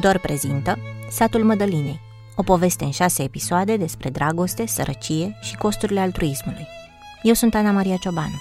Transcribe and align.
Tudor 0.00 0.18
prezintă 0.18 0.78
Satul 1.10 1.44
Mădălinei, 1.44 2.00
o 2.36 2.42
poveste 2.42 2.84
în 2.84 2.90
șase 2.90 3.22
episoade 3.22 3.76
despre 3.76 4.10
dragoste, 4.10 4.66
sărăcie 4.66 5.38
și 5.42 5.56
costurile 5.56 6.00
altruismului. 6.00 6.66
Eu 7.22 7.34
sunt 7.34 7.54
Ana 7.54 7.70
Maria 7.70 7.96
Ciobanu. 7.96 8.40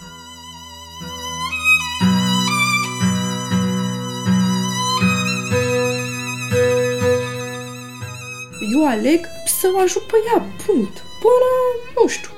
Eu 8.73 8.87
aleg 8.87 9.25
să 9.45 9.71
o 9.75 9.79
ajut 9.79 10.01
pe 10.01 10.17
ea, 10.27 10.45
punct. 10.65 10.97
Până, 11.21 11.51
nu 12.01 12.07
știu. 12.07 12.29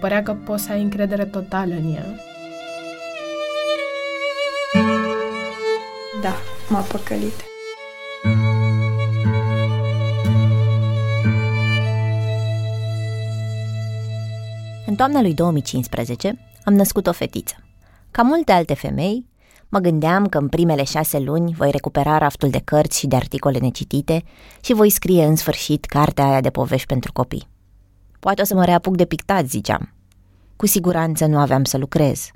Părea 0.00 0.22
că 0.22 0.32
poți 0.32 0.64
să 0.64 0.72
ai 0.72 0.82
încredere 0.82 1.24
totală 1.24 1.74
în 1.74 1.94
ea. 1.94 2.31
Da, 6.22 6.34
m-a 6.68 6.80
păcălit. 6.80 7.44
În 14.86 14.94
toamna 14.94 15.20
lui 15.20 15.34
2015 15.34 16.38
am 16.64 16.74
născut 16.74 17.06
o 17.06 17.12
fetiță. 17.12 17.54
Ca 18.10 18.22
multe 18.22 18.52
alte 18.52 18.74
femei, 18.74 19.26
mă 19.68 19.78
gândeam 19.78 20.26
că 20.26 20.38
în 20.38 20.48
primele 20.48 20.84
șase 20.84 21.18
luni 21.18 21.54
voi 21.54 21.70
recupera 21.70 22.18
raftul 22.18 22.50
de 22.50 22.60
cărți 22.64 22.98
și 22.98 23.06
de 23.06 23.16
articole 23.16 23.58
necitite 23.58 24.22
și 24.60 24.72
voi 24.72 24.90
scrie 24.90 25.24
în 25.24 25.36
sfârșit 25.36 25.84
cartea 25.84 26.24
aia 26.24 26.40
de 26.40 26.50
povești 26.50 26.86
pentru 26.86 27.12
copii. 27.12 27.48
Poate 28.20 28.40
o 28.40 28.44
să 28.44 28.54
mă 28.54 28.64
reapuc 28.64 28.96
de 28.96 29.04
pictat, 29.04 29.46
ziceam. 29.46 29.92
Cu 30.56 30.66
siguranță 30.66 31.26
nu 31.26 31.38
aveam 31.38 31.64
să 31.64 31.78
lucrez. 31.78 32.30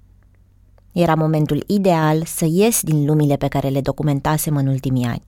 Era 0.98 1.14
momentul 1.14 1.64
ideal 1.66 2.24
să 2.24 2.46
ies 2.48 2.82
din 2.82 3.06
lumile 3.06 3.36
pe 3.36 3.48
care 3.48 3.68
le 3.68 3.80
documentasem 3.80 4.56
în 4.56 4.66
ultimii 4.66 5.04
ani. 5.06 5.22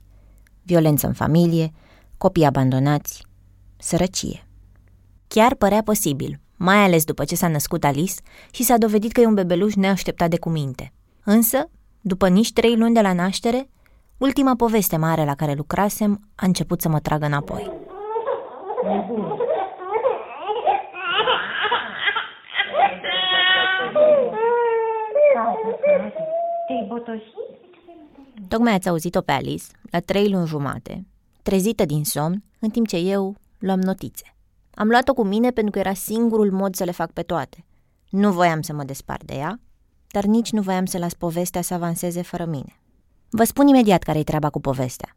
Violență 0.63 1.07
în 1.07 1.13
familie, 1.13 1.71
copii 2.17 2.45
abandonați, 2.45 3.25
sărăcie. 3.77 4.47
Chiar 5.27 5.55
părea 5.55 5.81
posibil, 5.83 6.39
mai 6.57 6.75
ales 6.75 7.03
după 7.03 7.23
ce 7.23 7.35
s-a 7.35 7.47
născut 7.47 7.83
Alice 7.83 8.13
și 8.51 8.63
s-a 8.63 8.77
dovedit 8.77 9.11
că 9.11 9.21
e 9.21 9.25
un 9.25 9.33
bebeluș 9.33 9.73
neașteptat 9.73 10.29
de 10.29 10.37
cuminte. 10.37 10.93
Însă, 11.23 11.69
după 12.01 12.27
nici 12.27 12.53
trei 12.53 12.75
luni 12.75 12.93
de 12.93 13.01
la 13.01 13.13
naștere, 13.13 13.69
ultima 14.17 14.55
poveste 14.55 14.97
mare 14.97 15.25
la 15.25 15.35
care 15.35 15.53
lucrasem 15.53 16.19
a 16.35 16.45
început 16.45 16.81
să 16.81 16.89
mă 16.89 16.99
tragă 16.99 17.25
înapoi. 17.25 17.71
Tocmai 28.47 28.73
ați 28.73 28.89
auzit-o 28.89 29.21
pe 29.21 29.31
Alice, 29.31 29.65
la 29.91 29.99
trei 29.99 30.29
luni 30.29 30.47
jumate, 30.47 31.05
trezită 31.41 31.85
din 31.85 32.03
somn, 32.03 32.43
în 32.59 32.69
timp 32.69 32.87
ce 32.87 32.97
eu 32.97 33.35
luam 33.59 33.79
notițe. 33.79 34.35
Am 34.73 34.87
luat-o 34.87 35.13
cu 35.13 35.23
mine 35.23 35.51
pentru 35.51 35.71
că 35.71 35.79
era 35.79 35.93
singurul 35.93 36.51
mod 36.51 36.75
să 36.75 36.83
le 36.83 36.91
fac 36.91 37.11
pe 37.11 37.21
toate. 37.21 37.65
Nu 38.09 38.31
voiam 38.31 38.61
să 38.61 38.73
mă 38.73 38.83
despart 38.83 39.23
de 39.23 39.35
ea, 39.35 39.59
dar 40.07 40.23
nici 40.23 40.51
nu 40.51 40.61
voiam 40.61 40.85
să 40.85 40.97
las 40.97 41.13
povestea 41.13 41.61
să 41.61 41.73
avanseze 41.73 42.21
fără 42.21 42.45
mine. 42.45 42.79
Vă 43.29 43.43
spun 43.43 43.67
imediat 43.67 44.03
care-i 44.03 44.23
treaba 44.23 44.49
cu 44.49 44.59
povestea. 44.59 45.15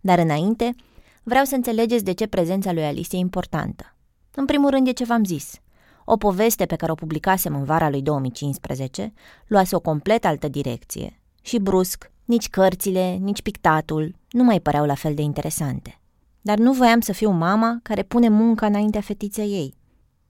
Dar 0.00 0.18
înainte, 0.18 0.74
vreau 1.22 1.44
să 1.44 1.54
înțelegeți 1.54 2.04
de 2.04 2.12
ce 2.12 2.26
prezența 2.26 2.72
lui 2.72 2.84
Alice 2.84 3.16
e 3.16 3.18
importantă. 3.18 3.96
În 4.34 4.44
primul 4.44 4.70
rând 4.70 4.86
e 4.86 4.92
ce 4.92 5.04
v-am 5.04 5.24
zis. 5.24 5.60
O 6.04 6.16
poveste 6.16 6.66
pe 6.66 6.76
care 6.76 6.92
o 6.92 6.94
publicasem 6.94 7.54
în 7.54 7.64
vara 7.64 7.90
lui 7.90 8.02
2015 8.02 9.12
luase 9.46 9.76
o 9.76 9.80
complet 9.80 10.24
altă 10.24 10.48
direcție 10.48 11.19
și 11.40 11.58
brusc, 11.58 12.10
nici 12.24 12.48
cărțile, 12.48 13.16
nici 13.20 13.42
pictatul 13.42 14.14
nu 14.30 14.44
mai 14.44 14.60
păreau 14.60 14.86
la 14.86 14.94
fel 14.94 15.14
de 15.14 15.22
interesante. 15.22 16.00
Dar 16.40 16.58
nu 16.58 16.72
voiam 16.72 17.00
să 17.00 17.12
fiu 17.12 17.30
mama 17.30 17.78
care 17.82 18.02
pune 18.02 18.28
munca 18.28 18.66
înaintea 18.66 19.00
fetiței 19.00 19.50
ei. 19.50 19.74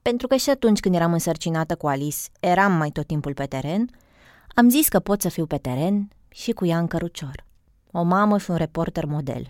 Pentru 0.02 0.26
că 0.26 0.36
și 0.36 0.50
atunci 0.50 0.80
când 0.80 0.94
eram 0.94 1.12
însărcinată 1.12 1.76
cu 1.76 1.86
Alice, 1.86 2.18
eram 2.40 2.72
mai 2.72 2.90
tot 2.90 3.06
timpul 3.06 3.34
pe 3.34 3.44
teren, 3.44 3.90
am 4.54 4.68
zis 4.68 4.88
că 4.88 5.00
pot 5.00 5.20
să 5.20 5.28
fiu 5.28 5.46
pe 5.46 5.56
teren 5.56 6.08
și 6.28 6.52
cu 6.52 6.66
ea 6.66 6.78
în 6.78 6.86
cărucior. 6.86 7.44
O 7.92 8.02
mamă 8.02 8.38
și 8.38 8.50
un 8.50 8.56
reporter 8.56 9.04
model. 9.04 9.46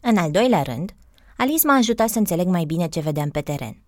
În 0.00 0.16
al 0.16 0.30
doilea 0.30 0.62
rând, 0.62 0.94
Alice 1.36 1.66
m-a 1.66 1.74
ajutat 1.74 2.08
să 2.08 2.18
înțeleg 2.18 2.46
mai 2.46 2.64
bine 2.64 2.88
ce 2.88 3.00
vedeam 3.00 3.28
pe 3.28 3.40
teren. 3.40 3.82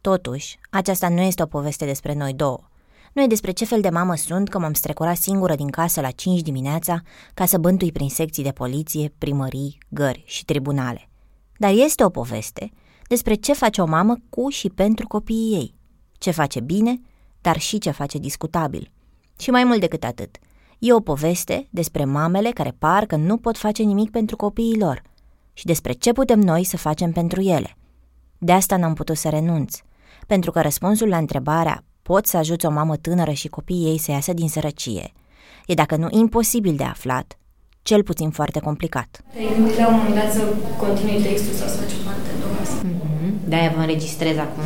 Totuși, 0.00 0.58
aceasta 0.70 1.08
nu 1.08 1.20
este 1.20 1.42
o 1.42 1.46
poveste 1.46 1.84
despre 1.84 2.14
noi 2.14 2.34
două. 2.34 2.69
Nu 3.12 3.22
e 3.22 3.26
despre 3.26 3.50
ce 3.50 3.64
fel 3.64 3.80
de 3.80 3.88
mamă 3.88 4.16
sunt 4.16 4.48
că 4.48 4.58
m-am 4.58 4.72
strecurat 4.72 5.16
singură 5.16 5.54
din 5.54 5.68
casă 5.70 6.00
la 6.00 6.10
5 6.10 6.40
dimineața 6.40 7.02
ca 7.34 7.46
să 7.46 7.58
bântui 7.58 7.92
prin 7.92 8.08
secții 8.08 8.42
de 8.42 8.50
poliție, 8.50 9.12
primării, 9.18 9.78
gări 9.88 10.22
și 10.26 10.44
tribunale. 10.44 11.08
Dar 11.56 11.72
este 11.74 12.04
o 12.04 12.08
poveste 12.08 12.70
despre 13.08 13.34
ce 13.34 13.52
face 13.52 13.80
o 13.80 13.86
mamă 13.86 14.16
cu 14.28 14.48
și 14.48 14.68
pentru 14.68 15.06
copiii 15.06 15.54
ei. 15.54 15.74
Ce 16.18 16.30
face 16.30 16.60
bine, 16.60 17.00
dar 17.40 17.58
și 17.58 17.78
ce 17.78 17.90
face 17.90 18.18
discutabil. 18.18 18.90
Și 19.38 19.50
mai 19.50 19.64
mult 19.64 19.80
decât 19.80 20.04
atât, 20.04 20.36
e 20.78 20.92
o 20.92 21.00
poveste 21.00 21.68
despre 21.70 22.04
mamele 22.04 22.50
care 22.50 22.74
par 22.78 23.06
că 23.06 23.16
nu 23.16 23.36
pot 23.36 23.56
face 23.56 23.82
nimic 23.82 24.10
pentru 24.10 24.36
copiii 24.36 24.78
lor 24.78 25.02
și 25.52 25.66
despre 25.66 25.92
ce 25.92 26.12
putem 26.12 26.40
noi 26.40 26.64
să 26.64 26.76
facem 26.76 27.12
pentru 27.12 27.40
ele. 27.40 27.76
De 28.38 28.52
asta 28.52 28.76
n-am 28.76 28.94
putut 28.94 29.16
să 29.16 29.28
renunț, 29.28 29.78
pentru 30.26 30.50
că 30.50 30.60
răspunsul 30.60 31.08
la 31.08 31.16
întrebarea 31.16 31.84
poți 32.12 32.30
să 32.30 32.36
ajuți 32.36 32.66
o 32.66 32.70
mamă 32.70 32.96
tânără 32.96 33.30
și 33.30 33.48
copiii 33.48 33.86
ei 33.86 33.98
să 33.98 34.10
iasă 34.10 34.32
din 34.32 34.48
sărăcie 34.48 35.12
e 35.66 35.74
dacă 35.74 35.96
nu 35.96 36.06
imposibil 36.10 36.76
de 36.76 36.84
aflat, 36.84 37.38
cel 37.82 38.02
puțin 38.02 38.30
foarte 38.30 38.60
complicat. 38.60 39.22
Te-ai 39.32 39.54
gândit 39.56 39.76
la 39.76 39.88
un 39.88 39.94
moment 39.94 40.14
dat 40.14 40.32
să 40.32 40.42
continui 40.78 41.22
textul 41.22 41.52
sau 41.52 41.68
să 41.68 41.76
faci 41.76 42.04
parte 42.04 42.28
Mm-hmm. 42.84 43.48
De-aia 43.48 43.72
vă 43.74 43.80
înregistrez 43.80 44.36
acum. 44.36 44.64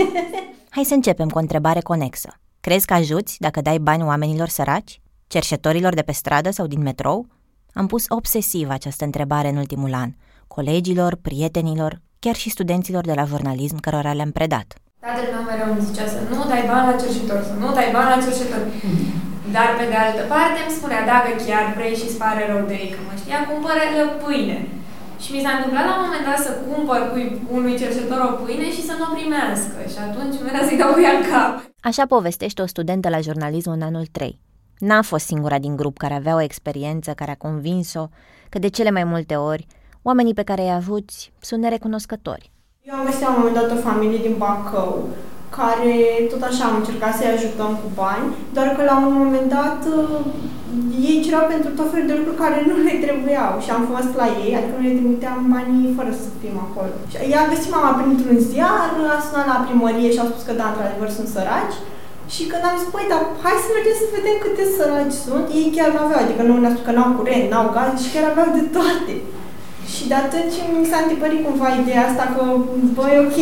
Hai 0.76 0.84
să 0.84 0.94
începem 0.94 1.28
cu 1.28 1.38
o 1.38 1.40
întrebare 1.40 1.80
conexă. 1.80 2.40
Crezi 2.60 2.86
că 2.86 2.94
ajuți 2.94 3.36
dacă 3.40 3.60
dai 3.60 3.78
bani 3.78 4.02
oamenilor 4.02 4.48
săraci? 4.48 5.00
Cerșetorilor 5.26 5.94
de 5.94 6.02
pe 6.02 6.12
stradă 6.12 6.50
sau 6.50 6.66
din 6.66 6.82
metrou? 6.82 7.26
Am 7.72 7.86
pus 7.86 8.04
obsesiv 8.08 8.68
această 8.68 9.04
întrebare 9.04 9.48
în 9.48 9.56
ultimul 9.56 9.94
an. 9.94 10.10
Colegilor, 10.46 11.18
prietenilor, 11.22 12.00
chiar 12.18 12.34
și 12.34 12.50
studenților 12.50 13.04
de 13.04 13.12
la 13.12 13.24
jurnalism 13.24 13.80
cărora 13.80 14.12
le-am 14.12 14.30
predat. 14.30 14.81
Tatăl 15.06 15.26
meu 15.34 15.44
mereu 15.50 15.68
îmi 15.72 15.86
zicea 15.88 16.06
să 16.14 16.18
nu 16.30 16.40
dai 16.52 16.64
bani 16.70 16.88
la 16.90 17.00
cerșetor, 17.02 17.40
să 17.50 17.54
nu 17.62 17.68
dai 17.78 17.88
bani 17.96 18.12
la 18.12 18.24
cerșetor. 18.26 18.62
Dar 19.56 19.68
pe 19.78 19.84
de 19.92 19.98
altă 20.04 20.22
parte 20.32 20.58
îmi 20.62 20.76
spunea, 20.78 21.02
dacă 21.12 21.30
chiar 21.46 21.64
vrei 21.76 21.94
și 22.00 22.06
îți 22.08 22.20
pare 22.22 22.42
rău 22.50 22.62
de 22.70 22.76
ei 22.82 22.90
că 22.94 23.00
mă 23.06 23.14
știa, 23.20 23.38
cumpără-le 23.50 24.04
pâine. 24.22 24.58
Și 25.22 25.28
mi 25.34 25.42
s-a 25.44 25.52
întâmplat 25.54 25.84
la 25.86 25.94
un 25.94 26.02
moment 26.04 26.24
dat 26.28 26.40
să 26.46 26.52
cumpăr 26.66 27.00
cu 27.10 27.18
unui 27.56 27.74
cerșetor 27.82 28.20
o 28.28 28.36
pâine 28.42 28.68
și 28.76 28.86
să 28.88 28.92
nu 28.98 29.04
o 29.08 29.14
primească. 29.16 29.78
Și 29.92 29.98
atunci 30.06 30.36
mi 30.42 30.66
să-i 30.68 30.80
dau 30.82 30.90
cu 30.92 31.00
ea 31.06 31.14
în 31.18 31.24
cap. 31.32 31.52
Așa 31.88 32.04
povestește 32.14 32.60
o 32.62 32.72
studentă 32.74 33.08
la 33.14 33.24
jurnalism 33.26 33.70
în 33.76 33.82
anul 33.88 34.06
3. 34.16 34.30
N-a 34.88 35.02
fost 35.10 35.26
singura 35.26 35.58
din 35.66 35.74
grup 35.80 35.94
care 35.98 36.14
avea 36.14 36.34
o 36.38 36.46
experiență 36.48 37.10
care 37.20 37.30
a 37.30 37.42
convins-o 37.46 38.04
că 38.52 38.58
de 38.64 38.68
cele 38.76 38.90
mai 38.96 39.04
multe 39.12 39.34
ori 39.52 39.66
oamenii 40.08 40.38
pe 40.38 40.48
care 40.50 40.62
i-a 40.62 40.78
avuți 40.82 41.32
sunt 41.48 41.60
nerecunoscători. 41.62 42.50
Eu 42.88 42.94
am 42.96 43.06
găsit 43.08 43.24
la 43.24 43.32
un 43.32 43.38
moment 43.40 43.58
dat 43.58 43.70
o 43.76 43.84
familie 43.88 44.24
din 44.26 44.36
Bacău 44.42 44.92
care 45.58 45.94
tot 46.32 46.42
așa 46.46 46.62
am 46.66 46.78
încercat 46.78 47.12
să-i 47.14 47.34
ajutăm 47.34 47.72
cu 47.80 47.88
bani, 48.02 48.26
doar 48.54 48.68
că 48.76 48.82
la 48.90 48.96
un 49.06 49.14
moment 49.22 49.46
dat 49.58 49.80
uh, 49.96 50.18
ei 51.08 51.22
cereau 51.24 51.46
pentru 51.52 51.70
tot 51.78 51.88
felul 51.90 52.10
de 52.10 52.16
lucruri 52.18 52.42
care 52.44 52.58
nu 52.68 52.74
le 52.86 52.96
trebuiau 53.04 53.52
și 53.64 53.70
am 53.70 53.82
fost 53.92 54.12
la 54.20 54.28
ei, 54.42 54.52
adică 54.56 54.74
nu 54.76 54.84
le 54.86 54.96
trimiteam 54.98 55.38
banii 55.54 55.96
fără 55.98 56.12
să 56.22 56.28
fim 56.40 56.56
acolo. 56.66 56.94
Și 57.10 57.16
ea 57.32 57.40
a 57.42 57.50
găsit 57.52 57.70
mama 57.74 57.92
printr-un 57.98 58.38
ziar, 58.48 58.90
a 59.14 59.18
sunat 59.26 59.46
la 59.52 59.62
primărie 59.66 60.10
și 60.12 60.20
a 60.22 60.30
spus 60.30 60.42
că 60.46 60.54
da, 60.60 60.66
într-adevăr 60.68 61.10
sunt 61.18 61.28
săraci. 61.34 61.78
Și 62.34 62.42
când 62.50 62.62
am 62.64 62.78
zis, 62.80 62.88
păi, 62.94 63.10
dar 63.12 63.22
hai 63.42 63.64
să 63.64 63.70
mergem 63.70 63.96
să 64.00 64.14
vedem 64.16 64.36
câte 64.44 64.64
săraci 64.76 65.18
sunt, 65.24 65.46
ei 65.58 65.74
chiar 65.76 65.88
nu 65.92 66.00
aveau, 66.02 66.20
adică 66.22 66.42
nu 66.44 66.54
ne-a 66.54 66.72
spus 66.74 66.86
că 66.86 66.92
n-au 66.94 67.10
curent, 67.18 67.46
n-au 67.48 67.68
gaz 67.76 67.92
și 68.02 68.12
chiar 68.12 68.26
aveau 68.28 68.48
de 68.58 68.64
toate. 68.76 69.14
Și 69.96 70.08
de 70.08 70.14
atunci 70.14 70.56
mi 70.78 70.86
s-a 70.86 70.98
întipărit 71.02 71.44
cumva 71.44 71.68
ideea 71.74 72.06
asta 72.08 72.24
că, 72.36 72.56
băi, 72.94 73.18
ok, 73.24 73.38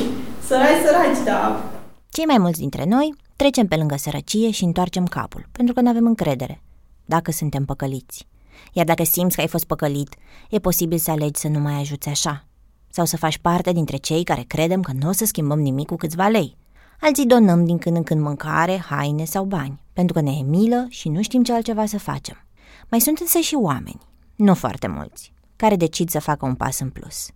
săraci, 0.46 0.84
săraci, 0.84 1.24
da. 1.24 1.62
Cei 2.08 2.24
mai 2.24 2.38
mulți 2.38 2.58
dintre 2.58 2.84
noi 2.84 3.14
trecem 3.36 3.66
pe 3.66 3.76
lângă 3.76 3.96
sărăcie 3.98 4.50
și 4.50 4.64
întoarcem 4.64 5.06
capul, 5.06 5.46
pentru 5.52 5.74
că 5.74 5.80
nu 5.80 5.88
avem 5.88 6.06
încredere 6.06 6.62
dacă 7.08 7.30
suntem 7.30 7.64
păcăliți. 7.64 8.26
Iar 8.72 8.84
dacă 8.86 9.04
simți 9.04 9.34
că 9.34 9.40
ai 9.40 9.48
fost 9.48 9.64
păcălit, 9.64 10.14
e 10.50 10.58
posibil 10.58 10.98
să 10.98 11.10
alegi 11.10 11.40
să 11.40 11.48
nu 11.48 11.58
mai 11.58 11.80
ajuți 11.80 12.08
așa. 12.08 12.44
Sau 12.90 13.04
să 13.04 13.16
faci 13.16 13.38
parte 13.38 13.72
dintre 13.72 13.96
cei 13.96 14.24
care 14.24 14.44
credem 14.46 14.80
că 14.80 14.92
nu 15.00 15.08
o 15.08 15.12
să 15.12 15.24
schimbăm 15.24 15.60
nimic 15.60 15.86
cu 15.86 15.96
câțiva 15.96 16.28
lei. 16.28 16.56
Alții 17.00 17.26
donăm 17.26 17.64
din 17.64 17.78
când 17.78 17.96
în 17.96 18.02
când 18.02 18.20
mâncare, 18.20 18.84
haine 18.88 19.24
sau 19.24 19.44
bani, 19.44 19.82
pentru 19.92 20.14
că 20.14 20.20
ne 20.20 20.30
e 20.30 20.42
milă 20.42 20.86
și 20.88 21.08
nu 21.08 21.22
știm 21.22 21.42
ce 21.42 21.52
altceva 21.52 21.86
să 21.86 21.98
facem. 21.98 22.44
Mai 22.90 23.00
sunt 23.00 23.18
însă 23.18 23.38
și 23.38 23.54
oameni, 23.54 24.00
nu 24.36 24.54
foarte 24.54 24.86
mulți, 24.86 25.32
care 25.58 25.76
decid 25.76 26.08
să 26.08 26.20
facă 26.20 26.46
un 26.46 26.54
pas 26.54 26.78
în 26.78 26.90
plus. 26.90 27.30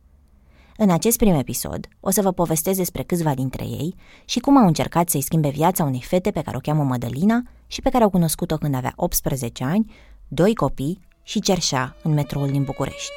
În 0.76 0.90
acest 0.90 1.16
prim 1.16 1.34
episod 1.34 1.86
o 2.00 2.10
să 2.10 2.22
vă 2.22 2.32
povestesc 2.32 2.78
despre 2.78 3.02
câțiva 3.02 3.34
dintre 3.34 3.64
ei 3.64 3.94
și 4.24 4.38
cum 4.38 4.56
au 4.56 4.66
încercat 4.66 5.08
să-i 5.08 5.20
schimbe 5.20 5.48
viața 5.48 5.84
unei 5.84 6.02
fete 6.02 6.30
pe 6.30 6.42
care 6.42 6.56
o 6.56 6.60
cheamă 6.60 6.82
Mădălina 6.82 7.42
și 7.66 7.80
pe 7.80 7.90
care 7.90 8.04
au 8.04 8.10
cunoscut-o 8.10 8.56
când 8.56 8.74
avea 8.74 8.92
18 8.96 9.64
ani, 9.64 9.92
doi 10.28 10.54
copii 10.54 11.00
și 11.22 11.40
cerșea 11.40 11.96
în 12.02 12.12
metroul 12.12 12.50
din 12.50 12.62
București. 12.62 13.12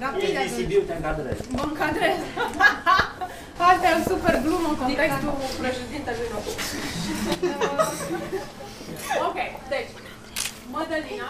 Rapid 0.00 0.36
ați 0.36 0.48
zis. 0.48 0.56
Sibiu 0.56 0.80
te 0.80 0.94
încadrezi. 0.94 1.52
Mă 1.56 1.64
încadrez. 1.68 2.16
Asta 3.70 3.86
e 3.90 3.94
un 3.98 4.04
super 4.12 4.42
glumă 4.44 4.68
în 4.68 4.76
contextul 4.76 5.32
președintelui 5.60 6.28
nostru. 6.32 6.52
ok, 9.28 9.38
deci, 9.68 9.90
Mădălina, 10.72 11.28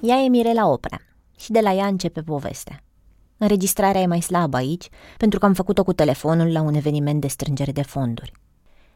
Ea 0.00 0.16
e 0.16 0.28
Mirela 0.28 0.66
Oprea 0.66 1.00
și 1.38 1.50
de 1.50 1.60
la 1.60 1.72
ea 1.72 1.86
începe 1.86 2.22
povestea. 2.22 2.80
Înregistrarea 3.38 4.00
e 4.00 4.06
mai 4.06 4.20
slabă 4.20 4.56
aici, 4.56 4.88
pentru 5.16 5.38
că 5.38 5.44
am 5.46 5.54
făcut-o 5.54 5.82
cu 5.84 5.92
telefonul 5.92 6.52
la 6.52 6.60
un 6.60 6.74
eveniment 6.74 7.20
de 7.20 7.26
strângere 7.26 7.72
de 7.72 7.82
fonduri. 7.82 8.32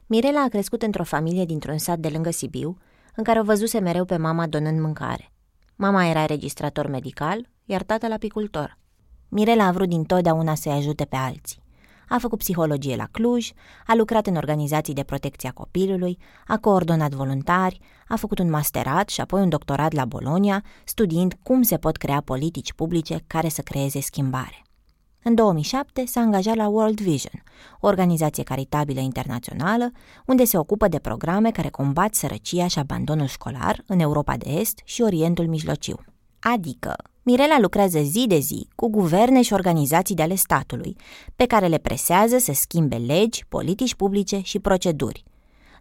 Mirela 0.06 0.42
a 0.42 0.48
crescut 0.48 0.82
într-o 0.82 1.04
familie 1.04 1.44
dintr-un 1.44 1.78
sat 1.78 1.98
de 1.98 2.08
lângă 2.08 2.30
Sibiu, 2.30 2.78
în 3.14 3.24
care 3.24 3.40
o 3.40 3.42
văzuse 3.42 3.78
mereu 3.78 4.04
pe 4.04 4.16
mama 4.16 4.46
donând 4.46 4.80
mâncare. 4.80 5.32
Mama 5.76 6.06
era 6.06 6.26
registrator 6.26 6.86
medical, 6.86 7.48
iar 7.64 7.82
tatăl 7.82 8.12
apicultor. 8.12 8.78
Mirela 9.30 9.66
a 9.66 9.72
vrut 9.72 9.88
dintotdeauna 9.88 10.54
să-i 10.54 10.72
ajute 10.72 11.04
pe 11.04 11.16
alții. 11.16 11.62
A 12.08 12.18
făcut 12.18 12.38
psihologie 12.38 12.96
la 12.96 13.08
Cluj, 13.10 13.50
a 13.86 13.94
lucrat 13.94 14.26
în 14.26 14.36
organizații 14.36 14.94
de 14.94 15.02
protecție 15.02 15.48
a 15.48 15.52
copilului, 15.52 16.18
a 16.46 16.58
coordonat 16.58 17.12
voluntari, 17.12 17.80
a 18.08 18.16
făcut 18.16 18.38
un 18.38 18.50
masterat 18.50 19.08
și 19.08 19.20
apoi 19.20 19.42
un 19.42 19.48
doctorat 19.48 19.92
la 19.92 20.04
Bologna, 20.04 20.62
studiind 20.84 21.34
cum 21.42 21.62
se 21.62 21.76
pot 21.76 21.96
crea 21.96 22.20
politici 22.20 22.72
publice 22.72 23.24
care 23.26 23.48
să 23.48 23.62
creeze 23.62 24.00
schimbare. 24.00 24.64
În 25.22 25.34
2007 25.34 26.04
s-a 26.06 26.20
angajat 26.20 26.54
la 26.54 26.68
World 26.68 27.00
Vision, 27.00 27.42
o 27.80 27.86
organizație 27.86 28.42
caritabilă 28.42 29.00
internațională 29.00 29.90
unde 30.26 30.44
se 30.44 30.58
ocupă 30.58 30.88
de 30.88 30.98
programe 30.98 31.50
care 31.50 31.68
combat 31.68 32.14
sărăcia 32.14 32.66
și 32.66 32.78
abandonul 32.78 33.26
școlar 33.26 33.82
în 33.86 34.00
Europa 34.00 34.36
de 34.36 34.50
Est 34.50 34.80
și 34.84 35.02
Orientul 35.02 35.46
Mijlociu. 35.46 36.09
Adică, 36.40 36.96
Mirela 37.22 37.58
lucrează 37.60 38.00
zi 38.00 38.24
de 38.28 38.38
zi 38.38 38.68
cu 38.74 38.88
guverne 38.88 39.42
și 39.42 39.52
organizații 39.52 40.14
de 40.14 40.22
ale 40.22 40.34
statului, 40.34 40.96
pe 41.36 41.46
care 41.46 41.66
le 41.66 41.78
presează 41.78 42.38
să 42.38 42.52
schimbe 42.52 42.96
legi, 42.96 43.44
politici 43.48 43.94
publice 43.94 44.40
și 44.42 44.58
proceduri. 44.58 45.24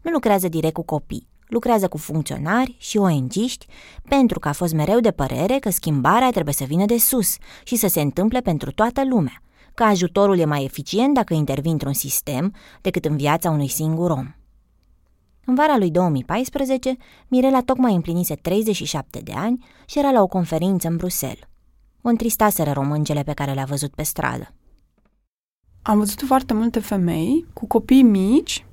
Nu 0.02 0.12
lucrează 0.12 0.48
direct 0.48 0.74
cu 0.74 0.84
copii, 0.84 1.28
lucrează 1.48 1.88
cu 1.88 1.98
funcționari 1.98 2.76
și 2.80 2.98
ONG-ști 2.98 3.66
pentru 4.08 4.40
că 4.40 4.48
a 4.48 4.52
fost 4.52 4.74
mereu 4.74 5.00
de 5.00 5.12
părere 5.12 5.60
că 5.60 5.70
schimbarea 5.70 6.30
trebuie 6.30 6.54
să 6.54 6.64
vină 6.64 6.86
de 6.86 6.98
sus 6.98 7.36
și 7.64 7.76
să 7.76 7.88
se 7.88 8.02
întâmple 8.02 8.40
pentru 8.40 8.72
toată 8.72 9.02
lumea, 9.06 9.42
că 9.74 9.84
ajutorul 9.84 10.40
e 10.40 10.46
mai 10.46 10.64
eficient 10.64 11.14
dacă 11.14 11.34
intervii 11.34 11.72
într-un 11.72 11.94
sistem 11.94 12.54
decât 12.82 13.06
în 13.06 13.18
viața 13.18 13.50
unui 13.50 13.68
singur 13.68 14.10
om. 14.10 14.34
În 15.50 15.56
vara 15.56 15.78
lui 15.78 15.92
2014, 15.92 16.98
Mirela 17.28 17.62
tocmai 17.62 17.96
împlinise 17.96 18.36
37 18.36 19.20
de 19.20 19.32
ani 19.36 19.66
și 19.86 20.00
era 20.00 20.12
la 20.12 20.22
o 20.22 20.28
conferință 20.28 20.88
în 20.88 20.96
Bruxelles. 20.96 21.48
O 22.02 22.10
întristaseră 22.10 22.72
româncele 22.72 23.24
pe 23.24 23.34
care 23.34 23.54
le-a 23.54 23.64
văzut 23.64 23.94
pe 23.94 24.04
stradă. 24.04 24.54
Am 25.82 25.98
văzut 25.98 26.22
foarte 26.22 26.54
multe 26.54 26.80
femei 26.80 27.46
cu 27.54 27.68
copii 27.68 28.02
mici, 28.02 28.66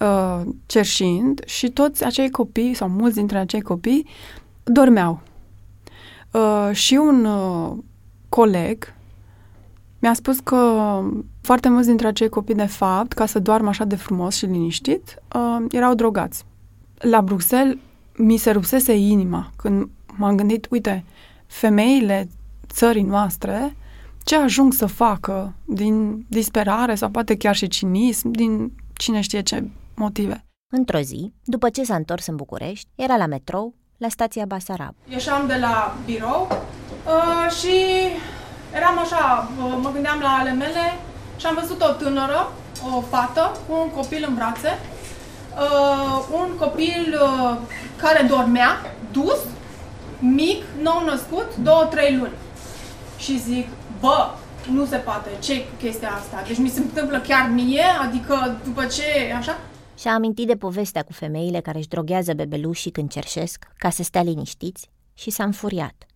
uh, 0.00 0.40
cerșind 0.66 1.42
și 1.46 1.70
toți 1.70 2.04
acei 2.04 2.30
copii, 2.30 2.74
sau 2.74 2.88
mulți 2.88 3.16
dintre 3.16 3.38
acei 3.38 3.62
copii, 3.62 4.06
dormeau. 4.62 5.20
Uh, 6.32 6.70
și 6.72 6.94
un 6.94 7.24
uh, 7.24 7.76
coleg 8.28 8.94
mi-a 9.98 10.14
spus 10.14 10.38
că 10.38 10.56
foarte 11.44 11.68
mulți 11.68 11.86
dintre 11.86 12.06
acei 12.06 12.28
copii, 12.28 12.54
de 12.54 12.66
fapt, 12.66 13.12
ca 13.12 13.26
să 13.26 13.38
doarmă 13.38 13.68
așa 13.68 13.84
de 13.84 13.96
frumos 13.96 14.36
și 14.36 14.44
liniștit, 14.44 15.22
uh, 15.34 15.66
erau 15.70 15.94
drogați. 15.94 16.44
La 16.98 17.22
Bruxelles 17.22 17.76
mi 18.16 18.36
se 18.36 18.50
rupsese 18.50 18.96
inima 18.96 19.50
când 19.56 19.88
m-am 20.16 20.36
gândit, 20.36 20.66
uite, 20.70 21.04
femeile 21.46 22.28
țării 22.68 23.02
noastre, 23.02 23.76
ce 24.24 24.36
ajung 24.36 24.72
să 24.72 24.86
facă 24.86 25.54
din 25.64 26.24
disperare 26.28 26.94
sau 26.94 27.08
poate 27.08 27.36
chiar 27.36 27.54
și 27.54 27.68
cinism, 27.68 28.30
din 28.30 28.72
cine 28.92 29.20
știe 29.20 29.40
ce 29.40 29.68
motive. 29.94 30.44
Într-o 30.72 30.98
zi, 30.98 31.32
după 31.44 31.68
ce 31.68 31.84
s-a 31.84 31.94
întors 31.94 32.26
în 32.26 32.36
București, 32.36 32.88
era 32.94 33.16
la 33.16 33.26
metrou, 33.26 33.74
la 33.96 34.08
stația 34.08 34.44
Basarab. 34.44 34.94
ieșeam 35.08 35.46
de 35.46 35.56
la 35.60 35.96
birou 36.04 36.48
uh, 36.50 37.52
și 37.52 37.74
eram 38.74 38.98
așa, 38.98 39.48
uh, 39.64 39.78
mă 39.82 39.90
gândeam 39.92 40.20
la 40.20 40.28
ale 40.28 40.52
mele 40.52 40.98
și 41.36 41.46
am 41.46 41.58
văzut 41.60 41.82
o 41.82 41.92
tânără, 41.92 42.52
o 42.96 43.00
fată, 43.00 43.56
cu 43.68 43.74
un 43.82 43.90
copil 43.90 44.24
în 44.28 44.34
brațe, 44.34 44.78
uh, 45.58 46.24
un 46.32 46.56
copil 46.58 47.20
uh, 47.22 47.56
care 47.96 48.26
dormea, 48.28 48.96
dus, 49.12 49.38
mic, 50.18 50.62
nou 50.82 51.04
născut, 51.04 51.56
două, 51.56 51.84
trei 51.84 52.16
luni. 52.16 52.32
Și 53.18 53.38
zic, 53.40 53.66
bă, 54.00 54.30
nu 54.70 54.84
se 54.84 54.96
poate, 54.96 55.30
ce 55.40 55.64
chestia 55.78 56.10
asta? 56.10 56.42
Deci 56.46 56.58
mi 56.58 56.68
se 56.68 56.80
întâmplă 56.80 57.18
chiar 57.20 57.50
mie, 57.52 57.84
adică 58.00 58.56
după 58.64 58.84
ce, 58.84 59.34
așa? 59.36 59.58
Și-a 59.98 60.12
amintit 60.12 60.46
de 60.46 60.56
povestea 60.56 61.02
cu 61.02 61.12
femeile 61.12 61.60
care 61.60 61.78
își 61.78 61.88
droghează 61.88 62.34
bebelușii 62.34 62.90
când 62.90 63.10
cerșesc 63.10 63.64
ca 63.76 63.90
să 63.90 64.02
stea 64.02 64.22
liniștiți 64.22 64.90
și 65.14 65.30
s-a 65.30 65.44
înfuriat. 65.44 66.06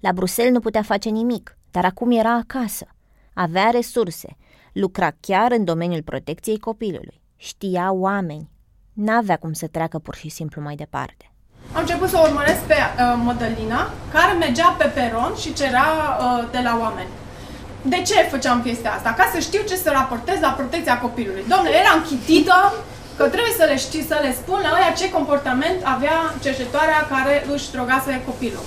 La 0.00 0.12
Bruxelles 0.12 0.52
nu 0.52 0.60
putea 0.60 0.82
face 0.82 1.08
nimic, 1.08 1.56
dar 1.70 1.84
acum 1.84 2.10
era 2.10 2.32
acasă. 2.34 2.86
Avea 3.34 3.70
resurse, 3.70 4.36
lucra 4.82 5.10
chiar 5.20 5.50
în 5.58 5.64
domeniul 5.64 6.02
protecției 6.02 6.58
copilului, 6.58 7.20
știa 7.36 7.92
oameni. 7.92 8.50
N-avea 8.92 9.36
cum 9.36 9.52
să 9.52 9.66
treacă 9.66 9.98
pur 9.98 10.14
și 10.14 10.28
simplu 10.28 10.60
mai 10.62 10.74
departe. 10.74 11.24
Am 11.72 11.80
început 11.80 12.08
să 12.08 12.16
o 12.18 12.26
urmăresc 12.28 12.60
pe 12.70 12.74
uh, 12.74 13.20
Mădălina, 13.24 13.90
care 14.12 14.32
mergea 14.32 14.68
pe 14.78 14.86
peron 14.96 15.32
și 15.42 15.52
cerea 15.60 15.88
uh, 16.20 16.48
de 16.54 16.60
la 16.66 16.78
oameni. 16.80 17.12
De 17.82 18.00
ce 18.08 18.18
făceam 18.32 18.62
chestia 18.62 18.92
asta? 18.92 19.10
Ca 19.18 19.30
să 19.32 19.38
știu 19.38 19.62
ce 19.68 19.76
să 19.76 19.90
raportez 19.92 20.38
la 20.40 20.56
protecția 20.60 20.98
copilului. 20.98 21.44
Domnule, 21.52 21.76
era 21.82 21.92
închitită 21.96 22.56
că 23.16 23.24
trebuie 23.34 23.54
să 23.60 23.64
le 23.70 23.76
știi, 23.76 24.08
să 24.10 24.18
le 24.22 24.32
spun 24.40 24.58
la 24.62 24.72
ăia 24.78 24.92
ce 24.98 25.10
comportament 25.16 25.78
avea 25.94 26.16
cercetoarea 26.42 27.00
care 27.14 27.34
își 27.54 27.70
drogase 27.70 28.22
copilul. 28.26 28.64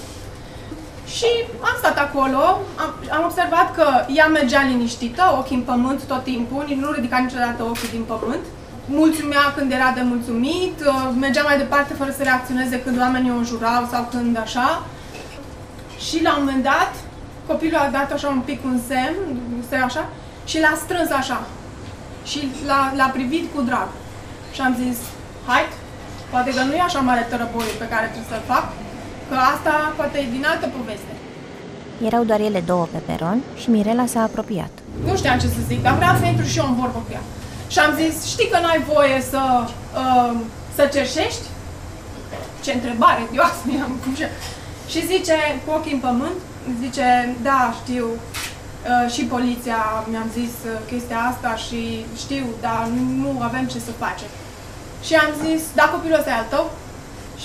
Și 1.16 1.30
am 1.62 1.76
stat 1.78 1.98
acolo, 1.98 2.44
am, 2.84 2.92
am 3.18 3.24
observat 3.24 3.76
că 3.76 3.86
ea 4.18 4.28
mergea 4.28 4.62
liniștită, 4.64 5.24
ochii 5.38 5.56
în 5.56 5.62
pământ 5.62 6.04
tot 6.04 6.24
timpul, 6.24 6.66
nu 6.80 6.92
ridica 6.92 7.18
niciodată 7.18 7.64
ochii 7.64 7.90
din 7.90 8.04
pământ. 8.04 8.44
Mulțumea 8.86 9.54
când 9.56 9.72
era 9.72 9.92
de 9.96 10.02
mulțumit, 10.02 10.76
uh, 10.86 11.10
mergea 11.20 11.44
mai 11.44 11.58
departe 11.58 11.94
fără 11.94 12.12
să 12.18 12.24
reacționeze 12.24 12.82
când 12.82 13.00
oamenii 13.00 13.32
o 13.32 13.36
înjurau 13.36 13.88
sau 13.92 14.08
când 14.12 14.38
așa. 14.38 14.84
Și 16.08 16.24
la 16.24 16.38
un 16.38 16.44
moment 16.44 16.64
dat, 16.64 16.92
copilul 17.48 17.80
a 17.80 17.90
dat 17.92 18.12
așa 18.12 18.28
un 18.28 18.40
pic 18.40 18.60
un 18.64 18.80
semn, 18.88 19.18
se 19.70 19.76
așa, 19.76 20.10
și 20.46 20.60
l-a 20.60 20.74
strâns 20.84 21.10
așa. 21.12 21.42
Și 22.26 22.48
l-a, 22.66 22.94
l-a 22.96 23.10
privit 23.14 23.46
cu 23.56 23.62
drag. 23.62 23.90
Și 24.54 24.62
am 24.62 24.76
zis, 24.84 24.98
hai, 25.48 25.64
poate 26.30 26.50
că 26.54 26.62
nu 26.64 26.74
e 26.74 26.82
așa 26.82 27.00
mare 27.00 27.28
tărăboiul 27.30 27.80
pe 27.80 27.88
care 27.94 28.06
trebuie 28.06 28.32
să-l 28.32 28.54
fac, 28.54 28.66
că 29.30 29.36
asta 29.54 29.74
poate 29.96 30.18
e 30.18 30.34
din 30.36 30.46
altă 30.52 30.68
poveste. 30.78 31.14
Erau 32.08 32.24
doar 32.24 32.40
ele 32.40 32.62
două 32.72 32.86
pe 32.92 32.98
peron 33.06 33.40
și 33.62 33.70
Mirela 33.70 34.06
s-a 34.06 34.22
apropiat. 34.22 34.74
Nu 35.06 35.16
știam 35.16 35.40
ce 35.40 35.48
să 35.48 35.62
zic, 35.68 35.82
dar 35.82 35.96
vreau 35.96 36.16
să 36.20 36.26
intru 36.26 36.46
și 36.46 36.58
eu 36.58 36.68
în 36.68 36.76
vorbă 36.76 37.00
cu 37.06 37.12
ea. 37.12 37.24
Și 37.74 37.80
am 37.80 37.94
zis, 38.02 38.16
știi 38.34 38.50
că 38.52 38.58
nu 38.60 38.68
ai 38.74 38.82
voie 38.94 39.18
să, 39.32 39.42
uh, 40.04 40.34
să 40.76 40.84
cerșești? 40.96 41.46
Ce 42.64 42.72
întrebare 42.74 43.24
dioasă 43.32 43.62
mi-am 43.66 43.94
pus. 44.04 44.18
Și 44.92 45.06
zice, 45.06 45.38
cu 45.66 45.70
ochii 45.78 45.98
în 45.98 46.00
pământ, 46.08 46.40
zice, 46.82 47.08
da, 47.42 47.62
știu, 47.82 48.08
uh, 48.12 49.12
și 49.14 49.32
poliția 49.36 49.82
mi-am 50.12 50.30
zis 50.38 50.54
uh, 50.66 50.78
chestia 50.90 51.20
asta 51.32 51.52
și 51.66 51.82
știu, 52.24 52.46
dar 52.66 52.82
nu, 52.96 53.04
nu 53.22 53.42
avem 53.42 53.66
ce 53.72 53.80
să 53.88 53.92
facem. 54.04 54.32
Și 55.06 55.14
am 55.24 55.32
zis, 55.44 55.62
da, 55.76 55.86
copilul 55.94 56.18
ăsta 56.18 56.30
e 56.30 56.42
al 56.42 56.50
tău? 56.56 56.66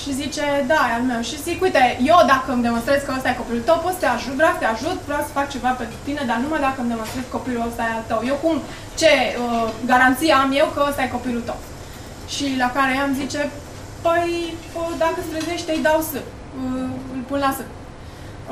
Și 0.00 0.10
zice, 0.22 0.44
da, 0.72 0.80
e 0.90 0.94
al 0.98 1.04
meu. 1.10 1.20
Și 1.28 1.42
zic, 1.46 1.58
uite, 1.66 1.82
eu 2.12 2.18
dacă 2.32 2.48
îmi 2.52 2.66
demonstrez 2.68 3.00
că 3.02 3.12
ăsta 3.16 3.28
e 3.30 3.42
copilul 3.42 3.66
tău, 3.68 3.78
pot 3.84 3.92
să 3.92 4.00
te 4.02 4.08
ajut, 4.16 4.34
vreau 4.40 4.52
să 4.56 4.60
te 4.62 4.68
ajut, 4.74 4.98
vreau 5.08 5.22
să 5.26 5.36
fac 5.38 5.46
ceva 5.54 5.70
pentru 5.80 5.98
tine, 6.06 6.22
dar 6.30 6.38
numai 6.42 6.60
dacă 6.66 6.78
îmi 6.80 6.92
demonstrez 6.94 7.22
că 7.24 7.36
copilul 7.36 7.68
ăsta 7.70 7.82
e 7.82 7.96
al 7.96 8.04
tău. 8.10 8.20
Eu 8.30 8.36
cum, 8.44 8.56
ce 9.00 9.12
uh, 9.14 9.68
garanție 9.90 10.32
am 10.42 10.50
eu 10.60 10.68
că 10.74 10.80
ăsta 10.88 11.02
e 11.02 11.16
copilul 11.18 11.42
tău? 11.48 11.58
Și 12.34 12.46
la 12.62 12.68
care 12.76 12.90
ea 12.94 13.04
îmi 13.06 13.20
zice, 13.22 13.40
păi, 14.04 14.30
uh, 14.78 14.92
dacă 15.02 15.18
se 15.22 15.30
trezește, 15.34 15.70
îi 15.72 15.86
dau 15.88 16.00
sâp, 16.10 16.26
uh, 16.26 17.14
îl 17.14 17.22
pun 17.28 17.38
la 17.46 17.52
sâp. 17.58 17.68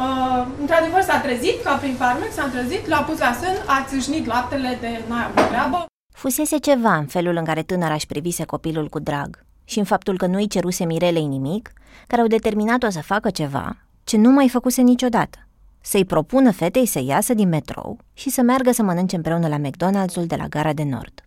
Uh, 0.03 0.47
într-adevăr 0.63 1.03
s-a 1.09 1.19
trezit, 1.25 1.57
ca 1.65 1.73
prin 1.83 1.95
farmec, 2.03 2.33
s-a 2.33 2.47
trezit, 2.55 2.83
l-a 2.93 3.03
pus 3.09 3.19
la 3.19 3.33
sân, 3.41 3.57
a 3.67 3.77
țâșnit 3.91 4.25
laptele 4.27 4.71
de 4.81 4.91
n-ai 5.09 5.25
avut 5.29 5.49
treabă. 5.53 5.79
Fusese 6.15 6.57
ceva 6.69 6.95
în 6.97 7.07
felul 7.07 7.37
în 7.37 7.45
care 7.45 7.63
tânăra 7.63 7.95
își 7.95 8.07
privise 8.07 8.45
copilul 8.45 8.89
cu 8.89 8.99
drag 8.99 9.31
și 9.65 9.79
în 9.79 9.85
faptul 9.85 10.17
că 10.17 10.27
nu-i 10.27 10.47
ceruse 10.47 10.85
Mirelei 10.85 11.27
nimic, 11.27 11.73
care 12.07 12.23
au 12.23 12.27
determinat-o 12.27 12.91
să 12.91 13.03
facă 13.03 13.31
ceva 13.31 13.77
ce 14.05 14.17
nu 14.17 14.31
mai 14.31 14.49
făcuse 14.49 14.83
niciodată. 14.83 15.39
Să-i 15.81 16.05
propună 16.05 16.51
fetei 16.51 16.87
să 16.87 17.01
iasă 17.01 17.35
din 17.35 17.49
metrou 17.49 17.99
și 18.13 18.31
să 18.31 18.43
meargă 18.43 18.73
să 18.73 18.83
mănânce 18.83 19.17
împreună 19.17 19.49
la 19.49 19.59
McDonald's-ul 19.59 20.27
de 20.27 20.37
la 20.37 20.47
gara 20.49 20.73
de 20.73 20.83
nord. 20.83 21.25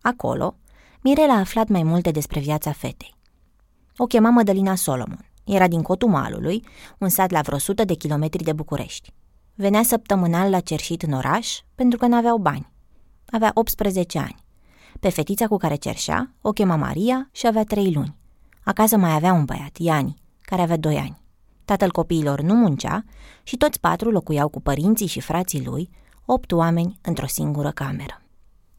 Acolo, 0.00 0.56
Mirela 1.00 1.32
a 1.32 1.38
aflat 1.38 1.68
mai 1.68 1.82
multe 1.82 2.10
despre 2.10 2.40
viața 2.40 2.72
fetei. 2.72 3.14
O 3.96 4.04
chema 4.04 4.30
Mădălina 4.30 4.74
Solomon. 4.74 5.30
Era 5.44 5.68
din 5.68 5.82
Cotul 5.82 6.08
Malului, 6.08 6.64
un 6.98 7.08
sat 7.08 7.30
la 7.30 7.40
vreo 7.40 7.56
100 7.56 7.84
de 7.84 7.94
kilometri 7.94 8.42
de 8.42 8.52
București. 8.52 9.12
Venea 9.54 9.82
săptămânal 9.82 10.50
la 10.50 10.60
cerșit 10.60 11.02
în 11.02 11.12
oraș 11.12 11.58
pentru 11.74 11.98
că 11.98 12.06
n-aveau 12.06 12.38
bani. 12.38 12.72
Avea 13.26 13.50
18 13.54 14.18
ani. 14.18 14.44
Pe 15.00 15.08
fetița 15.08 15.46
cu 15.46 15.56
care 15.56 15.74
cerșea 15.74 16.34
o 16.40 16.50
chema 16.50 16.76
Maria 16.76 17.28
și 17.32 17.46
avea 17.46 17.64
3 17.64 17.92
luni. 17.92 18.16
Acasă 18.64 18.96
mai 18.96 19.14
avea 19.14 19.32
un 19.32 19.44
băiat, 19.44 19.76
Iani, 19.76 20.16
care 20.42 20.62
avea 20.62 20.76
2 20.76 20.96
ani. 20.96 21.20
Tatăl 21.64 21.90
copiilor 21.90 22.40
nu 22.40 22.54
muncea 22.54 23.04
și 23.42 23.56
toți 23.56 23.80
patru 23.80 24.10
locuiau 24.10 24.48
cu 24.48 24.60
părinții 24.60 25.06
și 25.06 25.20
frații 25.20 25.64
lui, 25.64 25.90
opt 26.24 26.52
oameni 26.52 26.98
într-o 27.02 27.26
singură 27.26 27.70
cameră. 27.70 28.22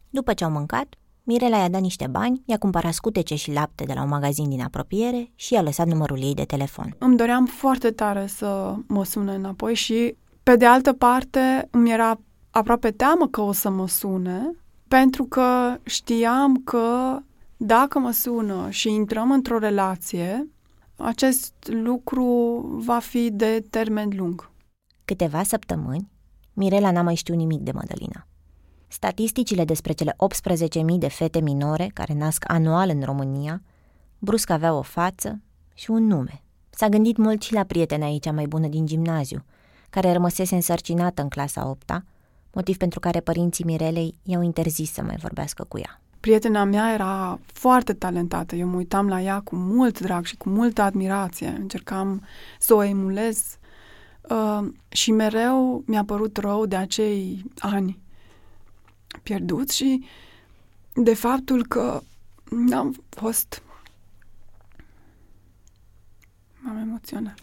După 0.10 0.34
ce 0.34 0.44
au 0.44 0.52
mâncat, 0.52 0.96
Mirela 1.24 1.58
i-a 1.58 1.70
dat 1.70 1.82
niște 1.82 2.08
bani, 2.08 2.42
i-a 2.46 2.58
cumpărat 2.58 2.94
scutece 2.94 3.36
și 3.36 3.52
lapte 3.52 3.84
de 3.84 3.94
la 3.94 4.02
un 4.02 4.08
magazin 4.10 4.50
din 4.50 4.62
apropiere 4.62 5.32
și 5.36 5.54
i-a 5.54 5.62
lăsat 5.62 5.88
numărul 5.88 6.22
ei 6.22 6.34
de 6.34 6.44
telefon. 6.44 6.96
Îmi 6.98 7.18
doream 7.18 7.46
foarte 7.46 7.92
tare 7.92 8.28
să 8.28 8.76
mă 8.88 9.06
sune 9.06 9.34
înapoi 9.34 9.74
și, 9.74 10.16
pe 10.44 10.56
de 10.56 10.66
altă 10.66 10.94
parte, 10.94 11.68
îmi 11.72 11.92
era 11.92 12.20
aproape 12.50 12.92
teamă 12.92 13.28
că 13.28 13.42
o 13.42 13.52
să 13.52 13.70
mă 13.70 13.88
sune, 13.88 14.56
pentru 14.90 15.24
că 15.24 15.78
știam 15.84 16.62
că 16.64 17.18
dacă 17.58 18.00
mă 18.00 18.12
sună 18.12 18.70
și 18.70 18.90
intrăm 18.90 19.32
într-o 19.32 19.58
relație, 19.58 20.48
acest 20.96 21.54
lucru 21.68 22.62
va 22.78 23.00
fi 23.00 23.32
de 23.32 23.66
termen 23.70 24.10
lung. 24.16 24.52
Câteva 25.06 25.44
săptămâni, 25.44 26.10
Mirela 26.54 26.92
n-a 26.92 27.02
mai 27.02 27.16
știut 27.16 27.38
nimic 27.38 27.60
de 27.60 27.72
Mădălina. 27.72 28.28
Statisticile 28.88 29.66
despre 29.66 29.94
cele 29.94 30.16
18.000 30.92 30.98
de 30.98 31.08
fete 31.08 31.40
minore 31.40 31.92
care 31.94 32.14
nasc 32.14 32.44
anual 32.48 32.90
în 32.90 33.02
România 33.02 33.62
brusc 34.20 34.50
aveau 34.50 34.78
o 34.78 34.82
față 34.82 35.42
și 35.74 35.92
un 35.92 36.08
nume. 36.08 36.44
S-a 36.70 36.90
gândit 36.90 37.18
mult 37.18 37.42
și 37.42 37.54
la 37.54 37.64
prietena 37.64 38.08
ei 38.08 38.20
cea 38.20 38.32
mai 38.32 38.46
bună 38.46 38.68
din 38.68 38.86
gimnaziu, 38.86 39.44
care 39.90 40.12
rămăsese 40.12 40.56
însărcinată 40.56 41.22
în 41.22 41.30
clasa 41.30 41.70
8 41.70 41.90
motiv 42.54 42.78
pentru 42.78 43.00
care 43.00 43.20
părinții 43.20 43.66
Mirelei 43.66 44.16
i-au 44.24 44.42
interzis 44.42 44.92
să 44.92 45.02
mai 45.02 45.16
vorbească 45.22 45.66
cu 45.68 45.78
ea. 45.78 46.02
Prietena 46.20 46.64
mea 46.64 46.94
era 46.94 47.40
foarte 47.46 47.94
talentată. 47.94 48.56
Eu 48.56 48.68
mă 48.68 48.76
uitam 48.76 49.08
la 49.08 49.22
ea 49.22 49.40
cu 49.40 49.56
mult 49.56 50.00
drag 50.00 50.26
și 50.26 50.38
cu 50.38 50.50
multă 50.50 50.82
admirație. 50.82 51.48
Încercam 51.48 52.26
să 52.60 52.74
o 52.74 52.84
emulez 52.84 53.58
uh, 54.22 54.68
și 54.88 55.12
mereu 55.12 55.84
mi-a 55.86 56.04
părut 56.04 56.38
rău 56.38 56.66
de 56.66 56.76
acei 56.76 57.46
ani 57.60 58.00
pierduți 59.24 59.76
și 59.76 60.06
de 60.94 61.14
faptul 61.14 61.66
că 61.66 62.02
n-am 62.50 63.04
fost... 63.10 63.64
M-am 66.60 66.78
emoționat. 66.78 67.40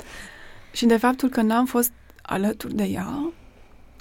Și 0.73 0.87
de 0.87 0.97
faptul 0.97 1.29
că 1.29 1.43
n-am 1.43 1.67
fost 1.67 1.93
alături 2.23 2.75
de 2.75 2.85
ea 2.85 3.33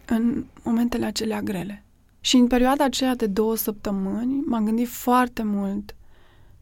în 0.06 0.46
momentele 0.64 1.06
acelea 1.06 1.42
grele. 1.42 1.84
Și 2.20 2.36
în 2.36 2.48
perioada 2.48 2.84
aceea 2.84 3.16
de 3.16 3.28
două 3.28 3.56
săptămâni 3.56 4.42
m-am 4.46 4.66
gândit 4.66 4.88
foarte 4.88 5.44
mult 5.44 5.96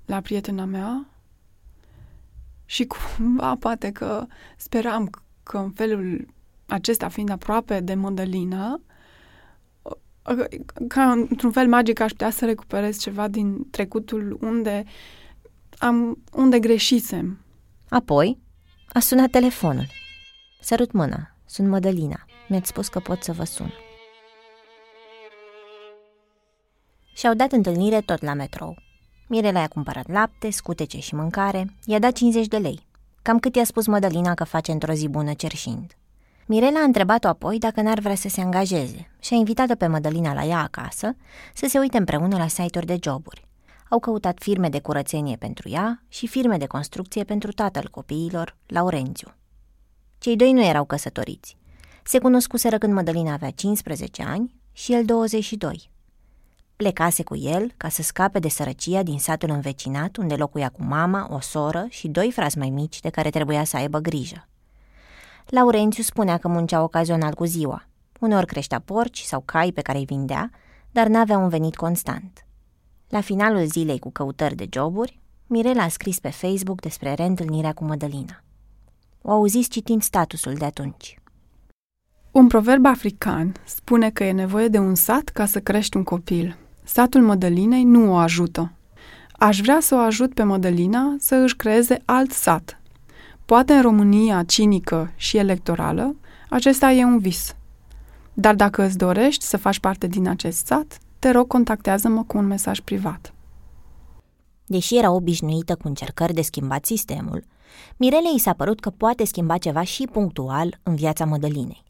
la 0.06 0.22
prietena 0.22 0.66
mea 0.66 1.08
și 2.66 2.86
cumva 3.18 3.56
poate 3.56 3.92
că 3.92 4.26
speram 4.58 5.10
că 5.44 5.58
în 5.58 5.72
felul 5.72 6.28
acesta, 6.66 7.08
fiind 7.08 7.30
aproape 7.30 7.80
de 7.80 7.94
Mădălina, 7.94 8.82
ca 10.88 11.12
într-un 11.12 11.52
fel 11.52 11.68
magic 11.68 12.00
aș 12.00 12.12
putea 12.12 12.30
să 12.30 12.46
recuperez 12.46 12.98
ceva 12.98 13.28
din 13.28 13.70
trecutul 13.70 14.38
unde 14.42 14.84
am, 15.78 16.18
unde 16.32 16.60
greșisem. 16.60 17.38
Apoi 17.90 18.38
a 18.94 19.00
sunat 19.00 19.30
telefonul. 19.30 19.88
Sărut 20.62 20.92
mâna, 20.92 21.36
sunt 21.46 21.68
Mădălina. 21.68 22.26
Mi-ați 22.48 22.68
spus 22.68 22.88
că 22.88 23.00
pot 23.00 23.24
să 23.24 23.32
vă 23.32 23.44
sun. 23.44 23.74
Și-au 27.14 27.34
dat 27.34 27.52
întâlnire 27.52 28.02
tot 28.02 28.22
la 28.22 28.34
metrou. 28.34 28.78
Mirela 29.28 29.60
i-a 29.60 29.68
cumpărat 29.68 30.08
lapte, 30.08 30.50
scutece 30.50 31.00
și 31.00 31.16
mâncare, 31.16 31.76
i-a 31.86 32.00
dat 32.00 32.12
50 32.12 32.48
de 32.48 32.58
lei. 32.58 32.86
Cam 33.22 33.40
cât 33.40 33.56
i-a 33.56 33.64
spus 33.64 33.86
Mădălina 33.86 34.34
că 34.34 34.44
face 34.44 34.72
într-o 34.72 34.94
zi 34.94 35.08
bună 35.08 35.34
cerșind. 35.34 35.98
Mirela 36.46 36.80
a 36.80 36.84
întrebat-o 36.84 37.28
apoi 37.28 37.58
dacă 37.58 37.82
n-ar 37.82 38.00
vrea 38.00 38.16
să 38.16 38.30
se 38.30 38.42
angajeze 38.42 39.12
și 39.20 39.34
a 39.34 39.38
invitat-o 39.38 39.76
pe 39.76 39.88
Mădălina 39.88 40.34
la 40.34 40.44
ea 40.44 40.60
acasă 40.60 41.16
să 41.54 41.66
se 41.70 41.80
uite 41.80 41.98
împreună 41.98 42.38
la 42.38 42.48
site-uri 42.48 42.86
de 42.86 42.98
joburi. 43.02 43.48
Au 43.90 44.00
căutat 44.00 44.38
firme 44.40 44.70
de 44.70 44.80
curățenie 44.80 45.36
pentru 45.36 45.70
ea 45.70 46.04
și 46.08 46.28
firme 46.28 46.58
de 46.58 46.66
construcție 46.66 47.24
pentru 47.24 47.52
tatăl 47.52 47.88
copiilor, 47.92 48.58
Laurențiu. 48.68 49.34
Cei 50.18 50.36
doi 50.36 50.52
nu 50.52 50.64
erau 50.64 50.86
căsătoriți. 50.86 51.58
Se 52.06 52.20
cunoscuseră 52.20 52.78
când 52.78 52.94
Mădălina 52.94 53.34
avea 53.34 53.50
15 53.50 54.24
ani 54.24 54.56
și 54.72 54.94
el 54.94 55.06
22. 55.06 55.92
Plecase 56.76 57.24
cu 57.24 57.36
el 57.36 57.74
ca 57.78 57.90
să 57.90 58.02
scape 58.02 58.40
de 58.40 58.50
sărăcia 58.50 59.04
din 59.04 59.20
satul 59.20 59.50
învecinat 59.50 60.18
unde 60.18 60.36
locuia 60.36 60.70
cu 60.70 60.84
mama, 60.84 61.28
o 61.32 61.40
soră 61.40 61.86
și 61.90 62.08
doi 62.08 62.32
frați 62.32 62.58
mai 62.58 62.70
mici 62.70 63.00
de 63.00 63.10
care 63.10 63.30
trebuia 63.30 63.64
să 63.64 63.78
aibă 63.78 64.00
grijă. 64.00 64.48
Laurențiu 65.46 66.04
spunea 66.04 66.38
că 66.38 66.48
muncea 66.48 66.84
ocazional 66.84 67.34
cu 67.34 67.46
ziua. 67.46 67.88
Uneori 68.20 68.46
creștea 68.46 68.80
porci 68.80 69.20
sau 69.20 69.42
cai 69.46 69.72
pe 69.72 69.82
care 69.82 69.98
îi 69.98 70.06
vindea, 70.06 70.50
dar 70.92 71.08
n-avea 71.08 71.38
un 71.38 71.50
venit 71.50 71.76
constant. 71.76 72.46
La 73.10 73.22
finalul 73.22 73.66
zilei 73.66 74.00
cu 74.00 74.12
căutări 74.12 74.56
de 74.56 74.68
joburi, 74.72 75.22
Mirela 75.48 75.84
a 75.84 75.88
scris 75.88 76.20
pe 76.20 76.30
Facebook 76.30 76.82
despre 76.82 77.14
reîntâlnirea 77.14 77.74
cu 77.74 77.84
Mădălina. 77.84 78.44
O 79.22 79.32
auziți 79.32 79.70
citind 79.70 80.02
statusul 80.02 80.54
de 80.54 80.66
atunci. 80.66 81.18
Un 82.34 82.48
proverb 82.48 82.86
african 82.86 83.56
spune 83.66 84.10
că 84.10 84.24
e 84.24 84.32
nevoie 84.32 84.68
de 84.68 84.78
un 84.78 84.96
sat 84.96 85.24
ca 85.24 85.46
să 85.46 85.60
crești 85.60 85.98
un 85.98 86.04
copil. 86.04 86.58
Satul 86.84 87.22
Mădălinei 87.22 87.84
nu 87.84 88.12
o 88.12 88.16
ajută. 88.16 88.72
Aș 89.32 89.60
vrea 89.60 89.78
să 89.82 89.96
o 89.96 89.98
ajut 89.98 90.34
pe 90.34 90.44
Mădălina 90.44 91.16
să 91.20 91.36
își 91.36 91.56
creeze 91.56 92.02
alt 92.06 92.32
sat. 92.32 92.82
Poate 93.46 93.74
în 93.74 93.82
România 93.82 94.44
cinică 94.44 95.12
și 95.16 95.38
electorală, 95.38 96.16
acesta 96.50 96.92
e 96.92 97.04
un 97.04 97.18
vis. 97.18 97.56
Dar 98.34 98.56
dacă 98.56 98.84
îți 98.84 98.98
dorești 98.98 99.46
să 99.46 99.58
faci 99.58 99.80
parte 99.80 100.08
din 100.08 100.28
acest 100.28 100.66
sat, 100.66 100.98
te 101.20 101.30
rog 101.30 101.48
contactează-mă 101.48 102.24
cu 102.24 102.38
un 102.38 102.46
mesaj 102.46 102.80
privat. 102.80 103.34
Deși 104.66 104.98
era 104.98 105.12
obișnuită 105.12 105.76
cu 105.76 105.88
încercări 105.88 106.34
de 106.34 106.42
schimbat 106.42 106.86
sistemul, 106.86 107.44
Mirelei 107.98 108.36
i 108.36 108.40
s-a 108.40 108.54
părut 108.54 108.80
că 108.80 108.90
poate 108.90 109.26
schimba 109.26 109.58
ceva 109.58 109.84
și 109.84 110.08
punctual 110.12 110.80
în 110.84 110.96
viața 110.96 111.26
Mădălinei. 111.26 111.83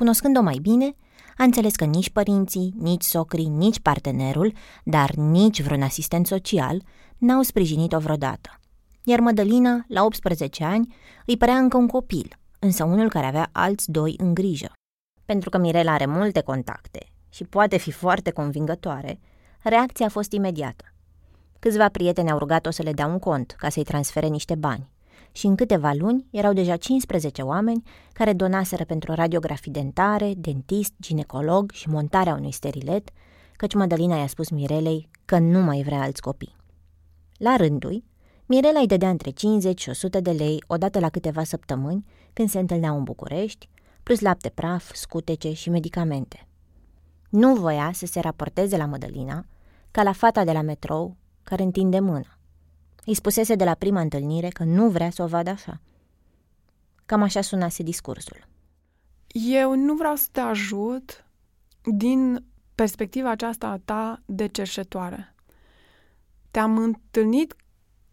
Cunoscând-o 0.00 0.40
mai 0.40 0.58
bine, 0.62 0.94
a 1.36 1.44
înțeles 1.44 1.74
că 1.76 1.84
nici 1.84 2.10
părinții, 2.10 2.74
nici 2.78 3.02
socrii, 3.02 3.48
nici 3.48 3.80
partenerul, 3.80 4.52
dar 4.84 5.10
nici 5.10 5.62
vreun 5.62 5.82
asistent 5.82 6.26
social, 6.26 6.82
n-au 7.18 7.42
sprijinit-o 7.42 7.98
vreodată. 7.98 8.60
Iar 9.04 9.20
Mădălina, 9.20 9.84
la 9.88 10.04
18 10.04 10.64
ani, 10.64 10.94
îi 11.26 11.36
părea 11.36 11.54
încă 11.54 11.76
un 11.76 11.86
copil, 11.86 12.38
însă 12.58 12.84
unul 12.84 13.08
care 13.08 13.26
avea 13.26 13.48
alți 13.52 13.90
doi 13.90 14.14
în 14.18 14.34
grijă. 14.34 14.72
Pentru 15.24 15.50
că 15.50 15.58
Mirela 15.58 15.92
are 15.92 16.06
multe 16.06 16.40
contacte 16.40 17.06
și 17.28 17.44
poate 17.44 17.76
fi 17.76 17.90
foarte 17.90 18.30
convingătoare, 18.30 19.20
reacția 19.62 20.06
a 20.06 20.08
fost 20.08 20.32
imediată. 20.32 20.84
Câțiva 21.58 21.88
prieteni 21.88 22.30
au 22.30 22.38
rugat-o 22.38 22.70
să 22.70 22.82
le 22.82 22.92
dea 22.92 23.06
un 23.06 23.18
cont 23.18 23.54
ca 23.58 23.68
să-i 23.68 23.84
transfere 23.84 24.26
niște 24.26 24.54
bani 24.54 24.88
și 25.32 25.46
în 25.46 25.54
câteva 25.54 25.92
luni 25.92 26.26
erau 26.30 26.52
deja 26.52 26.76
15 26.76 27.42
oameni 27.42 27.82
care 28.12 28.32
donaseră 28.32 28.84
pentru 28.84 29.12
radiografii 29.12 29.72
dentare, 29.72 30.34
dentist, 30.36 30.92
ginecolog 31.00 31.70
și 31.70 31.88
montarea 31.88 32.34
unui 32.34 32.52
sterilet, 32.52 33.10
căci 33.56 33.74
Madalina 33.74 34.16
i-a 34.16 34.26
spus 34.26 34.50
Mirelei 34.50 35.08
că 35.24 35.38
nu 35.38 35.60
mai 35.60 35.82
vrea 35.82 36.00
alți 36.00 36.20
copii. 36.20 36.56
La 37.36 37.56
rândul 37.56 38.02
Mirela 38.46 38.80
îi 38.80 38.86
dădea 38.86 39.08
între 39.08 39.30
50 39.30 39.80
și 39.80 39.88
100 39.88 40.20
de 40.20 40.30
lei 40.30 40.64
odată 40.66 40.98
la 40.98 41.08
câteva 41.08 41.44
săptămâni 41.44 42.04
când 42.32 42.48
se 42.48 42.58
întâlneau 42.58 42.96
în 42.96 43.04
București, 43.04 43.68
plus 44.02 44.20
lapte 44.20 44.48
praf, 44.48 44.94
scutece 44.94 45.52
și 45.52 45.70
medicamente. 45.70 46.46
Nu 47.28 47.54
voia 47.54 47.90
să 47.94 48.06
se 48.06 48.20
raporteze 48.20 48.76
la 48.76 48.86
Mădălina 48.86 49.44
ca 49.90 50.02
la 50.02 50.12
fata 50.12 50.44
de 50.44 50.52
la 50.52 50.60
metrou 50.60 51.16
care 51.42 51.62
întinde 51.62 52.00
mâna. 52.00 52.38
Îi 53.04 53.14
spusese 53.14 53.54
de 53.54 53.64
la 53.64 53.74
prima 53.74 54.00
întâlnire 54.00 54.48
că 54.48 54.64
nu 54.64 54.88
vrea 54.88 55.10
să 55.10 55.22
o 55.22 55.26
vadă 55.26 55.50
așa. 55.50 55.80
Cam 57.06 57.22
așa 57.22 57.40
sunase 57.40 57.82
discursul. 57.82 58.48
eu 59.26 59.74
nu 59.74 59.94
vreau 59.94 60.16
să 60.16 60.28
te 60.32 60.40
ajut 60.40 61.24
din 61.84 62.44
perspectiva 62.74 63.30
aceasta 63.30 63.68
a 63.68 63.80
ta 63.84 64.22
de 64.26 64.46
cerșetoare. 64.46 65.34
Te-am 66.50 66.78
întâlnit 66.78 67.56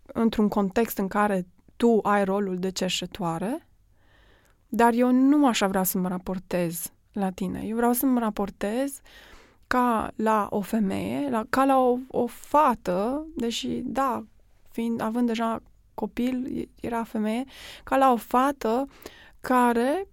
într-un 0.05 0.47
context 0.47 0.97
în 0.97 1.07
care 1.07 1.47
tu 1.75 1.99
ai 2.03 2.23
rolul 2.23 2.57
de 2.57 2.69
cerșetoare, 2.69 3.67
dar 4.67 4.93
eu 4.93 5.11
nu 5.11 5.47
așa 5.47 5.67
vreau 5.67 5.83
să 5.83 5.97
mă 5.97 6.07
raportez 6.07 6.91
la 7.11 7.29
tine. 7.29 7.63
Eu 7.65 7.75
vreau 7.75 7.93
să 7.93 8.05
mă 8.05 8.19
raportez 8.19 9.01
ca 9.67 10.11
la 10.15 10.47
o 10.49 10.61
femeie, 10.61 11.29
la, 11.29 11.45
ca 11.49 11.65
la 11.65 11.79
o, 11.79 11.97
o 12.07 12.27
fată, 12.27 13.25
deși, 13.35 13.81
da, 13.83 14.25
fiind, 14.77 15.01
având 15.01 15.27
deja 15.27 15.61
copil, 15.93 16.67
era 16.81 17.03
femeie, 17.03 17.43
ca 17.83 17.97
la 17.97 18.11
o 18.11 18.15
fată 18.15 18.87
care 19.39 20.07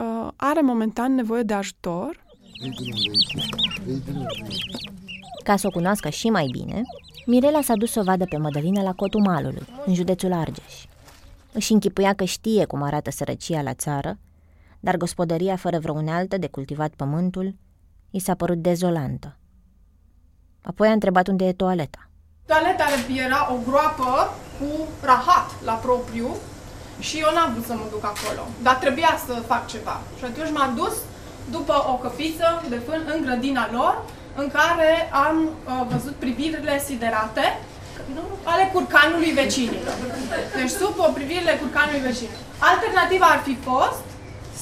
uh, 0.00 0.28
are 0.36 0.60
momentan 0.60 1.14
nevoie 1.14 1.42
de 1.42 1.54
ajutor. 1.54 2.24
Ca 5.42 5.56
să 5.56 5.66
o 5.66 5.70
cunoască 5.70 6.08
și 6.08 6.30
mai 6.30 6.46
bine, 6.50 6.82
Mirela 7.26 7.62
s-a 7.62 7.74
dus 7.74 7.90
să 7.90 8.00
o 8.00 8.02
vadă 8.02 8.24
pe 8.24 8.36
Mădălina 8.36 8.82
la 8.82 8.92
Cotul 8.92 9.20
Malului, 9.20 9.66
în 9.86 9.94
județul 9.94 10.32
Argeș. 10.32 10.84
Își 11.52 11.72
închipuia 11.72 12.12
că 12.12 12.24
știe 12.24 12.64
cum 12.64 12.82
arată 12.82 13.10
sărăcia 13.10 13.62
la 13.62 13.74
țară, 13.74 14.18
dar 14.80 14.96
gospodăria 14.96 15.56
fără 15.56 15.78
vreo 15.78 15.94
unealtă 15.94 16.36
de 16.36 16.46
cultivat 16.46 16.94
pământul 16.94 17.54
i 18.10 18.18
s-a 18.18 18.34
părut 18.34 18.58
dezolantă. 18.58 19.36
Apoi 20.62 20.88
a 20.88 20.92
întrebat 20.92 21.28
unde 21.28 21.44
e 21.46 21.52
toaleta. 21.52 22.08
Toaleta 22.46 22.84
era 23.26 23.48
o 23.52 23.56
groapă 23.68 24.34
cu 24.58 24.88
rahat 25.02 25.50
la 25.64 25.72
propriu 25.72 26.36
și 26.98 27.18
eu 27.18 27.30
n-am 27.34 27.52
vrut 27.52 27.66
să 27.66 27.74
mă 27.74 27.86
duc 27.90 28.04
acolo, 28.04 28.42
dar 28.62 28.74
trebuia 28.74 29.12
să 29.26 29.32
fac 29.32 29.66
ceva. 29.66 30.00
Și 30.18 30.24
atunci 30.24 30.56
m-am 30.56 30.72
dus 30.74 30.94
după 31.50 31.84
o 31.92 31.94
căpiță 31.94 32.62
de 32.68 32.78
fân 32.86 33.00
în 33.14 33.22
grădina 33.24 33.68
lor, 33.72 34.02
în 34.36 34.50
care 34.50 35.10
am 35.26 35.36
uh, 35.44 35.86
văzut 35.92 36.14
privirile 36.14 36.82
siderate 36.86 37.58
nu, 38.14 38.22
ale 38.42 38.70
curcanului 38.72 39.30
vecinilor. 39.30 39.94
Deci 40.56 40.70
sub 40.70 40.94
o 40.96 41.10
privirile 41.12 41.54
curcanului 41.62 42.00
vecinilor. 42.00 42.40
Alternativa 42.58 43.26
ar 43.26 43.40
fi 43.44 43.56
fost 43.70 44.04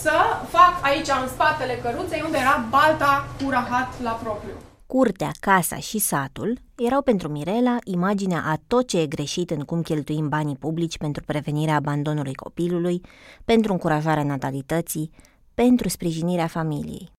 să 0.03 0.15
fac 0.49 0.75
aici, 0.83 1.09
în 1.23 1.29
spatele 1.29 1.79
căruței, 1.83 2.23
unde 2.25 2.39
era 2.39 2.65
balta 2.71 3.29
cu 3.39 3.51
rahat 3.51 3.91
la 4.03 4.11
propriu. 4.11 4.57
Curtea, 4.99 5.31
casa 5.41 5.77
și 5.77 5.99
satul 5.99 6.59
erau 6.77 7.03
pentru 7.03 7.29
Mirela 7.29 7.77
imaginea 7.85 8.43
a 8.47 8.57
tot 8.67 8.89
ce 8.89 9.01
e 9.01 9.07
greșit 9.07 9.51
în 9.51 9.61
cum 9.61 9.83
cheltuim 9.83 10.29
banii 10.29 10.57
publici 10.57 10.99
pentru 10.99 11.23
prevenirea 11.27 11.75
abandonului 11.75 12.35
copilului, 12.35 13.01
pentru 13.45 13.73
încurajarea 13.73 14.23
natalității, 14.23 15.11
pentru 15.55 15.89
sprijinirea 15.89 16.47
familiei. 16.47 17.11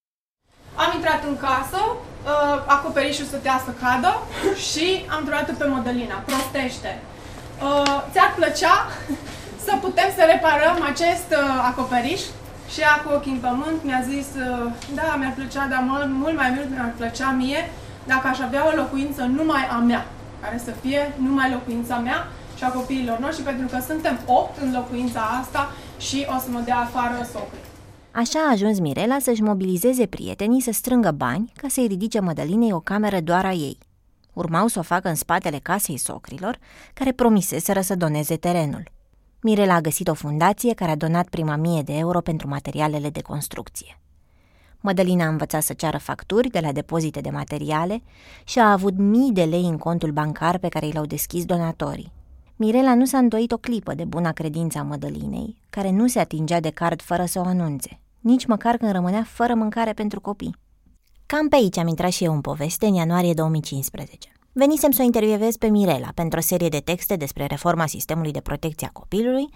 Am 0.76 0.92
intrat 0.96 1.24
în 1.24 1.38
casă, 1.38 1.80
uh, 1.92 2.64
acoperișul 2.68 3.26
stătea 3.26 3.62
să 3.66 3.72
cadă 3.72 4.12
și 4.70 5.06
am 5.10 5.18
întrebat 5.20 5.58
pe 5.58 5.66
Mădălina, 5.66 6.16
prostește. 6.16 7.02
Uh, 7.62 8.04
ți-ar 8.12 8.34
plăcea 8.36 8.88
să 9.66 9.78
putem 9.82 10.10
să 10.18 10.24
reparăm 10.34 10.84
acest 10.92 11.30
uh, 11.32 11.70
acoperiș? 11.72 12.22
Și 12.72 12.80
ea 12.80 12.96
cu 13.04 13.10
ochii 13.16 13.32
în 13.32 13.44
pământ 13.48 13.80
mi-a 13.84 14.02
zis, 14.12 14.28
uh, 14.46 14.72
da, 14.96 15.16
mi-ar 15.20 15.34
plăcea, 15.40 15.68
dar 15.68 15.82
mult, 15.90 16.10
mult 16.24 16.36
mai 16.42 16.50
mult 16.56 16.70
mi-ar 16.70 16.94
plăcea 16.98 17.30
mie 17.30 17.62
dacă 18.06 18.28
aș 18.28 18.40
avea 18.40 18.68
o 18.68 18.76
locuință 18.76 19.22
numai 19.24 19.68
a 19.72 19.78
mea, 19.78 20.06
care 20.42 20.58
să 20.66 20.72
fie 20.82 21.14
numai 21.18 21.52
locuința 21.52 21.98
mea 21.98 22.28
și 22.58 22.64
a 22.64 22.70
copiilor 22.70 23.18
noștri, 23.20 23.44
pentru 23.44 23.68
că 23.68 23.84
suntem 23.88 24.20
opt 24.26 24.58
în 24.62 24.74
locuința 24.74 25.22
asta 25.42 25.72
și 26.00 26.26
o 26.36 26.40
să 26.40 26.48
mă 26.50 26.62
dea 26.66 26.78
afară 26.78 27.28
socrii. 27.32 27.72
Așa 28.12 28.40
a 28.40 28.52
ajuns 28.52 28.80
Mirela 28.80 29.18
să-și 29.20 29.42
mobilizeze 29.42 30.06
prietenii 30.06 30.62
să 30.62 30.72
strângă 30.72 31.12
bani 31.12 31.52
ca 31.56 31.68
să-i 31.68 31.88
ridice 31.88 32.20
Mădălinei 32.20 32.72
o 32.72 32.80
cameră 32.80 33.20
doar 33.20 33.46
a 33.46 33.52
ei. 33.52 33.78
Urmau 34.34 34.68
să 34.68 34.80
o 34.80 34.82
facă 34.82 35.08
în 35.08 35.16
spatele 35.16 35.60
casei 35.64 35.98
socrilor, 35.98 36.58
care 36.94 37.12
promiseseră 37.12 37.82
să 37.82 37.96
doneze 37.96 38.36
terenul. 38.36 38.93
Mirela 39.44 39.74
a 39.74 39.82
găsit 39.82 40.08
o 40.08 40.14
fundație 40.14 40.74
care 40.74 40.92
a 40.92 40.96
donat 40.96 41.28
prima 41.28 41.56
mie 41.56 41.82
de 41.82 41.98
euro 41.98 42.22
pentru 42.22 42.48
materialele 42.48 43.10
de 43.10 43.22
construcție. 43.22 44.00
Mădălina 44.80 45.26
a 45.26 45.30
învățat 45.30 45.64
să 45.64 45.74
ceară 45.74 45.98
facturi 45.98 46.50
de 46.50 46.60
la 46.60 46.72
depozite 46.72 47.22
de 47.22 47.30
materiale 47.30 48.02
și 48.44 48.60
a 48.60 48.72
avut 48.72 48.98
mii 48.98 49.32
de 49.32 49.44
lei 49.44 49.64
în 49.64 49.78
contul 49.78 50.12
bancar 50.12 50.58
pe 50.58 50.68
care 50.68 50.86
i 50.86 50.92
l-au 50.92 51.06
deschis 51.06 51.46
donatorii. 51.46 52.12
Mirela 52.56 52.96
nu 52.96 53.06
s-a 53.06 53.18
îndoit 53.18 53.52
o 53.52 53.58
clipă 53.58 53.94
de 53.94 54.04
buna 54.04 54.32
credință 54.32 54.78
a 54.78 54.84
Mădălinei, 54.84 55.58
care 55.70 55.92
nu 55.92 56.08
se 56.08 56.20
atingea 56.20 56.60
de 56.60 56.70
card 56.70 57.02
fără 57.02 57.26
să 57.26 57.40
o 57.40 57.44
anunțe, 57.48 58.00
nici 58.20 58.46
măcar 58.46 58.78
când 58.78 58.92
rămânea 58.92 59.24
fără 59.24 59.54
mâncare 59.54 59.94
pentru 59.94 60.22
copii. 60.22 60.56
Cam 61.26 61.48
pe 61.48 61.56
aici 61.56 61.78
am 61.78 61.88
intrat 61.88 62.12
și 62.12 62.24
eu 62.24 62.34
în 62.34 62.42
poveste 62.42 62.86
în 62.86 62.94
ianuarie 62.94 63.34
2015. 63.34 64.33
Venisem 64.56 64.92
să 64.92 65.02
o 65.02 65.06
intervievez 65.06 65.56
pe 65.56 65.68
Mirela 65.68 66.10
pentru 66.16 66.40
o 66.40 66.42
serie 66.42 66.70
de 66.70 66.80
texte 66.80 67.16
despre 67.16 67.46
reforma 67.46 67.86
sistemului 67.86 68.32
de 68.32 68.40
protecție 68.40 68.88
a 68.88 69.00
copilului 69.00 69.50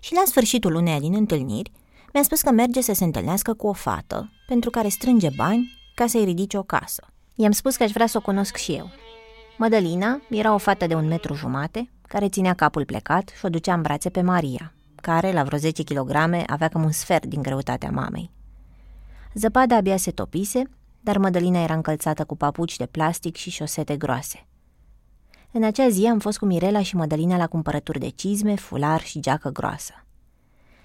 și 0.00 0.14
la 0.14 0.22
sfârșitul 0.26 0.74
uneia 0.74 0.98
din 0.98 1.14
întâlniri 1.14 1.72
mi-a 2.12 2.22
spus 2.22 2.40
că 2.40 2.50
merge 2.50 2.80
să 2.80 2.92
se 2.92 3.04
întâlnească 3.04 3.54
cu 3.54 3.66
o 3.66 3.72
fată 3.72 4.30
pentru 4.46 4.70
care 4.70 4.88
strânge 4.88 5.28
bani 5.36 5.72
ca 5.94 6.06
să-i 6.06 6.24
ridice 6.24 6.58
o 6.58 6.62
casă. 6.62 7.06
I-am 7.34 7.52
spus 7.52 7.76
că 7.76 7.82
aș 7.82 7.90
vrea 7.90 8.06
să 8.06 8.16
o 8.18 8.20
cunosc 8.20 8.56
și 8.56 8.72
eu. 8.72 8.90
Mădălina 9.58 10.20
era 10.30 10.54
o 10.54 10.58
fată 10.58 10.86
de 10.86 10.94
un 10.94 11.06
metru 11.06 11.34
jumate, 11.34 11.90
care 12.08 12.28
ținea 12.28 12.54
capul 12.54 12.84
plecat 12.84 13.28
și 13.38 13.44
o 13.44 13.48
ducea 13.48 13.74
în 13.74 13.82
brațe 13.82 14.10
pe 14.10 14.20
Maria, 14.20 14.72
care, 14.94 15.32
la 15.32 15.42
vreo 15.42 15.58
10 15.58 15.82
kg, 15.82 16.10
avea 16.46 16.68
cam 16.68 16.84
un 16.84 16.92
sfert 16.92 17.26
din 17.26 17.42
greutatea 17.42 17.90
mamei. 17.90 18.30
Zăpada 19.34 19.76
abia 19.76 19.96
se 19.96 20.10
topise 20.10 20.62
dar 21.04 21.18
Mădălina 21.18 21.62
era 21.62 21.74
încălțată 21.74 22.24
cu 22.24 22.36
papuci 22.36 22.76
de 22.76 22.86
plastic 22.86 23.36
și 23.36 23.50
șosete 23.50 23.96
groase. 23.96 24.46
În 25.50 25.62
acea 25.62 25.88
zi 25.88 26.06
am 26.06 26.18
fost 26.18 26.38
cu 26.38 26.46
Mirela 26.46 26.82
și 26.82 26.96
Mădălina 26.96 27.36
la 27.36 27.46
cumpărături 27.46 27.98
de 27.98 28.08
cizme, 28.08 28.54
fular 28.54 29.00
și 29.00 29.20
geacă 29.20 29.50
groasă. 29.50 29.92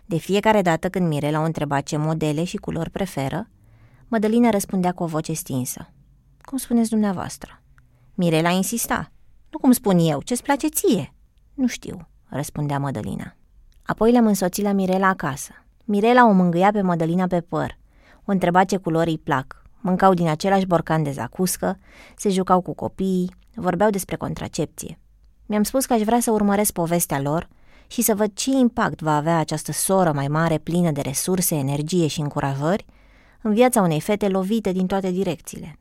De 0.06 0.18
fiecare 0.18 0.62
dată 0.62 0.90
când 0.90 1.08
Mirela 1.08 1.40
o 1.40 1.44
întreba 1.44 1.82
ce 1.82 1.98
modele 1.98 2.44
și 2.44 2.58
culori 2.58 2.90
preferă, 2.90 3.50
Mădălina 4.08 4.50
răspundea 4.50 4.92
cu 4.92 5.04
o 5.04 5.06
voce 5.06 5.34
stinsă. 5.34 5.94
Cum 6.42 6.58
spuneți 6.58 6.90
dumneavoastră? 6.90 7.62
Mirela 8.16 8.50
insista. 8.50 9.12
Nu 9.50 9.58
cum 9.58 9.72
spun 9.72 10.00
eu, 10.00 10.22
ce-ți 10.22 10.44
place 10.44 10.68
ție? 10.68 11.14
Nu 11.54 11.68
știu, 11.68 12.08
răspundea 12.26 12.80
Mădălina. 12.80 13.36
Apoi 13.84 14.12
le-am 14.12 14.28
însoțit 14.28 14.64
la 14.64 14.72
Mirela 14.72 15.08
acasă. 15.08 15.52
Mirela 15.86 16.28
o 16.28 16.32
mângâia 16.32 16.72
pe 16.72 16.82
Mădălina 16.82 17.28
pe 17.28 17.42
păr. 17.42 17.78
O 18.26 18.32
întreba 18.32 18.64
ce 18.64 18.78
culori 18.78 19.10
îi 19.10 19.18
plac, 19.18 19.59
mâncau 19.80 20.14
din 20.14 20.28
același 20.28 20.66
borcan 20.66 21.04
de 21.04 21.12
zacuscă, 21.12 21.78
se 22.16 22.30
jucau 22.30 22.62
cu 22.62 22.74
copiii, 22.74 23.36
vorbeau 23.54 23.90
despre 23.90 24.16
contracepție. 24.16 25.00
Mi-am 25.46 25.64
spus 25.64 25.86
că 25.86 25.94
aș 25.94 26.02
vrea 26.02 26.20
să 26.20 26.32
urmăresc 26.32 26.72
povestea 26.72 27.22
lor 27.22 27.48
și 27.88 28.02
să 28.02 28.16
văd 28.16 28.34
ce 28.34 28.52
impact 28.52 29.02
va 29.02 29.16
avea 29.16 29.38
această 29.38 29.72
soră 29.72 30.12
mai 30.12 30.28
mare 30.28 30.58
plină 30.58 30.92
de 30.92 31.02
resurse, 31.02 31.56
energie 31.56 32.08
și 32.08 32.20
încurajări 32.20 32.86
în 33.42 33.54
viața 33.54 33.82
unei 33.82 34.02
fete 34.02 34.28
lovite 34.28 34.72
din 34.72 34.88
toate 34.88 35.12
direcțiile. 35.12 35.80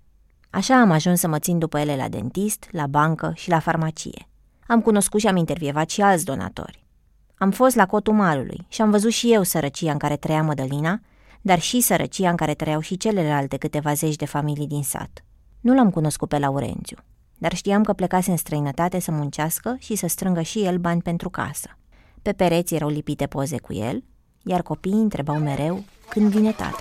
Așa 0.51 0.81
am 0.81 0.91
ajuns 0.91 1.21
să 1.21 1.29
mă 1.29 1.39
țin 1.39 1.59
după 1.59 1.79
ele 1.79 1.97
la 1.97 2.09
dentist, 2.09 2.69
la 2.71 2.87
bancă 2.87 3.33
și 3.35 3.49
la 3.49 3.59
farmacie. 3.59 4.29
Am 4.67 4.81
cunoscut 4.81 5.21
și 5.21 5.27
am 5.27 5.37
intervievat 5.37 5.91
și 5.91 6.03
alți 6.03 6.25
donatori. 6.25 6.87
Am 7.35 7.51
fost 7.51 7.77
la 7.77 7.87
cotul 7.87 8.15
malului 8.15 8.67
și 8.69 8.83
am 8.83 8.91
văzut 8.91 9.11
și 9.11 9.33
eu 9.33 9.43
sărăcia 9.43 9.93
în 9.93 9.99
care 9.99 10.17
trăia 10.17 10.43
Mădălina 10.43 11.01
dar 11.41 11.61
și 11.61 11.81
sărăcia 11.81 12.31
în 12.31 12.37
care 12.37 12.55
trăiau 12.55 12.81
și 12.81 12.97
celelalte 12.97 13.57
câteva 13.57 13.93
zeci 13.93 14.17
de 14.17 14.25
familii 14.25 14.67
din 14.67 14.83
sat. 14.83 15.25
Nu 15.61 15.75
l-am 15.75 15.91
cunoscut 15.91 16.29
pe 16.29 16.39
Laurențiu, 16.39 16.97
dar 17.39 17.55
știam 17.55 17.83
că 17.83 17.93
plecase 17.93 18.31
în 18.31 18.37
străinătate 18.37 19.01
să 19.01 19.11
muncească 19.11 19.77
și 19.79 19.95
să 19.95 20.07
strângă 20.07 20.43
și 20.43 20.65
el 20.65 20.79
bani 20.79 21.03
pentru 21.03 21.31
casă. 21.31 21.79
Pe 22.23 22.33
pereți 22.33 22.75
erau 22.75 22.89
lipite 22.89 23.27
poze 23.27 23.59
cu 23.59 23.73
el, 23.73 24.05
iar 24.45 24.63
copiii 24.63 24.95
întrebau 24.95 25.39
mereu 25.39 25.85
când 26.09 26.31
vine 26.31 26.53
tata. 26.53 26.77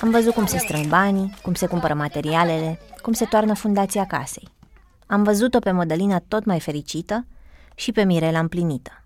Am 0.00 0.10
văzut 0.10 0.34
cum 0.34 0.46
se 0.46 0.58
strâng 0.58 0.86
banii, 0.86 1.34
cum 1.42 1.54
se 1.54 1.66
cumpără 1.66 1.94
materialele, 1.94 2.78
cum 3.02 3.12
se 3.12 3.24
toarnă 3.24 3.54
fundația 3.54 4.06
casei. 4.06 4.48
Am 5.06 5.22
văzut-o 5.22 5.58
pe 5.58 5.70
Mădălina 5.70 6.22
tot 6.28 6.44
mai 6.44 6.60
fericită 6.60 7.26
și 7.74 7.92
pe 7.92 8.04
Mirela 8.04 8.38
împlinită 8.38 8.99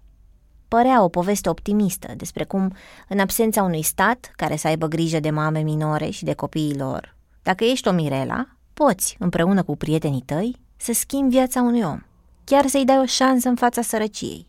părea 0.74 1.02
o 1.02 1.08
poveste 1.08 1.48
optimistă 1.48 2.12
despre 2.16 2.44
cum, 2.44 2.72
în 3.08 3.18
absența 3.18 3.62
unui 3.62 3.82
stat 3.82 4.32
care 4.36 4.56
să 4.56 4.66
aibă 4.66 4.86
grijă 4.86 5.20
de 5.20 5.30
mame 5.30 5.60
minore 5.60 6.10
și 6.10 6.24
de 6.24 6.34
copiii 6.34 6.76
lor, 6.76 7.16
dacă 7.42 7.64
ești 7.64 7.88
o 7.88 7.92
Mirela, 7.92 8.46
poți, 8.72 9.16
împreună 9.18 9.62
cu 9.62 9.76
prietenii 9.76 10.22
tăi, 10.26 10.56
să 10.76 10.92
schimbi 10.92 11.34
viața 11.34 11.60
unui 11.60 11.82
om, 11.82 12.00
chiar 12.44 12.66
să-i 12.66 12.84
dai 12.84 12.98
o 12.98 13.04
șansă 13.04 13.48
în 13.48 13.54
fața 13.54 13.82
sărăciei. 13.82 14.46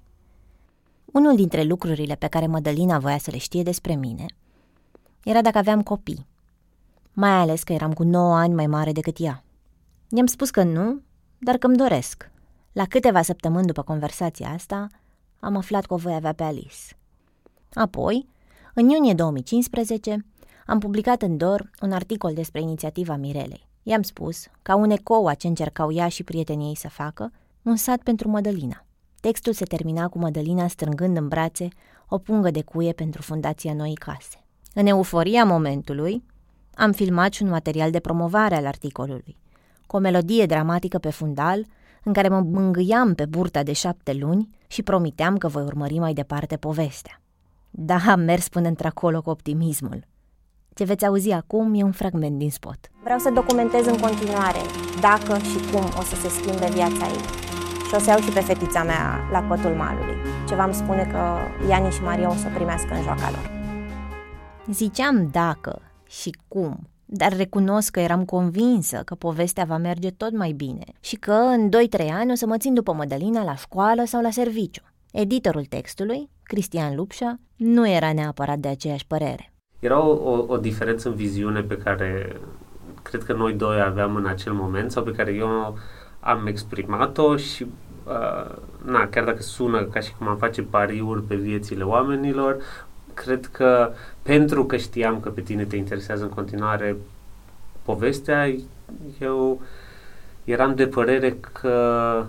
Unul 1.05 1.35
dintre 1.35 1.63
lucrurile 1.63 2.15
pe 2.15 2.27
care 2.27 2.47
Mădălina 2.47 2.99
voia 2.99 3.17
să 3.17 3.31
le 3.31 3.37
știe 3.37 3.63
despre 3.63 3.95
mine 3.95 4.25
era 5.23 5.41
dacă 5.41 5.57
aveam 5.57 5.83
copii, 5.83 6.27
mai 7.13 7.31
ales 7.31 7.63
că 7.63 7.73
eram 7.73 7.93
cu 7.93 8.03
9 8.03 8.35
ani 8.35 8.53
mai 8.53 8.67
mare 8.67 8.91
decât 8.91 9.15
ea. 9.19 9.43
I-am 10.09 10.25
spus 10.25 10.49
că 10.49 10.63
nu, 10.63 11.01
dar 11.37 11.57
că 11.57 11.67
îmi 11.67 11.77
doresc. 11.77 12.31
La 12.71 12.85
câteva 12.85 13.21
săptămâni 13.21 13.65
după 13.65 13.81
conversația 13.81 14.49
asta, 14.49 14.87
am 15.39 15.55
aflat 15.55 15.85
că 15.85 15.93
o 15.93 15.97
voi 15.97 16.13
avea 16.13 16.33
pe 16.33 16.43
Alice. 16.43 16.97
Apoi, 17.73 18.27
în 18.73 18.89
iunie 18.89 19.13
2015, 19.13 20.25
am 20.65 20.79
publicat 20.79 21.21
în 21.21 21.37
DOR 21.37 21.69
un 21.81 21.91
articol 21.91 22.33
despre 22.33 22.61
inițiativa 22.61 23.15
Mirelei. 23.15 23.67
I-am 23.83 24.01
spus, 24.01 24.47
ca 24.61 24.75
un 24.75 24.89
ecou 24.89 25.27
a 25.27 25.33
ce 25.33 25.47
încercau 25.47 25.91
ea 25.91 26.07
și 26.07 26.23
prietenii 26.23 26.67
ei 26.67 26.75
să 26.75 26.89
facă, 26.89 27.31
un 27.61 27.75
sat 27.75 28.01
pentru 28.01 28.29
Mădălina. 28.29 28.85
Textul 29.19 29.53
se 29.53 29.65
termina 29.65 30.07
cu 30.07 30.17
Mădălina 30.17 30.67
strângând 30.67 31.17
în 31.17 31.27
brațe 31.27 31.67
o 32.09 32.17
pungă 32.17 32.51
de 32.51 32.61
cuie 32.61 32.91
pentru 32.91 33.21
Fundația 33.21 33.73
Noi 33.73 33.93
Case. 33.93 34.43
În 34.73 34.85
euforia 34.85 35.45
momentului, 35.45 36.23
am 36.75 36.91
filmat 36.91 37.33
și 37.33 37.43
un 37.43 37.49
material 37.49 37.91
de 37.91 37.99
promovare 37.99 38.55
al 38.55 38.65
articolului, 38.65 39.37
cu 39.87 39.95
o 39.95 39.99
melodie 39.99 40.45
dramatică 40.45 40.97
pe 40.97 41.09
fundal, 41.09 41.65
în 42.05 42.13
care 42.13 42.27
mă 42.27 42.39
mângâiam 42.39 43.13
pe 43.13 43.25
burta 43.25 43.63
de 43.63 43.73
șapte 43.73 44.13
luni 44.13 44.49
și 44.67 44.83
promiteam 44.83 45.37
că 45.37 45.47
voi 45.47 45.63
urmări 45.63 45.97
mai 45.97 46.13
departe 46.13 46.57
povestea. 46.57 47.21
Da, 47.69 47.97
am 48.07 48.19
mers 48.19 48.47
până 48.47 48.67
într-acolo 48.67 49.21
cu 49.21 49.29
optimismul. 49.29 50.03
Ce 50.73 50.83
veți 50.83 51.05
auzi 51.05 51.31
acum 51.31 51.73
e 51.73 51.83
un 51.83 51.91
fragment 51.91 52.37
din 52.37 52.51
spot. 52.51 52.79
Vreau 53.03 53.19
să 53.19 53.29
documentez 53.29 53.85
în 53.85 53.97
continuare 53.97 54.59
dacă 55.01 55.37
și 55.37 55.71
cum 55.71 55.83
o 55.99 56.01
să 56.01 56.15
se 56.15 56.29
schimbe 56.29 56.69
viața 56.73 57.05
ei. 57.05 57.25
Și 57.87 57.95
o 57.95 57.99
să 57.99 58.09
iau 58.09 58.19
și 58.19 58.31
pe 58.31 58.39
fetița 58.39 58.83
mea 58.83 59.29
la 59.31 59.47
cotul 59.47 59.75
malului. 59.75 60.15
Ce 60.47 60.55
v-am 60.55 60.71
spune 60.71 61.03
că 61.11 61.37
Iani 61.69 61.91
și 61.91 62.01
Maria 62.01 62.29
o 62.29 62.35
să 62.35 62.47
o 62.47 62.53
primească 62.55 62.93
în 62.93 63.01
joaca 63.01 63.29
lor. 63.29 63.51
Ziceam 64.71 65.27
dacă 65.31 65.81
și 66.07 66.37
cum, 66.47 66.89
dar 67.05 67.35
recunosc 67.37 67.91
că 67.91 67.99
eram 67.99 68.25
convinsă 68.25 69.01
că 69.05 69.15
povestea 69.15 69.63
va 69.63 69.77
merge 69.77 70.09
tot 70.09 70.31
mai 70.31 70.51
bine 70.51 70.85
și 70.99 71.15
că 71.15 71.31
în 71.31 71.69
2-3 71.69 72.07
ani 72.11 72.31
o 72.31 72.35
să 72.35 72.45
mă 72.45 72.57
țin 72.57 72.73
după 72.73 72.93
Mădălina 72.93 73.43
la 73.43 73.55
școală 73.55 74.03
sau 74.05 74.21
la 74.21 74.29
serviciu. 74.29 74.81
Editorul 75.11 75.65
textului, 75.65 76.29
Cristian 76.43 76.95
Lupșa, 76.95 77.39
nu 77.55 77.89
era 77.89 78.13
neapărat 78.13 78.57
de 78.57 78.67
aceeași 78.67 79.07
părere. 79.07 79.53
Era 79.79 79.99
o, 79.99 80.11
o, 80.11 80.45
o 80.47 80.57
diferență 80.57 81.09
în 81.09 81.15
viziune 81.15 81.61
pe 81.61 81.77
care 81.77 82.39
cred 83.01 83.23
că 83.23 83.33
noi 83.33 83.53
doi 83.53 83.81
aveam 83.81 84.15
în 84.15 84.25
acel 84.25 84.53
moment 84.53 84.91
sau 84.91 85.03
pe 85.03 85.11
care 85.11 85.33
eu 85.33 85.77
am 86.19 86.47
exprimat-o 86.47 87.37
și 87.37 87.65
uh, 88.03 88.55
na, 88.85 89.07
chiar 89.07 89.23
dacă 89.23 89.41
sună 89.41 89.83
ca 89.83 89.99
și 89.99 90.13
cum 90.17 90.27
am 90.27 90.37
face 90.37 90.61
pariuri 90.61 91.23
pe 91.23 91.35
viețile 91.35 91.83
oamenilor, 91.83 92.57
cred 93.13 93.45
că 93.45 93.91
pentru 94.25 94.65
că 94.65 94.77
știam 94.77 95.19
că 95.19 95.29
pe 95.29 95.41
tine 95.41 95.63
te 95.63 95.75
interesează 95.75 96.23
în 96.23 96.29
continuare 96.29 96.95
povestea, 97.83 98.55
eu 99.19 99.61
eram 100.43 100.75
de 100.75 100.87
părere 100.87 101.37
că 101.51 102.25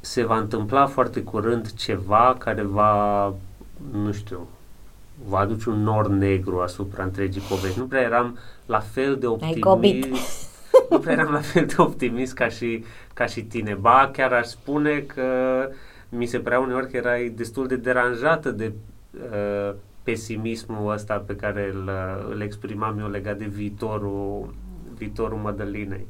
se 0.00 0.24
va 0.24 0.38
întâmpla 0.38 0.86
foarte 0.86 1.22
curând 1.22 1.72
ceva 1.72 2.36
care 2.38 2.62
va, 2.62 3.26
nu 3.92 4.12
știu, 4.12 4.48
va 5.28 5.38
aduce 5.38 5.68
un 5.68 5.82
nor 5.82 6.08
negru 6.08 6.60
asupra 6.60 7.02
întregii 7.02 7.42
povești. 7.48 7.78
Nu 7.78 7.84
prea 7.84 8.02
eram 8.02 8.38
la 8.66 8.80
fel 8.80 9.16
de 9.18 9.26
optimist. 9.26 10.48
Nu 10.90 10.98
prea 10.98 11.12
eram 11.12 11.32
la 11.32 11.40
fel 11.40 11.66
de 11.66 11.74
optimist 11.76 12.34
ca 12.34 12.48
și, 12.48 12.84
ca 13.14 13.26
și 13.26 13.42
tine. 13.42 13.74
Ba, 13.74 14.10
chiar 14.12 14.32
aș 14.32 14.46
spune 14.46 14.98
că 14.98 15.24
mi 16.08 16.26
se 16.26 16.38
părea 16.38 16.60
uneori 16.60 16.90
că 16.90 16.96
erai 16.96 17.28
destul 17.36 17.66
de 17.66 17.76
deranjată 17.76 18.50
de 18.50 18.72
uh, 19.12 19.74
pesimismul 20.02 20.92
ăsta 20.92 21.24
pe 21.26 21.36
care 21.36 21.70
îl, 21.74 21.90
îl 22.30 22.40
exprimam 22.40 22.98
eu 22.98 23.08
legat 23.08 23.38
de 23.38 23.46
viitorul, 23.46 24.54
viitorul 24.94 25.38
Mădălinei. 25.38 26.06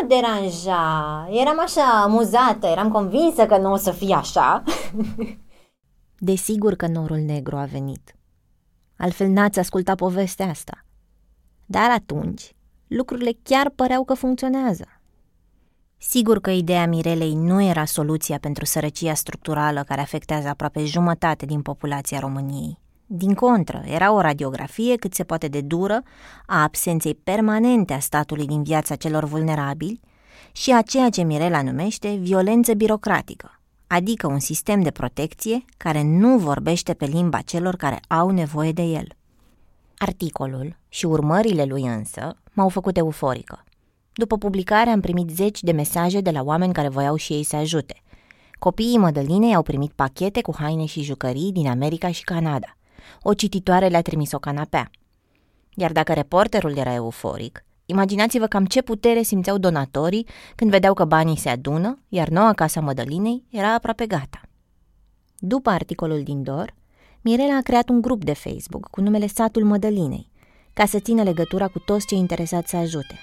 Mă 0.00 0.08
deranja, 0.08 1.28
eram 1.30 1.60
așa 1.60 2.02
amuzată, 2.02 2.66
eram 2.66 2.90
convinsă 2.90 3.46
că 3.46 3.58
nu 3.58 3.72
o 3.72 3.76
să 3.76 3.90
fie 3.90 4.14
așa. 4.14 4.62
Desigur 6.18 6.74
că 6.74 6.86
norul 6.86 7.18
negru 7.18 7.56
a 7.56 7.64
venit. 7.64 8.14
Altfel 8.96 9.28
n-ați 9.28 9.58
ascultat 9.58 9.96
povestea 9.96 10.48
asta. 10.48 10.84
Dar 11.66 11.90
atunci, 11.90 12.52
lucrurile 12.86 13.32
chiar 13.42 13.70
păreau 13.74 14.04
că 14.04 14.14
funcționează. 14.14 14.84
Sigur 16.08 16.40
că 16.40 16.50
ideea 16.50 16.86
Mirelei 16.86 17.34
nu 17.34 17.62
era 17.62 17.84
soluția 17.84 18.38
pentru 18.38 18.64
sărăcia 18.64 19.14
structurală 19.14 19.82
care 19.82 20.00
afectează 20.00 20.48
aproape 20.48 20.84
jumătate 20.84 21.46
din 21.46 21.62
populația 21.62 22.18
României. 22.18 22.78
Din 23.06 23.34
contră, 23.34 23.82
era 23.86 24.12
o 24.12 24.20
radiografie 24.20 24.96
cât 24.96 25.14
se 25.14 25.24
poate 25.24 25.48
de 25.48 25.60
dură 25.60 26.02
a 26.46 26.62
absenței 26.62 27.14
permanente 27.14 27.92
a 27.92 27.98
statului 27.98 28.46
din 28.46 28.62
viața 28.62 28.94
celor 28.94 29.24
vulnerabili 29.24 30.00
și 30.52 30.72
a 30.72 30.82
ceea 30.82 31.08
ce 31.08 31.22
Mirela 31.22 31.62
numește 31.62 32.14
violență 32.14 32.74
birocratică, 32.74 33.60
adică 33.86 34.26
un 34.26 34.38
sistem 34.38 34.80
de 34.80 34.90
protecție 34.90 35.64
care 35.76 36.02
nu 36.02 36.38
vorbește 36.38 36.94
pe 36.94 37.04
limba 37.04 37.40
celor 37.40 37.76
care 37.76 38.00
au 38.08 38.30
nevoie 38.30 38.72
de 38.72 38.82
el. 38.82 39.06
Articolul 39.96 40.76
și 40.88 41.06
urmările 41.06 41.64
lui 41.64 41.82
însă 41.82 42.36
m-au 42.52 42.68
făcut 42.68 42.96
euforică. 42.96 43.64
După 44.12 44.38
publicare 44.38 44.90
am 44.90 45.00
primit 45.00 45.30
zeci 45.30 45.62
de 45.62 45.72
mesaje 45.72 46.20
de 46.20 46.30
la 46.30 46.42
oameni 46.42 46.72
care 46.72 46.88
voiau 46.88 47.16
și 47.16 47.32
ei 47.32 47.42
să 47.42 47.56
ajute. 47.56 48.02
Copiii 48.58 48.98
Mădălinei 48.98 49.54
au 49.54 49.62
primit 49.62 49.92
pachete 49.92 50.40
cu 50.40 50.54
haine 50.58 50.84
și 50.84 51.02
jucării 51.02 51.52
din 51.52 51.66
America 51.66 52.10
și 52.10 52.24
Canada. 52.24 52.76
O 53.22 53.34
cititoare 53.34 53.88
le-a 53.88 54.02
trimis 54.02 54.32
o 54.32 54.38
canapea. 54.38 54.90
Iar 55.74 55.92
dacă 55.92 56.12
reporterul 56.12 56.76
era 56.76 56.94
euforic, 56.94 57.64
Imaginați-vă 57.86 58.46
cam 58.46 58.64
ce 58.64 58.82
putere 58.82 59.22
simțeau 59.22 59.58
donatorii 59.58 60.26
când 60.54 60.70
vedeau 60.70 60.94
că 60.94 61.04
banii 61.04 61.36
se 61.36 61.48
adună, 61.48 61.98
iar 62.08 62.28
noua 62.28 62.52
casa 62.52 62.80
Mădălinei 62.80 63.44
era 63.50 63.74
aproape 63.74 64.06
gata. 64.06 64.40
După 65.38 65.70
articolul 65.70 66.22
din 66.22 66.42
Dor, 66.42 66.74
Mirela 67.20 67.56
a 67.56 67.60
creat 67.60 67.88
un 67.88 68.00
grup 68.00 68.24
de 68.24 68.32
Facebook 68.32 68.88
cu 68.90 69.00
numele 69.00 69.26
Satul 69.26 69.64
Mădălinei, 69.64 70.30
ca 70.72 70.86
să 70.86 70.98
țină 70.98 71.22
legătura 71.22 71.68
cu 71.68 71.78
toți 71.78 72.06
cei 72.06 72.18
interesați 72.18 72.70
să 72.70 72.76
ajute. 72.76 73.18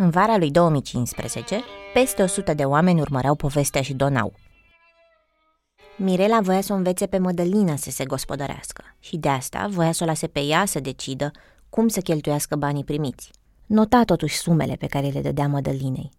În 0.00 0.10
vara 0.10 0.36
lui 0.36 0.50
2015, 0.50 1.60
peste 1.94 2.22
100 2.22 2.54
de 2.54 2.64
oameni 2.64 3.00
urmăreau 3.00 3.34
povestea 3.34 3.82
și 3.82 3.94
donau. 3.94 4.32
Mirela 5.96 6.40
voia 6.40 6.60
să 6.60 6.72
o 6.72 6.76
învețe 6.76 7.06
pe 7.06 7.18
Mădălina 7.18 7.76
să 7.76 7.90
se 7.90 8.04
gospodărească 8.04 8.82
și 8.98 9.16
de 9.16 9.28
asta 9.28 9.66
voia 9.70 9.92
să 9.92 10.04
o 10.04 10.06
lase 10.06 10.26
pe 10.26 10.40
ea 10.40 10.64
să 10.64 10.80
decidă 10.80 11.30
cum 11.70 11.88
să 11.88 12.00
cheltuiască 12.00 12.56
banii 12.56 12.84
primiți. 12.84 13.30
Nota 13.66 14.02
totuși 14.04 14.36
sumele 14.36 14.74
pe 14.74 14.86
care 14.86 15.06
le 15.06 15.20
dădea 15.20 15.48
Mădălinei. 15.48 16.10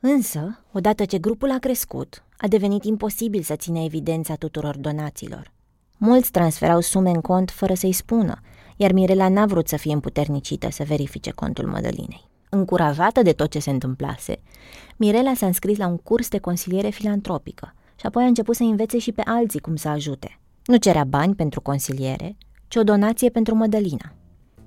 Însă, 0.00 0.64
odată 0.72 1.04
ce 1.04 1.18
grupul 1.18 1.50
a 1.50 1.58
crescut, 1.58 2.24
a 2.36 2.46
devenit 2.46 2.84
imposibil 2.84 3.42
să 3.42 3.56
țină 3.56 3.78
evidența 3.78 4.34
tuturor 4.34 4.76
donațiilor. 4.76 5.52
Mulți 5.96 6.30
transferau 6.30 6.80
sume 6.80 7.10
în 7.10 7.20
cont 7.20 7.50
fără 7.50 7.74
să-i 7.74 7.92
spună, 7.92 8.40
iar 8.76 8.92
Mirela 8.92 9.28
n-a 9.28 9.46
vrut 9.46 9.68
să 9.68 9.76
fie 9.76 9.92
împuternicită 9.92 10.70
să 10.70 10.84
verifice 10.84 11.30
contul 11.30 11.66
Mădălinei. 11.66 12.34
Încurajată 12.56 13.22
de 13.22 13.32
tot 13.32 13.50
ce 13.50 13.58
se 13.58 13.70
întâmplase, 13.70 14.42
Mirela 14.96 15.34
s-a 15.34 15.46
înscris 15.46 15.78
la 15.78 15.86
un 15.86 15.96
curs 15.96 16.28
de 16.28 16.38
consiliere 16.38 16.88
filantropică 16.88 17.74
și 17.96 18.06
apoi 18.06 18.22
a 18.22 18.26
început 18.26 18.54
să 18.54 18.62
învețe 18.62 18.98
și 18.98 19.12
pe 19.12 19.22
alții 19.24 19.60
cum 19.60 19.76
să 19.76 19.88
ajute. 19.88 20.38
Nu 20.64 20.76
cerea 20.76 21.04
bani 21.04 21.34
pentru 21.34 21.60
consiliere, 21.60 22.36
ci 22.68 22.76
o 22.76 22.82
donație 22.82 23.28
pentru 23.28 23.54
Mădălina. 23.54 24.12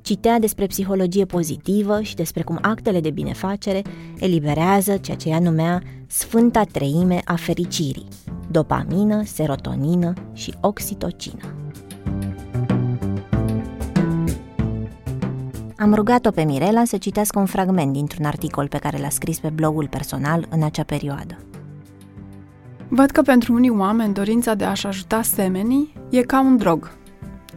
Citea 0.02 0.40
despre 0.40 0.66
psihologie 0.66 1.26
pozitivă 1.26 2.02
și 2.02 2.16
despre 2.16 2.44
cum 2.44 2.58
actele 2.62 3.00
de 3.00 3.10
binefacere 3.10 3.82
eliberează 4.20 4.98
ceea 4.98 5.18
ce 5.18 5.30
ea 5.30 5.40
numea 5.40 5.82
Sfânta 6.08 6.64
Treime 6.64 7.22
a 7.26 7.36
Fericirii, 7.36 8.08
dopamină, 8.52 9.24
serotonină 9.24 10.14
și 10.34 10.54
oxitocină. 10.62 11.56
Am 15.80 15.94
rugat-o 15.94 16.32
pe 16.32 16.44
Mirela 16.44 16.86
să 16.86 16.98
citească 16.98 17.40
un 17.40 17.46
fragment 17.46 17.94
dintr-un 17.94 18.26
articol 18.26 18.68
pe 18.68 18.78
care 18.78 18.98
l-a 18.98 19.10
scris 19.10 19.40
pe 19.40 19.50
blogul 19.50 19.88
personal 19.88 20.46
în 20.50 20.64
acea 20.64 20.84
perioadă. 20.84 21.38
Văd 22.88 23.10
că 23.10 23.22
pentru 23.22 23.54
unii 23.54 23.70
oameni 23.70 24.14
dorința 24.14 24.54
de 24.54 24.64
a-și 24.64 24.88
ajuta 24.88 25.22
semenii 25.22 25.94
e 26.10 26.22
ca 26.22 26.42
un 26.42 26.58
drog. 26.58 26.92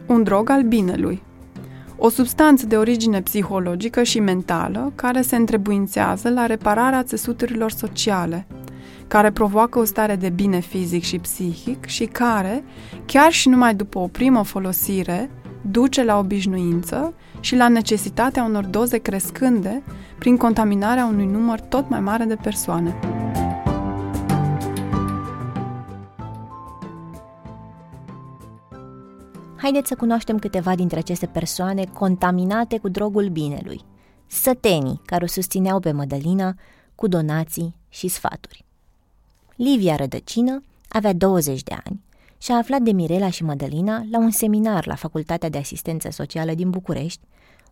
Un 0.07 0.23
drog 0.23 0.49
al 0.49 0.61
binelui, 0.61 1.23
o 1.97 2.09
substanță 2.09 2.65
de 2.65 2.77
origine 2.77 3.21
psihologică 3.21 4.03
și 4.03 4.19
mentală 4.19 4.91
care 4.95 5.21
se 5.21 5.35
întrebuințează 5.35 6.29
la 6.29 6.45
repararea 6.45 7.03
țesuturilor 7.03 7.71
sociale, 7.71 8.47
care 9.07 9.31
provoacă 9.31 9.79
o 9.79 9.83
stare 9.83 10.15
de 10.15 10.29
bine 10.29 10.59
fizic 10.59 11.03
și 11.03 11.19
psihic 11.19 11.85
și 11.85 12.05
care, 12.05 12.63
chiar 13.05 13.31
și 13.31 13.49
numai 13.49 13.75
după 13.75 13.99
o 13.99 14.07
primă 14.07 14.43
folosire, 14.43 15.29
duce 15.61 16.03
la 16.03 16.17
obișnuință 16.17 17.13
și 17.43 17.55
la 17.55 17.67
necesitatea 17.67 18.43
unor 18.43 18.65
doze 18.65 18.97
crescânde 18.97 19.83
prin 20.19 20.37
contaminarea 20.37 21.05
unui 21.05 21.25
număr 21.25 21.59
tot 21.59 21.89
mai 21.89 21.99
mare 21.99 22.23
de 22.23 22.35
persoane. 22.35 22.99
Haideți 29.55 29.87
să 29.87 29.95
cunoaștem 29.95 30.39
câteva 30.39 30.75
dintre 30.75 30.99
aceste 30.99 31.25
persoane 31.25 31.83
contaminate 31.93 32.77
cu 32.77 32.89
drogul 32.89 33.27
binelui, 33.27 33.81
sătenii 34.27 35.01
care 35.05 35.23
o 35.23 35.27
susțineau 35.27 35.79
pe 35.79 35.91
Mădălina 35.91 36.53
cu 36.95 37.07
donații 37.07 37.75
și 37.89 38.07
sfaturi. 38.07 38.65
Livia 39.55 39.95
Rădăcină 39.95 40.63
Avea 40.87 41.13
20 41.13 41.63
de 41.63 41.75
ani 41.85 42.01
și 42.43 42.51
a 42.51 42.55
aflat 42.55 42.81
de 42.81 42.91
Mirela 42.91 43.29
și 43.29 43.43
Mădălina 43.43 44.03
la 44.11 44.17
un 44.17 44.31
seminar 44.31 44.87
la 44.87 44.95
Facultatea 44.95 45.49
de 45.49 45.57
Asistență 45.57 46.09
Socială 46.11 46.53
din 46.53 46.69
București, 46.69 47.19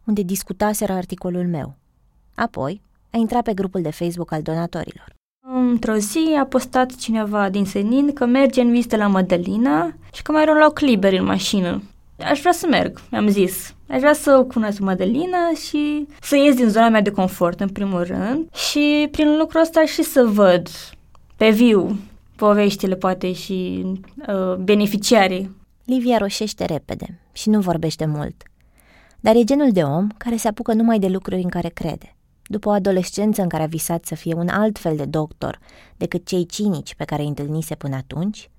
unde 0.03 0.21
discutaseră 0.21 0.93
articolul 0.93 1.47
meu. 1.47 1.75
Apoi, 2.35 2.81
a 3.09 3.17
intrat 3.17 3.43
pe 3.43 3.53
grupul 3.53 3.81
de 3.81 3.91
Facebook 3.91 4.31
al 4.31 4.41
donatorilor. 4.41 5.15
Într-o 5.47 5.95
zi 5.95 6.35
a 6.39 6.45
postat 6.45 6.95
cineva 6.95 7.49
din 7.49 7.65
Senin 7.65 8.13
că 8.13 8.25
merge 8.25 8.61
în 8.61 8.71
vizită 8.71 8.95
la 8.95 9.07
Mădălina 9.07 9.93
și 10.13 10.21
că 10.21 10.31
mai 10.31 10.41
era 10.41 10.51
un 10.51 10.57
loc 10.57 10.79
liber 10.79 11.13
în 11.13 11.25
mașină. 11.25 11.83
Aș 12.19 12.39
vrea 12.39 12.51
să 12.51 12.67
merg, 12.69 13.01
am 13.11 13.27
zis. 13.27 13.75
Aș 13.87 13.99
vrea 13.99 14.13
să 14.13 14.37
o 14.39 14.43
cunosc 14.43 14.79
Mădălina 14.79 15.51
și 15.67 16.07
să 16.21 16.35
ies 16.35 16.55
din 16.55 16.69
zona 16.69 16.89
mea 16.89 17.01
de 17.01 17.11
confort, 17.11 17.59
în 17.59 17.69
primul 17.69 18.03
rând. 18.03 18.53
Și 18.53 19.07
prin 19.11 19.37
lucrul 19.37 19.61
ăsta 19.61 19.85
și 19.85 20.03
să 20.03 20.23
văd 20.23 20.69
pe 21.35 21.49
viu 21.49 21.99
poveștile, 22.45 22.95
poate, 22.95 23.33
și 23.33 23.85
uh, 24.27 24.55
beneficiarii. 24.55 25.55
Livia 25.85 26.17
roșește 26.17 26.65
repede 26.65 27.19
și 27.31 27.49
nu 27.49 27.59
vorbește 27.59 28.05
mult. 28.05 28.43
Dar 29.19 29.35
e 29.35 29.43
genul 29.43 29.71
de 29.71 29.83
om 29.83 30.07
care 30.17 30.35
se 30.35 30.47
apucă 30.47 30.73
numai 30.73 30.99
de 30.99 31.07
lucruri 31.07 31.41
în 31.41 31.49
care 31.49 31.67
crede. 31.67 32.15
După 32.43 32.69
o 32.69 32.71
adolescență 32.71 33.41
în 33.41 33.47
care 33.47 33.63
a 33.63 33.65
visat 33.77 34.05
să 34.05 34.15
fie 34.15 34.33
un 34.33 34.47
alt 34.47 34.79
fel 34.79 34.95
de 34.95 35.05
doctor 35.05 35.59
decât 35.97 36.25
cei 36.25 36.45
cinici 36.45 36.95
pe 36.95 37.03
care 37.03 37.21
îi 37.21 37.27
întâlnise 37.27 37.75
până 37.75 37.95
atunci, 37.95 38.49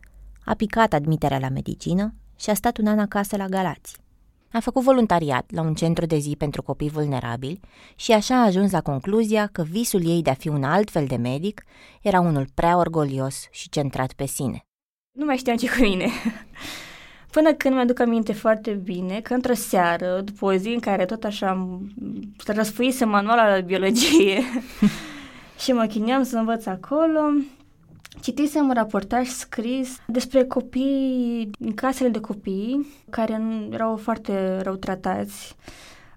a 0.45 0.55
picat 0.55 0.93
admiterea 0.93 1.39
la 1.39 1.49
medicină 1.49 2.15
și 2.37 2.51
a 2.51 2.55
stat 2.55 2.79
un 2.79 2.87
an 2.87 2.99
acasă 2.99 3.37
la 3.37 3.47
Galați. 3.47 3.97
A 4.53 4.61
făcut 4.61 4.83
voluntariat 4.83 5.51
la 5.51 5.61
un 5.61 5.75
centru 5.75 6.07
de 6.07 6.19
zi 6.19 6.35
pentru 6.39 6.63
copii 6.63 6.89
vulnerabili 6.89 7.61
și 7.97 8.13
așa 8.13 8.35
a 8.35 8.45
ajuns 8.45 8.71
la 8.71 8.81
concluzia 8.81 9.49
că 9.53 9.63
visul 9.63 10.07
ei 10.07 10.23
de 10.23 10.31
a 10.31 10.35
fi 10.35 10.49
un 10.49 10.63
alt 10.65 10.91
fel 10.91 11.07
de 11.07 11.17
medic 11.17 11.63
era 12.03 12.21
unul 12.21 12.47
prea 12.55 12.77
orgolios 12.77 13.49
și 13.51 13.69
centrat 13.69 14.13
pe 14.13 14.27
sine. 14.27 14.67
Nu 15.13 15.25
mai 15.25 15.37
știam 15.37 15.57
ce 15.57 15.69
cu 15.69 15.77
mine. 15.81 16.09
Până 17.31 17.53
când 17.53 17.75
mi-aduc 17.75 18.01
aminte 18.01 18.33
foarte 18.33 18.71
bine 18.71 19.21
că 19.21 19.35
într-o 19.35 19.55
seară, 19.55 20.21
după 20.21 20.45
o 20.45 20.55
zi 20.55 20.69
în 20.69 20.81
care 20.81 21.05
tot 21.05 21.25
așa 21.25 21.81
răsfuise 22.47 23.05
manuala 23.05 23.55
de 23.55 23.61
biologie 23.61 24.43
și 25.63 25.73
mă 25.73 25.85
chineam 25.87 26.23
să 26.23 26.37
învăț 26.37 26.67
acolo, 26.67 27.21
Citisem 28.21 28.69
un 28.69 28.75
raportaj 28.75 29.29
scris 29.29 30.01
despre 30.07 30.45
copii 30.45 31.51
în 31.59 31.75
casele 31.75 32.09
de 32.09 32.21
copii 32.21 32.87
care 33.11 33.43
erau 33.71 33.97
foarte 33.97 34.61
rău 34.61 34.75
tratați. 34.75 35.57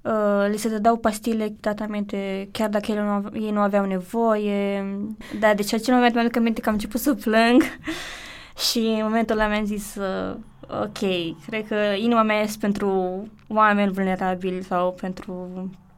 Uh, 0.02 0.48
li 0.50 0.58
se 0.58 0.69
dădeau 0.69 0.98
pastile, 0.98 1.56
tratamente, 1.60 2.50
chiar 2.52 2.69
dacă 2.69 2.91
ele 2.91 3.02
nu, 3.02 3.30
ei 3.34 3.52
nu 3.52 3.60
aveau 3.60 3.86
nevoie. 3.86 4.86
Da, 5.39 5.54
deci 5.54 5.74
acel 5.74 5.93
moment 5.93 6.13
mi-aduc 6.13 6.36
aminte 6.36 6.62
că 6.62 6.67
am 6.67 6.74
început 6.74 7.00
să 7.00 7.13
plâng 7.13 7.62
și 8.71 8.78
în 8.78 9.04
momentul 9.04 9.39
ăla 9.39 9.48
mi-am 9.48 9.65
zis 9.65 9.95
uh, 9.95 10.36
ok, 10.69 11.00
cred 11.45 11.67
că 11.67 11.76
inima 11.98 12.24
mea 12.24 12.41
este 12.41 12.58
pentru 12.60 12.89
oameni 13.48 13.91
vulnerabili 13.91 14.63
sau 14.63 14.91
pentru 15.02 15.50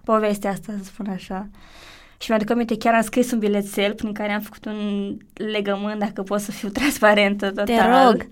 povestea 0.03 0.51
asta, 0.51 0.73
să 0.77 0.83
spun 0.83 1.09
așa. 1.09 1.47
Și 2.17 2.29
mi-aduc 2.29 2.49
aminte, 2.49 2.77
chiar 2.77 2.93
am 2.93 3.01
scris 3.01 3.31
un 3.31 3.39
bilețel 3.39 3.93
prin 3.93 4.13
care 4.13 4.31
am 4.31 4.41
făcut 4.41 4.65
un 4.65 5.17
legământ 5.33 5.99
dacă 5.99 6.21
pot 6.21 6.39
să 6.39 6.51
fiu 6.51 6.69
transparentă 6.79 7.47
total. 7.47 7.65
Te 7.65 8.05
rog! 8.05 8.27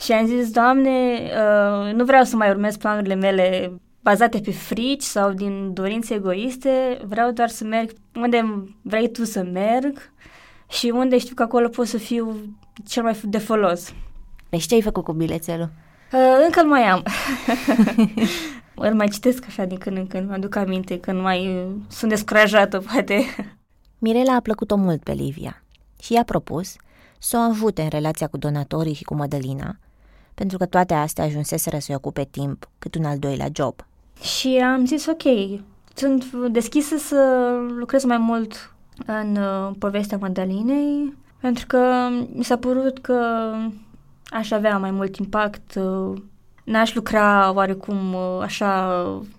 Și 0.00 0.12
am 0.12 0.26
zis, 0.26 0.50
Doamne, 0.50 0.90
uh, 0.90 1.92
nu 1.92 2.04
vreau 2.04 2.24
să 2.24 2.36
mai 2.36 2.50
urmez 2.50 2.76
planurile 2.76 3.14
mele 3.14 3.72
bazate 4.00 4.38
pe 4.38 4.50
frici 4.50 5.02
sau 5.02 5.32
din 5.32 5.72
dorințe 5.72 6.14
egoiste, 6.14 7.00
vreau 7.04 7.30
doar 7.30 7.48
să 7.48 7.64
merg 7.64 7.90
unde 8.14 8.64
vrei 8.82 9.10
tu 9.10 9.24
să 9.24 9.42
merg 9.52 10.12
și 10.68 10.92
unde 10.94 11.18
știu 11.18 11.34
că 11.34 11.42
acolo 11.42 11.68
pot 11.68 11.86
să 11.86 11.98
fiu 11.98 12.36
cel 12.88 13.02
mai 13.02 13.20
de 13.22 13.38
folos. 13.38 13.94
Deci 14.48 14.66
ce 14.66 14.74
ai 14.74 14.82
făcut 14.82 15.04
cu 15.04 15.12
bilețelul? 15.12 15.70
Uh, 16.12 16.44
încă 16.44 16.62
nu 16.62 16.68
mai 16.68 16.82
am. 16.82 17.02
Îl 18.82 18.94
mai 18.94 19.08
citesc 19.08 19.44
așa 19.46 19.64
din 19.64 19.78
când 19.78 19.96
în 19.96 20.06
când, 20.06 20.28
mă 20.28 20.34
aduc 20.34 20.56
aminte 20.56 21.00
când 21.00 21.20
mai 21.20 21.66
sunt 21.88 22.10
descurajată, 22.10 22.78
poate. 22.92 23.24
Mirela 23.98 24.34
a 24.34 24.40
plăcut-o 24.40 24.76
mult 24.76 25.02
pe 25.02 25.12
Livia 25.12 25.62
și 26.02 26.12
i-a 26.12 26.24
propus 26.24 26.76
să 27.18 27.36
o 27.36 27.50
ajute 27.50 27.82
în 27.82 27.88
relația 27.88 28.26
cu 28.26 28.36
donatorii 28.36 28.94
și 28.94 29.04
cu 29.04 29.14
Mădălina, 29.14 29.76
pentru 30.34 30.58
că 30.58 30.66
toate 30.66 30.94
astea 30.94 31.24
ajunseseră 31.24 31.78
să-i 31.78 31.94
ocupe 31.94 32.28
timp 32.30 32.68
cât 32.78 32.94
un 32.94 33.04
al 33.04 33.18
doilea 33.18 33.48
job. 33.52 33.74
Și 34.20 34.48
am 34.48 34.86
zis, 34.86 35.06
ok, 35.06 35.22
sunt 35.94 36.32
deschisă 36.32 36.96
să 36.96 37.50
lucrez 37.78 38.04
mai 38.04 38.18
mult 38.18 38.74
în 39.06 39.36
uh, 39.36 39.70
povestea 39.78 40.18
Mădălinei, 40.20 41.16
pentru 41.40 41.66
că 41.66 42.08
mi 42.32 42.44
s-a 42.44 42.56
părut 42.56 42.98
că 42.98 43.52
aș 44.24 44.50
avea 44.50 44.78
mai 44.78 44.90
mult 44.90 45.16
impact 45.16 45.74
uh, 45.74 46.22
n-aș 46.64 46.94
lucra 46.94 47.52
oarecum 47.54 48.14
uh, 48.14 48.42
așa 48.42 48.94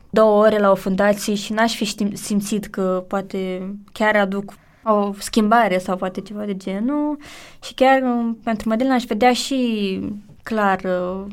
două 0.09 0.45
ore 0.45 0.59
la 0.59 0.71
o 0.71 0.75
fundație 0.75 1.35
și 1.35 1.53
n-aș 1.53 1.75
fi 1.75 1.95
simțit 2.13 2.65
că 2.65 3.03
poate 3.07 3.73
chiar 3.91 4.15
aduc 4.15 4.53
o 4.83 5.13
schimbare 5.17 5.77
sau 5.77 5.97
poate 5.97 6.21
ceva 6.21 6.45
de 6.45 6.57
genul 6.57 7.17
și 7.63 7.73
chiar 7.73 8.01
um, 8.01 8.35
pentru 8.43 8.69
Madeleine 8.69 8.95
aș 8.95 9.03
vedea 9.03 9.33
și 9.33 9.99
clar 10.43 10.81
uh, 10.83 11.25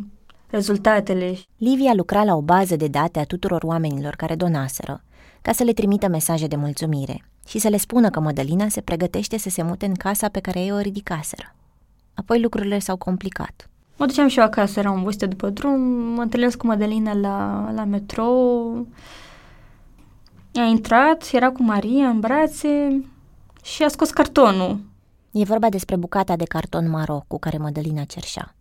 rezultatele. 0.51 1.39
Livia 1.57 1.95
lucra 1.95 2.25
la 2.25 2.35
o 2.35 2.43
bază 2.43 2.77
de 2.77 2.89
date 2.89 3.19
a 3.19 3.25
tuturor 3.25 3.63
oamenilor 3.63 4.15
care 4.15 4.35
donaseră, 4.35 5.03
ca 5.43 5.53
să 5.53 5.63
le 5.63 5.73
trimită 5.73 6.09
mesaje 6.09 6.47
de 6.47 6.57
mulțumire 6.57 7.25
și 7.49 7.59
să 7.59 7.69
le 7.69 7.77
spună 7.77 8.11
că 8.11 8.21
Mădălina 8.21 8.69
se 8.69 8.81
pregătește 8.81 9.39
să 9.39 9.49
se 9.49 9.63
mute 9.63 9.87
în 9.87 9.95
casa 9.95 10.29
pe 10.29 10.41
care 10.41 10.61
ei 10.61 10.73
o 10.73 10.79
ridicaseră. 10.79 11.55
Apoi 12.15 12.41
lucrurile 12.41 12.79
s-au 12.79 12.97
complicat. 12.97 13.68
Mă 13.99 14.07
duceam 14.07 14.29
și 14.29 14.39
eu 14.39 14.45
acasă, 14.45 14.79
eram 14.79 15.01
obosită 15.01 15.27
după 15.27 15.51
drum, 15.51 15.81
mă 15.91 16.23
întâlnesc 16.23 16.57
cu 16.57 16.67
Madalina 16.67 17.15
la, 17.15 17.71
la 17.75 17.85
metrou. 17.85 18.87
A 20.55 20.63
intrat, 20.63 21.29
era 21.33 21.51
cu 21.51 21.63
Maria 21.63 22.09
în 22.09 22.21
brațe 22.21 23.05
și 23.63 23.83
a 23.83 23.89
scos 23.89 24.11
cartonul. 24.11 24.81
E 25.31 25.45
vorba 25.45 25.69
despre 25.69 25.97
bucata 25.97 26.37
de 26.37 26.45
carton 26.45 26.91
maro 26.91 27.25
cu 27.27 27.39
care 27.39 27.59
Madalina 27.59 28.05
cerșea. 28.05 28.55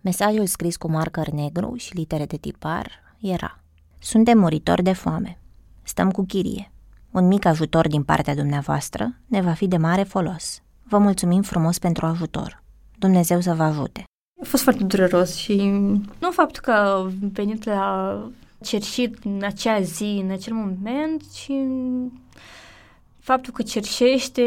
Mesajul 0.00 0.46
scris 0.46 0.76
cu 0.76 0.90
marcăr 0.90 1.28
negru 1.28 1.74
și 1.76 1.94
litere 1.94 2.24
de 2.24 2.36
tipar 2.36 2.90
era 3.20 3.58
Suntem 3.98 4.38
muritori 4.38 4.82
de 4.82 4.92
foame. 4.92 5.38
Stăm 5.82 6.10
cu 6.10 6.24
chirie. 6.24 6.72
Un 7.10 7.26
mic 7.26 7.44
ajutor 7.44 7.88
din 7.88 8.02
partea 8.02 8.34
dumneavoastră 8.34 9.14
ne 9.26 9.40
va 9.40 9.52
fi 9.52 9.68
de 9.68 9.76
mare 9.76 10.02
folos. 10.02 10.62
Vă 10.82 10.98
mulțumim 10.98 11.42
frumos 11.42 11.78
pentru 11.78 12.06
ajutor. 12.06 12.62
Dumnezeu 12.98 13.40
să 13.40 13.54
vă 13.54 13.62
ajute. 13.62 14.04
A 14.44 14.46
fost 14.46 14.62
foarte 14.62 14.84
dureros 14.84 15.36
și 15.36 15.56
nu 16.18 16.30
faptul 16.30 16.62
că 16.62 16.70
a 16.70 17.10
venit 17.32 17.64
la 17.64 18.18
cerșit 18.62 19.24
în 19.24 19.42
acea 19.42 19.80
zi, 19.80 20.20
în 20.24 20.30
acel 20.30 20.52
moment, 20.52 21.22
ci 21.32 21.50
faptul 23.18 23.52
că 23.52 23.62
cerșește 23.62 24.42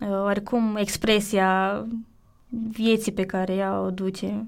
uh, 0.00 0.08
oarecum 0.08 0.76
expresia 0.76 1.84
vieții 2.70 3.12
pe 3.12 3.26
care 3.26 3.54
ea 3.54 3.80
o 3.80 3.90
duce. 3.90 4.46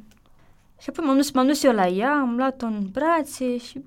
Și 0.80 0.88
apoi 0.88 1.04
m-am 1.04 1.16
dus, 1.16 1.30
m-am 1.30 1.46
dus 1.46 1.62
eu 1.62 1.72
la 1.72 1.86
ea, 1.86 2.12
am 2.12 2.36
luat-o 2.36 2.66
în 2.66 2.88
brațe 2.92 3.58
și 3.58 3.82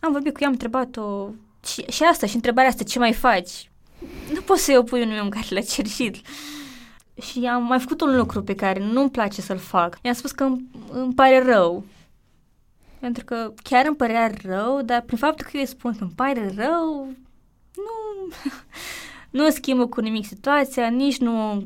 am 0.00 0.12
vorbit 0.12 0.32
cu 0.32 0.38
ea, 0.40 0.46
am 0.46 0.52
întrebat-o 0.52 1.28
și, 1.66 1.84
și 1.90 2.02
asta, 2.02 2.26
și 2.26 2.34
întrebarea 2.34 2.70
asta, 2.70 2.82
ce 2.82 2.98
mai 2.98 3.12
faci? 3.12 3.70
Nu 4.32 4.40
poți 4.40 4.64
să-i 4.64 4.76
opui 4.76 5.02
unui 5.02 5.18
om 5.22 5.28
care 5.28 5.46
l-a 5.48 5.60
cerșit. 5.60 6.16
Și 7.22 7.46
am 7.46 7.64
mai 7.64 7.78
făcut 7.78 8.00
un 8.00 8.16
lucru 8.16 8.42
pe 8.42 8.54
care 8.54 8.84
nu-mi 8.84 9.10
place 9.10 9.40
să-l 9.40 9.58
fac. 9.58 9.98
I-am 10.02 10.14
spus 10.14 10.32
că 10.32 10.44
îmi, 10.44 10.70
îmi 10.90 11.14
pare 11.14 11.42
rău. 11.42 11.84
Pentru 12.98 13.24
că 13.24 13.52
chiar 13.62 13.86
îmi 13.86 13.96
părea 13.96 14.32
rău, 14.42 14.82
dar 14.82 15.00
prin 15.00 15.18
faptul 15.18 15.46
că 15.46 15.50
eu 15.54 15.60
îi 15.60 15.66
spun 15.66 15.96
că 15.96 16.04
îmi 16.04 16.12
pare 16.16 16.52
rău, 16.56 17.08
nu, 17.76 18.28
nu 19.44 19.50
schimbă 19.50 19.86
cu 19.86 20.00
nimic 20.00 20.26
situația, 20.26 20.88
nici 20.88 21.18
nu 21.18 21.64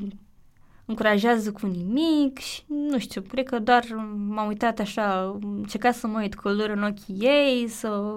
încurajează 0.84 1.52
cu 1.52 1.66
nimic 1.66 2.38
și 2.38 2.62
nu 2.66 2.98
știu, 2.98 3.20
cred 3.20 3.48
că 3.48 3.58
doar 3.58 3.84
m-am 4.28 4.46
uitat 4.46 4.78
așa, 4.78 5.38
încercat 5.40 5.94
să 5.94 6.06
mă 6.06 6.18
uit 6.20 6.34
cu 6.34 6.48
în 6.48 6.82
ochii 6.82 7.16
ei, 7.18 7.68
să... 7.68 8.14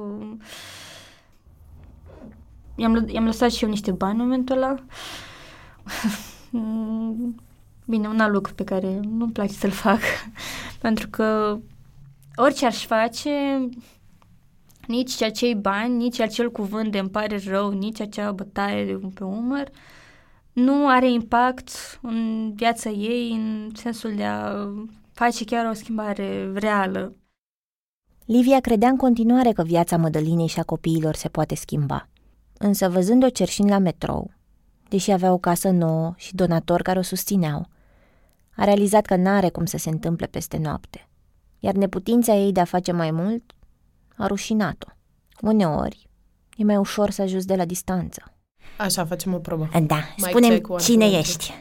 I-am, 2.75 3.05
i-am 3.07 3.25
lăsat 3.25 3.51
și 3.51 3.63
eu 3.63 3.69
niște 3.69 3.91
bani 3.91 4.19
în 4.19 4.23
momentul 4.23 4.55
ăla. 4.55 4.75
Mm, 6.51 7.35
bine, 7.85 8.07
un 8.07 8.19
alt 8.19 8.33
lucru 8.33 8.53
pe 8.53 8.63
care 8.63 8.99
nu-mi 9.01 9.31
place 9.31 9.53
să-l 9.53 9.69
fac, 9.69 9.99
pentru 10.81 11.07
că 11.09 11.59
orice 12.35 12.65
aș 12.65 12.85
face, 12.85 13.29
nici 14.87 15.21
acei 15.21 15.55
bani, 15.55 15.95
nici 15.95 16.19
acel 16.19 16.51
cuvânt 16.51 16.91
de 16.91 16.99
îmi 16.99 17.09
pare 17.09 17.41
rău, 17.45 17.71
nici 17.71 17.99
acea 17.99 18.31
bătaie 18.31 18.85
de 18.85 18.99
pe 19.13 19.23
umăr, 19.23 19.69
nu 20.53 20.87
are 20.87 21.11
impact 21.11 21.69
în 22.01 22.51
viața 22.55 22.89
ei 22.89 23.31
în 23.31 23.69
sensul 23.73 24.15
de 24.15 24.23
a 24.23 24.67
face 25.13 25.43
chiar 25.43 25.69
o 25.69 25.73
schimbare 25.73 26.51
reală. 26.53 27.15
Livia 28.25 28.59
credea 28.59 28.89
în 28.89 28.97
continuare 28.97 29.51
că 29.51 29.63
viața 29.63 29.97
Mădălinei 29.97 30.47
și 30.47 30.59
a 30.59 30.63
copiilor 30.63 31.15
se 31.15 31.29
poate 31.29 31.55
schimba. 31.55 32.07
Însă, 32.57 32.89
văzând-o 32.89 33.29
cerșind 33.29 33.69
la 33.69 33.77
metrou, 33.77 34.31
deși 34.91 35.11
avea 35.11 35.31
o 35.31 35.37
casă 35.37 35.69
nouă 35.69 36.13
și 36.17 36.35
donatori 36.35 36.83
care 36.83 36.99
o 36.99 37.01
susțineau. 37.01 37.67
A 38.55 38.63
realizat 38.63 39.05
că 39.05 39.15
n-are 39.15 39.49
cum 39.49 39.65
să 39.65 39.77
se 39.77 39.89
întâmple 39.89 40.27
peste 40.27 40.57
noapte, 40.57 41.09
iar 41.59 41.73
neputința 41.73 42.33
ei 42.33 42.51
de 42.51 42.59
a 42.59 42.63
face 42.65 42.91
mai 42.91 43.11
mult 43.11 43.51
a 44.17 44.27
rușinat-o. 44.27 44.91
Uneori, 45.41 46.07
e 46.57 46.63
mai 46.63 46.77
ușor 46.77 47.09
să 47.09 47.21
ajuți 47.21 47.47
de 47.47 47.55
la 47.55 47.65
distanță. 47.65 48.33
Așa, 48.77 49.05
facem 49.05 49.33
o 49.33 49.37
probă. 49.37 49.69
Da, 49.85 49.99
Mai 50.17 50.29
spune 50.29 50.47
check 50.47 50.69
one, 50.69 50.81
cine 50.81 51.07
two, 51.07 51.17
ești. 51.17 51.53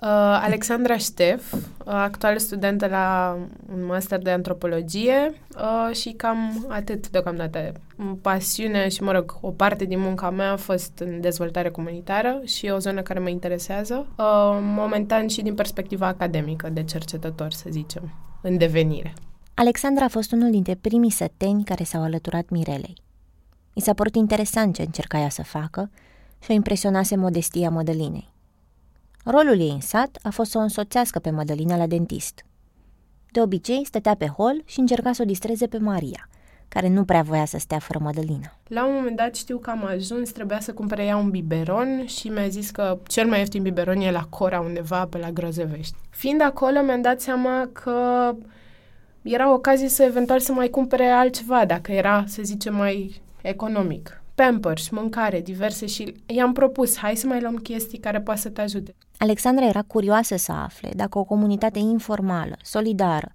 Uh, 0.00 0.08
Alexandra 0.42 0.96
Ștef, 0.96 1.52
uh, 1.52 1.60
actuală 1.84 2.38
studentă 2.38 2.86
la 2.86 3.36
un 3.72 3.86
master 3.86 4.18
de 4.18 4.30
antropologie 4.30 5.32
uh, 5.56 5.96
și 5.96 6.10
cam 6.10 6.66
atât 6.68 7.08
deocamdată. 7.10 7.72
Pasiunea 8.22 8.88
și, 8.88 9.02
mă 9.02 9.12
rog, 9.12 9.38
o 9.40 9.50
parte 9.50 9.84
din 9.84 10.00
munca 10.00 10.30
mea 10.30 10.52
a 10.52 10.56
fost 10.56 10.98
în 10.98 11.20
dezvoltare 11.20 11.70
comunitară 11.70 12.40
și 12.44 12.66
e 12.66 12.70
o 12.70 12.78
zonă 12.78 13.02
care 13.02 13.18
mă 13.18 13.28
interesează, 13.28 14.06
uh, 14.18 14.58
momentan 14.60 15.26
și 15.26 15.42
din 15.42 15.54
perspectiva 15.54 16.06
academică 16.06 16.68
de 16.68 16.84
cercetător, 16.84 17.52
să 17.52 17.66
zicem, 17.70 18.14
în 18.42 18.56
devenire. 18.56 19.12
Alexandra 19.54 20.04
a 20.04 20.08
fost 20.08 20.32
unul 20.32 20.50
dintre 20.50 20.74
primii 20.74 21.10
săteni 21.10 21.64
care 21.64 21.84
s-au 21.84 22.02
alăturat 22.02 22.48
Mirelei. 22.48 23.02
I 23.72 23.80
s-a 23.80 23.92
părut 23.92 24.14
interesant 24.14 24.74
ce 24.74 24.82
încerca 24.82 25.18
ea 25.18 25.28
să 25.28 25.42
facă 25.42 25.90
și 26.42 26.50
o 26.50 26.54
impresionase 26.54 27.16
modestia 27.16 27.70
Mădălinei. 27.70 28.36
Rolul 29.24 29.60
ei 29.60 29.70
în 29.70 29.80
sat 29.80 30.18
a 30.22 30.30
fost 30.30 30.50
să 30.50 30.58
o 30.58 30.60
însoțească 30.60 31.18
pe 31.18 31.30
Mădălina 31.30 31.76
la 31.76 31.86
dentist. 31.86 32.44
De 33.32 33.40
obicei, 33.40 33.84
stătea 33.84 34.14
pe 34.14 34.26
hol 34.26 34.62
și 34.64 34.80
încerca 34.80 35.12
să 35.12 35.22
o 35.22 35.24
distreze 35.24 35.66
pe 35.66 35.78
Maria, 35.78 36.28
care 36.68 36.88
nu 36.88 37.04
prea 37.04 37.22
voia 37.22 37.44
să 37.44 37.58
stea 37.58 37.78
fără 37.78 37.98
Mădălina. 38.02 38.56
La 38.66 38.86
un 38.86 38.94
moment 38.94 39.16
dat 39.16 39.34
știu 39.34 39.58
că 39.58 39.70
am 39.70 39.84
ajuns, 39.84 40.30
trebuia 40.30 40.60
să 40.60 40.72
cumpere 40.72 41.04
ea 41.04 41.16
un 41.16 41.30
biberon 41.30 42.06
și 42.06 42.28
mi-a 42.28 42.48
zis 42.48 42.70
că 42.70 42.98
cel 43.06 43.28
mai 43.28 43.38
ieftin 43.38 43.62
biberon 43.62 44.00
e 44.00 44.10
la 44.10 44.24
Cora 44.24 44.60
undeva 44.60 45.06
pe 45.06 45.18
la 45.18 45.30
Grozevești. 45.30 45.96
Fiind 46.10 46.40
acolo, 46.42 46.82
mi-am 46.82 47.00
dat 47.00 47.20
seama 47.20 47.68
că 47.72 48.34
era 49.22 49.52
ocazie 49.52 49.88
să 49.88 50.02
eventual 50.02 50.40
să 50.40 50.52
mai 50.52 50.68
cumpere 50.68 51.06
altceva, 51.06 51.64
dacă 51.64 51.92
era, 51.92 52.24
să 52.26 52.42
zicem, 52.42 52.74
mai 52.74 53.20
economic. 53.42 54.22
Pampers, 54.34 54.88
mâncare, 54.88 55.40
diverse 55.40 55.86
și 55.86 56.14
i-am 56.26 56.52
propus, 56.52 56.96
hai 56.96 57.16
să 57.16 57.26
mai 57.26 57.40
luăm 57.40 57.56
chestii 57.56 57.98
care 57.98 58.20
poate 58.20 58.40
să 58.40 58.48
te 58.48 58.60
ajute. 58.60 58.94
Alexandra 59.18 59.64
era 59.64 59.82
curioasă 59.82 60.36
să 60.36 60.52
afle 60.52 60.90
dacă 60.96 61.18
o 61.18 61.24
comunitate 61.24 61.78
informală, 61.78 62.56
solidară, 62.62 63.30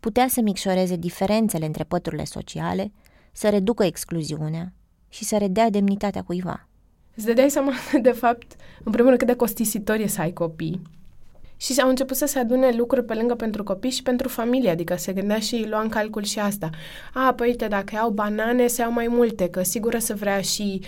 putea 0.00 0.28
să 0.28 0.40
micșoreze 0.40 0.96
diferențele 0.96 1.66
între 1.66 1.84
păturile 1.84 2.24
sociale, 2.24 2.92
să 3.32 3.48
reducă 3.48 3.84
excluziunea 3.84 4.72
și 5.08 5.24
să 5.24 5.36
redea 5.36 5.70
demnitatea 5.70 6.22
cuiva. 6.22 6.68
Îți 7.14 7.26
dădeai 7.26 7.50
seama, 7.50 7.72
de 8.02 8.10
fapt, 8.10 8.56
în 8.84 8.92
primul 8.92 9.06
rând 9.06 9.18
cât 9.18 9.26
de 9.26 9.34
costisitor 9.34 9.96
e 9.96 10.06
să 10.06 10.20
ai 10.20 10.32
copii. 10.32 10.82
Și 11.56 11.80
au 11.80 11.88
început 11.88 12.16
să 12.16 12.26
se 12.26 12.38
adune 12.38 12.70
lucruri 12.70 13.04
pe 13.04 13.14
lângă 13.14 13.34
pentru 13.34 13.62
copii 13.62 13.90
și 13.90 14.02
pentru 14.02 14.28
familie, 14.28 14.70
adică 14.70 14.96
se 14.96 15.12
gândea 15.12 15.38
și 15.38 15.66
lua 15.68 15.80
în 15.80 15.88
calcul 15.88 16.22
și 16.22 16.38
asta. 16.38 16.70
A, 17.14 17.34
păi 17.34 17.48
uite, 17.48 17.66
dacă 17.66 17.94
iau 17.94 18.10
banane, 18.10 18.66
se 18.66 18.80
iau 18.80 18.92
mai 18.92 19.08
multe, 19.08 19.48
că 19.48 19.62
sigur 19.62 19.98
să 19.98 20.14
vrea 20.14 20.40
și 20.40 20.80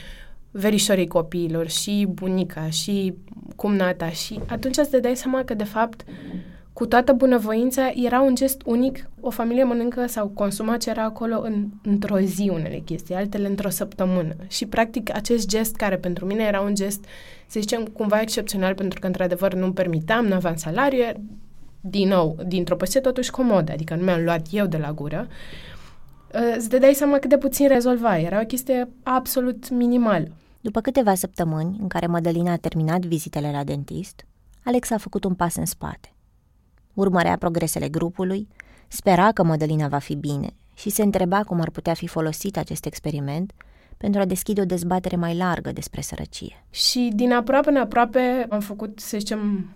verișorii 0.50 1.06
copiilor, 1.06 1.68
și 1.68 2.06
bunica, 2.08 2.70
și 2.70 3.14
cumnata. 3.56 4.08
Și 4.08 4.40
atunci 4.46 4.76
îți 4.76 5.00
dai 5.00 5.16
seama 5.16 5.44
că, 5.44 5.54
de 5.54 5.64
fapt, 5.64 6.04
cu 6.72 6.86
toată 6.86 7.12
bunăvoința, 7.12 7.92
era 7.94 8.20
un 8.20 8.34
gest 8.34 8.62
unic. 8.64 9.08
O 9.20 9.30
familie 9.30 9.64
mănâncă 9.64 10.06
sau 10.06 10.28
consuma 10.28 10.76
ce 10.76 10.90
era 10.90 11.02
acolo 11.02 11.40
în, 11.40 11.66
într-o 11.82 12.18
zi 12.18 12.50
unele 12.52 12.78
chestii, 12.84 13.14
altele 13.14 13.46
într-o 13.46 13.68
săptămână. 13.68 14.34
Și, 14.48 14.66
practic, 14.66 15.14
acest 15.14 15.48
gest, 15.48 15.76
care 15.76 15.96
pentru 15.96 16.26
mine 16.26 16.42
era 16.42 16.60
un 16.60 16.74
gest, 16.74 17.04
să 17.46 17.60
zicem, 17.60 17.84
cumva 17.84 18.20
excepțional, 18.20 18.74
pentru 18.74 19.00
că, 19.00 19.06
într-adevăr, 19.06 19.54
nu-mi 19.54 19.72
permiteam, 19.72 20.26
nu 20.26 20.34
aveam 20.34 20.56
salariu, 20.56 21.04
din 21.80 22.08
nou, 22.08 22.36
dintr-o 22.46 22.76
poziție 22.76 23.00
totuși 23.00 23.30
comodă, 23.30 23.72
adică 23.72 23.94
nu 23.94 24.04
mi-am 24.04 24.24
luat 24.24 24.46
eu 24.50 24.66
de 24.66 24.76
la 24.76 24.92
gură, 24.92 25.28
îți 26.56 26.70
dai 26.70 26.94
seama 26.94 27.18
cât 27.18 27.30
de 27.30 27.38
puțin 27.38 27.68
rezolva. 27.68 28.18
Era 28.18 28.40
o 28.40 28.44
chestie 28.44 28.88
absolut 29.02 29.70
minimală. 29.70 30.28
După 30.60 30.80
câteva 30.80 31.14
săptămâni 31.14 31.76
în 31.80 31.88
care 31.88 32.06
Mădălina 32.06 32.52
a 32.52 32.56
terminat 32.56 33.00
vizitele 33.00 33.50
la 33.50 33.64
dentist, 33.64 34.24
Alex 34.64 34.90
a 34.90 34.98
făcut 34.98 35.24
un 35.24 35.34
pas 35.34 35.56
în 35.56 35.64
spate. 35.64 36.12
Urmărea 36.94 37.36
progresele 37.36 37.88
grupului, 37.88 38.48
spera 38.88 39.32
că 39.32 39.42
Mădălina 39.42 39.88
va 39.88 39.98
fi 39.98 40.14
bine 40.14 40.54
și 40.74 40.90
se 40.90 41.02
întreba 41.02 41.42
cum 41.42 41.60
ar 41.60 41.70
putea 41.70 41.94
fi 41.94 42.06
folosit 42.06 42.56
acest 42.56 42.84
experiment 42.84 43.52
pentru 43.96 44.20
a 44.20 44.24
deschide 44.24 44.60
o 44.60 44.64
dezbatere 44.64 45.16
mai 45.16 45.36
largă 45.36 45.72
despre 45.72 46.00
sărăcie. 46.00 46.64
Și 46.70 47.10
din 47.14 47.32
aproape 47.32 47.70
în 47.70 47.76
aproape 47.76 48.46
am 48.48 48.60
făcut, 48.60 49.00
să 49.00 49.18
zicem, 49.18 49.70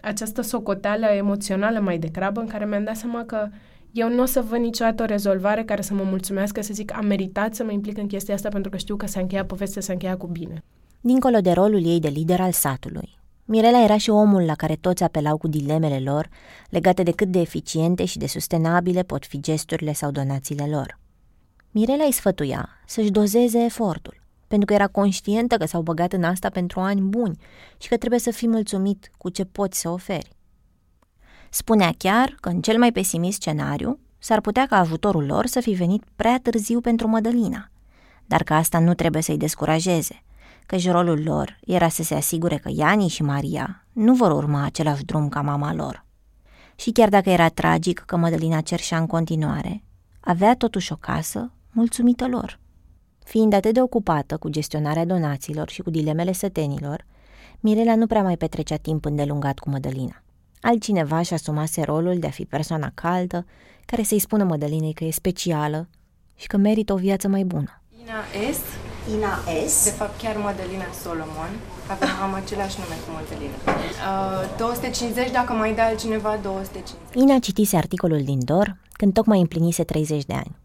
această 0.00 0.40
socoteală 0.40 1.06
emoțională 1.06 1.80
mai 1.80 1.98
degrabă, 1.98 2.40
în 2.40 2.46
care 2.46 2.66
mi-am 2.66 2.84
dat 2.84 2.96
seama 2.96 3.24
că 3.24 3.48
eu 3.94 4.08
nu 4.08 4.22
o 4.22 4.24
să 4.24 4.40
văd 4.40 4.58
niciodată 4.58 5.02
o 5.02 5.06
rezolvare 5.06 5.64
care 5.64 5.82
să 5.82 5.94
mă 5.94 6.02
mulțumească, 6.02 6.62
să 6.62 6.72
zic, 6.72 6.96
am 6.96 7.06
meritat 7.06 7.54
să 7.54 7.64
mă 7.64 7.72
implic 7.72 7.98
în 7.98 8.06
chestia 8.06 8.34
asta 8.34 8.48
pentru 8.48 8.70
că 8.70 8.76
știu 8.76 8.96
că 8.96 9.06
s-a 9.06 9.20
încheiat 9.20 9.46
povestea, 9.46 9.82
s-a 9.82 9.92
încheiat 9.92 10.18
cu 10.18 10.26
bine. 10.26 10.64
Dincolo 11.00 11.38
de 11.38 11.52
rolul 11.52 11.86
ei 11.86 12.00
de 12.00 12.08
lider 12.08 12.40
al 12.40 12.52
satului, 12.52 13.18
Mirela 13.44 13.82
era 13.82 13.96
și 13.96 14.10
omul 14.10 14.44
la 14.44 14.54
care 14.54 14.76
toți 14.76 15.02
apelau 15.02 15.36
cu 15.36 15.48
dilemele 15.48 16.00
lor 16.00 16.28
legate 16.70 17.02
de 17.02 17.10
cât 17.10 17.28
de 17.28 17.40
eficiente 17.40 18.04
și 18.04 18.18
de 18.18 18.26
sustenabile 18.26 19.02
pot 19.02 19.26
fi 19.26 19.40
gesturile 19.40 19.92
sau 19.92 20.10
donațiile 20.10 20.66
lor. 20.66 20.98
Mirela 21.70 22.04
îi 22.04 22.12
sfătuia 22.12 22.68
să-și 22.86 23.10
dozeze 23.10 23.58
efortul, 23.58 24.22
pentru 24.48 24.66
că 24.66 24.72
era 24.72 24.86
conștientă 24.86 25.56
că 25.56 25.66
s-au 25.66 25.82
băgat 25.82 26.12
în 26.12 26.24
asta 26.24 26.48
pentru 26.48 26.80
ani 26.80 27.00
buni 27.00 27.38
și 27.78 27.88
că 27.88 27.96
trebuie 27.96 28.20
să 28.20 28.30
fii 28.30 28.48
mulțumit 28.48 29.10
cu 29.18 29.28
ce 29.28 29.44
poți 29.44 29.80
să 29.80 29.88
oferi. 29.88 30.30
Spunea 31.54 31.94
chiar 31.98 32.36
că 32.40 32.48
în 32.48 32.60
cel 32.60 32.78
mai 32.78 32.92
pesimist 32.92 33.40
scenariu 33.40 33.98
s-ar 34.18 34.40
putea 34.40 34.66
ca 34.66 34.78
ajutorul 34.78 35.26
lor 35.26 35.46
să 35.46 35.60
fi 35.60 35.70
venit 35.70 36.04
prea 36.16 36.38
târziu 36.42 36.80
pentru 36.80 37.08
Mădălina, 37.08 37.70
dar 38.26 38.42
că 38.42 38.54
asta 38.54 38.78
nu 38.78 38.94
trebuie 38.94 39.22
să-i 39.22 39.36
descurajeze, 39.36 40.22
că 40.66 40.76
rolul 40.90 41.22
lor 41.22 41.58
era 41.64 41.88
să 41.88 42.02
se 42.02 42.14
asigure 42.14 42.56
că 42.56 42.70
Iani 42.72 43.08
și 43.08 43.22
Maria 43.22 43.86
nu 43.92 44.14
vor 44.14 44.30
urma 44.30 44.64
același 44.64 45.04
drum 45.04 45.28
ca 45.28 45.40
mama 45.40 45.74
lor. 45.74 46.04
Și 46.74 46.90
chiar 46.90 47.08
dacă 47.08 47.30
era 47.30 47.48
tragic 47.48 48.02
că 48.06 48.16
Mădălina 48.16 48.60
cerșea 48.60 48.98
în 48.98 49.06
continuare, 49.06 49.82
avea 50.20 50.56
totuși 50.56 50.92
o 50.92 50.96
casă 50.96 51.52
mulțumită 51.70 52.28
lor. 52.28 52.60
Fiind 53.24 53.52
atât 53.52 53.74
de 53.74 53.82
ocupată 53.82 54.36
cu 54.36 54.48
gestionarea 54.48 55.04
donațiilor 55.04 55.68
și 55.68 55.82
cu 55.82 55.90
dilemele 55.90 56.32
sătenilor, 56.32 57.06
Mirela 57.60 57.94
nu 57.94 58.06
prea 58.06 58.22
mai 58.22 58.36
petrecea 58.36 58.76
timp 58.76 59.04
îndelungat 59.04 59.58
cu 59.58 59.70
Mădălina. 59.70 60.23
Altcineva 60.66 61.22
și 61.22 61.32
asumase 61.32 61.82
rolul 61.82 62.18
de 62.18 62.26
a 62.26 62.30
fi 62.30 62.44
persoana 62.44 62.90
caldă, 62.94 63.46
care 63.86 64.02
să-i 64.02 64.18
spună 64.18 64.44
Mădălinei 64.44 64.92
că 64.92 65.04
e 65.04 65.10
specială 65.10 65.88
și 66.36 66.46
că 66.46 66.56
merită 66.56 66.92
o 66.92 66.96
viață 66.96 67.28
mai 67.28 67.44
bună. 67.44 67.82
Ina 68.02 68.52
S. 68.52 68.60
Ina 69.14 69.34
S. 69.66 69.84
De 69.84 69.90
fapt, 69.90 70.20
chiar 70.20 70.36
Mădălina 70.36 70.84
Solomon. 71.02 71.50
Avem, 71.90 72.08
am 72.22 72.34
același 72.34 72.76
nume 72.78 72.94
cu 73.04 73.10
Mădălina. 73.16 73.56
Uh, 74.52 74.58
250, 74.58 75.30
dacă 75.30 75.52
mai 75.52 75.74
dai 75.74 75.88
altcineva, 75.88 76.38
250. 76.42 77.22
Ina 77.22 77.38
citise 77.38 77.76
articolul 77.76 78.22
din 78.22 78.44
DOR 78.44 78.76
când 78.92 79.12
tocmai 79.12 79.40
împlinise 79.40 79.84
30 79.84 80.24
de 80.24 80.34
ani. 80.34 80.56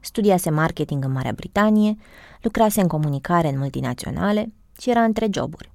Studiase 0.00 0.50
marketing 0.50 1.04
în 1.04 1.12
Marea 1.12 1.32
Britanie, 1.32 1.96
lucrase 2.40 2.80
în 2.80 2.88
comunicare 2.88 3.48
în 3.48 3.58
multinaționale 3.58 4.52
și 4.80 4.90
era 4.90 5.02
între 5.02 5.26
joburi. 5.30 5.74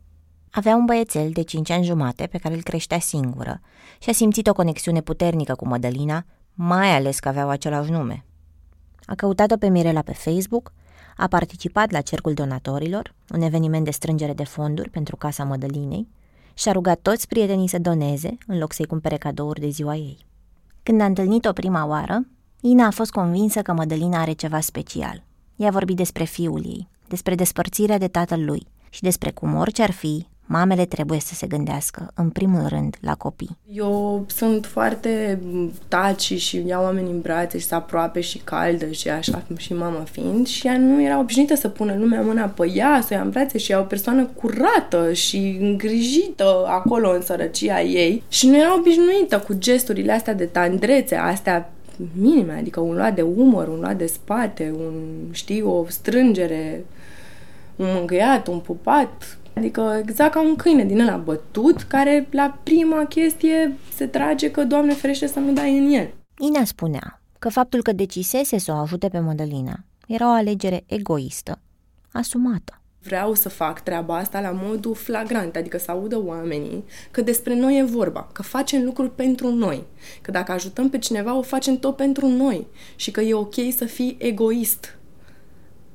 Avea 0.52 0.76
un 0.76 0.86
băiețel 0.86 1.30
de 1.32 1.42
5 1.42 1.70
ani 1.70 1.86
jumate 1.86 2.28
pe 2.28 2.38
care 2.38 2.54
îl 2.54 2.62
creștea 2.62 3.00
singură 3.00 3.62
și 4.00 4.10
a 4.10 4.14
simțit 4.14 4.48
o 4.48 4.54
conexiune 4.54 5.02
puternică 5.02 5.56
cu 5.56 5.68
Mădălina, 5.68 6.26
mai 6.54 6.96
ales 6.96 7.20
că 7.20 7.28
aveau 7.28 7.50
același 7.50 7.92
nume. 7.92 8.26
A 9.06 9.16
căutat-o 9.16 9.58
pe 9.58 9.70
Mirela 9.70 10.02
pe 10.02 10.14
Facebook, 10.14 10.74
a 11.18 11.28
participat 11.28 11.92
la 11.92 12.02
Cercul 12.02 12.34
Donatorilor, 12.34 13.16
un 13.30 13.42
eveniment 13.42 13.86
de 13.86 13.92
strângere 13.92 14.34
de 14.34 14.44
fonduri 14.44 14.90
pentru 14.90 15.16
Casa 15.16 15.44
Mădălinei, 15.44 16.08
și 16.54 16.70
a 16.70 16.72
rugat 16.72 17.00
toți 17.00 17.28
prietenii 17.28 17.68
să 17.68 17.80
doneze 17.80 18.38
în 18.48 18.58
loc 18.58 18.74
să-i 18.74 18.86
cumpere 18.86 19.18
cadouri 19.18 19.60
de 19.60 19.70
ziua 19.70 19.96
ei. 19.96 20.26
Când 20.84 21.02
a 21.02 21.06
întâlnit-o 21.06 21.54
prima 21.54 21.86
oară, 21.86 22.28
Ina 22.62 22.86
a 22.86 22.92
fost 22.92 23.12
convinsă 23.12 23.62
că 23.62 23.74
Mădălina 23.74 24.22
are 24.22 24.32
ceva 24.32 24.60
special. 24.60 25.24
Ea 25.56 25.68
a 25.68 25.72
vorbit 25.72 25.96
despre 25.96 26.24
fiul 26.24 26.66
ei, 26.66 26.90
despre 27.08 27.36
despărțirea 27.36 27.98
de 27.98 28.08
tatăl 28.08 28.46
lui 28.46 28.68
și 28.90 29.02
despre 29.02 29.32
cum 29.32 29.56
orice 29.56 29.84
ar 29.84 29.92
fi, 29.92 30.28
mamele 30.52 30.86
trebuie 30.86 31.20
să 31.20 31.34
se 31.34 31.48
gândească, 31.48 32.12
în 32.16 32.30
primul 32.30 32.68
rând, 32.68 32.98
la 33.02 33.16
copii. 33.16 33.58
Eu 33.72 34.26
sunt 34.28 34.66
foarte 34.66 35.40
taci 35.88 36.34
și 36.34 36.64
iau 36.68 36.84
oamenii 36.84 37.12
în 37.12 37.22
brațe 37.22 37.58
și 37.58 37.66
să 37.66 37.76
aproape 37.76 38.22
și 38.22 38.38
caldă 38.38 38.92
și 38.92 39.10
așa 39.10 39.44
și 39.58 39.74
mama 39.74 40.04
fiind 40.12 40.48
și 40.48 40.68
ea 40.68 40.78
nu 40.78 41.04
era 41.04 41.20
obișnuită 41.20 41.56
să 41.56 41.68
pună 41.68 41.96
lumea 41.98 42.22
mâna 42.22 42.46
pe 42.46 42.72
ea, 42.74 43.02
să 43.02 43.08
o 43.12 43.16
ia 43.16 43.22
în 43.22 43.30
brațe 43.30 43.58
și 43.58 43.72
ea 43.72 43.80
o 43.80 43.84
persoană 43.84 44.26
curată 44.26 45.14
și 45.14 45.58
îngrijită 45.60 46.66
acolo 46.68 47.14
în 47.14 47.22
sărăcia 47.22 47.82
ei 47.82 48.24
și 48.30 48.48
nu 48.48 48.58
era 48.58 48.78
obișnuită 48.78 49.40
cu 49.40 49.54
gesturile 49.54 50.12
astea 50.12 50.34
de 50.34 50.46
tandrețe, 50.46 51.16
astea 51.16 51.72
minime, 52.14 52.54
adică 52.54 52.80
un 52.80 52.96
luat 52.96 53.16
de 53.16 53.22
umăr, 53.22 53.68
un 53.68 53.80
luat 53.80 53.98
de 53.98 54.06
spate, 54.06 54.74
un, 54.78 54.94
știi, 55.32 55.62
o 55.62 55.86
strângere, 55.88 56.86
un 57.76 57.86
mângâiat, 57.96 58.48
un 58.48 58.60
pupat, 58.60 59.38
Adică 59.54 60.02
exact 60.04 60.34
ca 60.34 60.42
un 60.42 60.56
câine 60.56 60.86
din 60.86 61.00
ăla 61.00 61.18
bătut, 61.18 61.82
care 61.82 62.28
la 62.32 62.58
prima 62.64 63.06
chestie 63.06 63.78
se 63.94 64.08
trage 64.08 64.52
că, 64.52 64.64
Doamne 64.64 64.94
ferește, 64.94 65.28
să 65.28 65.40
nu 65.40 65.54
dai 65.54 65.78
în 65.78 65.92
el. 65.92 66.14
Ina 66.38 66.64
spunea 66.64 67.22
că 67.40 67.50
faptul 67.50 67.82
că 67.82 67.92
decisese 67.92 68.58
să 68.58 68.72
o 68.72 68.76
ajute 68.76 69.08
pe 69.08 69.20
Mădălina 69.20 69.84
era 70.08 70.28
o 70.28 70.34
alegere 70.34 70.84
egoistă, 70.88 71.60
asumată. 72.12 72.82
Vreau 73.04 73.34
să 73.34 73.50
fac 73.50 73.80
treaba 73.80 74.18
asta 74.18 74.42
la 74.42 74.52
modul 74.54 74.94
flagrant, 74.94 75.56
adică 75.56 75.78
să 75.78 75.92
audă 75.92 76.22
oamenii 76.26 76.84
că 77.12 77.22
despre 77.22 77.56
noi 77.56 77.78
e 77.78 77.84
vorba, 77.84 78.30
că 78.34 78.42
facem 78.42 78.84
lucruri 78.84 79.16
pentru 79.16 79.52
noi, 79.54 79.84
că 80.22 80.32
dacă 80.32 80.52
ajutăm 80.52 80.90
pe 80.90 80.98
cineva, 80.98 81.38
o 81.38 81.42
facem 81.42 81.78
tot 81.78 81.96
pentru 81.96 82.28
noi 82.28 82.68
și 82.96 83.12
că 83.12 83.22
e 83.22 83.34
ok 83.34 83.56
să 83.76 83.86
fii 83.86 84.16
egoist 84.20 85.00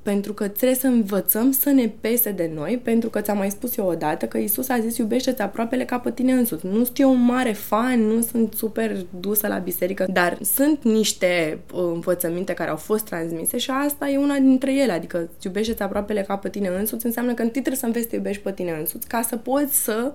pentru 0.07 0.33
că 0.35 0.49
trebuie 0.49 0.79
să 0.79 0.87
învățăm 0.87 1.51
să 1.51 1.71
ne 1.71 1.91
pese 2.01 2.31
de 2.31 2.51
noi, 2.55 2.81
pentru 2.83 3.11
că 3.11 3.21
ți-am 3.21 3.37
mai 3.37 3.51
spus 3.51 3.77
eu 3.77 3.87
odată 3.87 4.27
că 4.27 4.39
Isus 4.39 4.69
a 4.69 4.79
zis 4.79 4.97
iubește-ți 4.97 5.43
aproapele 5.43 5.85
ca 5.85 5.99
pe 5.99 6.11
tine 6.11 6.33
însuți. 6.33 6.67
Nu 6.67 6.85
sunt 6.85 6.99
eu 6.99 7.11
un 7.11 7.25
mare 7.25 7.53
fan, 7.53 8.01
nu 8.01 8.21
sunt 8.21 8.55
super 8.55 8.97
dusă 9.21 9.47
la 9.47 9.59
biserică, 9.59 10.07
dar 10.13 10.39
sunt 10.43 10.85
niște 10.85 11.59
uh, 11.73 11.81
învățăminte 11.95 12.53
care 12.53 12.71
au 12.71 12.77
fost 12.77 13.05
transmise 13.05 13.59
și 13.59 13.71
asta 13.71 14.09
e 14.09 14.17
una 14.17 14.37
dintre 14.37 14.75
ele, 14.75 14.93
adică 14.93 15.29
iubește-ți 15.43 15.83
aproapele 15.83 16.23
ca 16.23 16.37
pe 16.37 16.49
tine 16.49 16.69
însuți 16.69 17.07
înseamnă 17.07 17.35
că 17.35 17.43
întâi 17.43 17.61
trebuie 17.61 17.81
să 17.81 17.87
înveți 17.87 18.09
să 18.09 18.15
iubești 18.15 18.43
pe 18.43 18.53
tine 18.53 18.77
însuți 18.79 19.09
ca 19.09 19.23
să 19.23 19.37
poți 19.37 19.85
să 19.85 20.13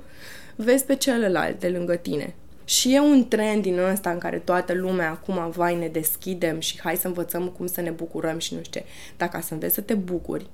vezi 0.56 0.86
pe 0.86 0.96
celălalt 0.96 1.60
de 1.60 1.68
lângă 1.68 1.96
tine. 1.96 2.36
Și 2.72 2.94
e 2.94 3.00
un 3.00 3.28
trend 3.28 3.62
din 3.62 3.80
ăsta 3.80 4.10
în 4.10 4.18
care 4.18 4.38
toată 4.38 4.74
lumea 4.74 5.10
acum, 5.10 5.50
vai, 5.50 5.76
ne 5.76 5.88
deschidem 5.88 6.60
și 6.60 6.80
hai 6.80 6.96
să 6.96 7.08
învățăm 7.08 7.48
cum 7.48 7.68
să 7.68 7.82
ne 7.82 7.90
bucurăm 7.90 8.38
și 8.38 8.54
nu 8.54 8.64
știu 8.64 8.82
ce. 8.82 8.88
Dacă 9.18 9.42
să 9.42 9.54
înveți 9.54 9.74
să 9.74 9.82
te 9.82 9.94
bucuri 9.94 10.50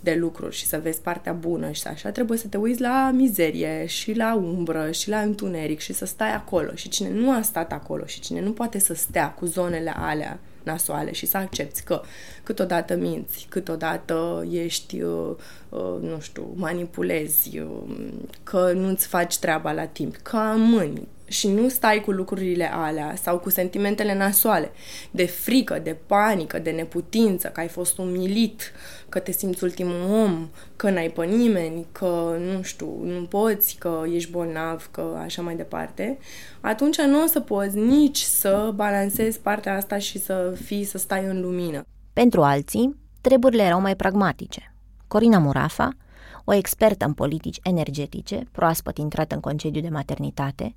de 0.00 0.14
lucruri 0.14 0.56
și 0.56 0.66
să 0.66 0.80
vezi 0.82 1.00
partea 1.00 1.32
bună 1.32 1.70
și 1.70 1.86
așa, 1.86 2.10
trebuie 2.10 2.38
să 2.38 2.46
te 2.46 2.56
uiți 2.56 2.80
la 2.80 3.10
mizerie 3.14 3.86
și 3.86 4.12
la 4.12 4.34
umbră 4.34 4.90
și 4.90 5.08
la 5.08 5.20
întuneric 5.20 5.80
și 5.80 5.92
să 5.92 6.04
stai 6.04 6.34
acolo. 6.34 6.74
Și 6.74 6.88
cine 6.88 7.10
nu 7.10 7.30
a 7.30 7.42
stat 7.42 7.72
acolo 7.72 8.06
și 8.06 8.20
cine 8.20 8.40
nu 8.40 8.52
poate 8.52 8.78
să 8.78 8.94
stea 8.94 9.30
cu 9.30 9.46
zonele 9.46 9.92
alea 9.96 10.38
nasoale 10.62 11.12
și 11.12 11.26
să 11.26 11.36
accepti 11.36 11.82
că 11.82 12.02
câteodată 12.42 12.96
minți, 12.96 13.46
câteodată 13.48 14.46
ești, 14.50 15.00
uh, 15.00 15.30
uh, 15.68 15.98
nu 16.00 16.20
știu, 16.20 16.52
manipulezi, 16.54 17.58
uh, 17.58 17.96
că 18.42 18.72
nu-ți 18.74 19.06
faci 19.06 19.38
treaba 19.38 19.72
la 19.72 19.84
timp, 19.84 20.16
că 20.16 20.36
amâni, 20.36 21.08
și 21.32 21.48
nu 21.48 21.68
stai 21.68 22.00
cu 22.00 22.10
lucrurile 22.10 22.72
alea 22.72 23.14
sau 23.22 23.38
cu 23.38 23.50
sentimentele 23.50 24.14
nasoale 24.14 24.70
de 25.10 25.26
frică, 25.26 25.78
de 25.82 25.96
panică, 26.06 26.58
de 26.58 26.70
neputință, 26.70 27.48
că 27.48 27.60
ai 27.60 27.68
fost 27.68 27.98
umilit, 27.98 28.72
că 29.08 29.18
te 29.18 29.32
simți 29.32 29.64
ultimul 29.64 30.10
om, 30.10 30.48
că 30.76 30.90
n-ai 30.90 31.08
pe 31.08 31.24
nimeni, 31.24 31.86
că 31.92 32.36
nu 32.38 32.62
știu, 32.62 32.98
nu 33.02 33.24
poți, 33.24 33.76
că 33.78 34.02
ești 34.12 34.30
bolnav, 34.30 34.88
că 34.90 35.18
așa 35.22 35.42
mai 35.42 35.56
departe, 35.56 36.18
atunci 36.60 37.00
nu 37.00 37.22
o 37.22 37.26
să 37.26 37.40
poți 37.40 37.76
nici 37.76 38.20
să 38.20 38.72
balancezi 38.74 39.40
partea 39.40 39.76
asta 39.76 39.98
și 39.98 40.18
să 40.18 40.54
fii, 40.64 40.84
să 40.84 40.98
stai 40.98 41.24
în 41.24 41.40
lumină. 41.40 41.82
Pentru 42.12 42.42
alții, 42.42 42.96
treburile 43.20 43.62
erau 43.62 43.80
mai 43.80 43.96
pragmatice. 43.96 44.74
Corina 45.08 45.38
Murafa, 45.38 45.96
o 46.44 46.52
expertă 46.52 47.04
în 47.04 47.12
politici 47.12 47.58
energetice, 47.62 48.48
proaspăt 48.52 48.98
intrată 48.98 49.34
în 49.34 49.40
concediu 49.40 49.80
de 49.80 49.88
maternitate, 49.88 50.74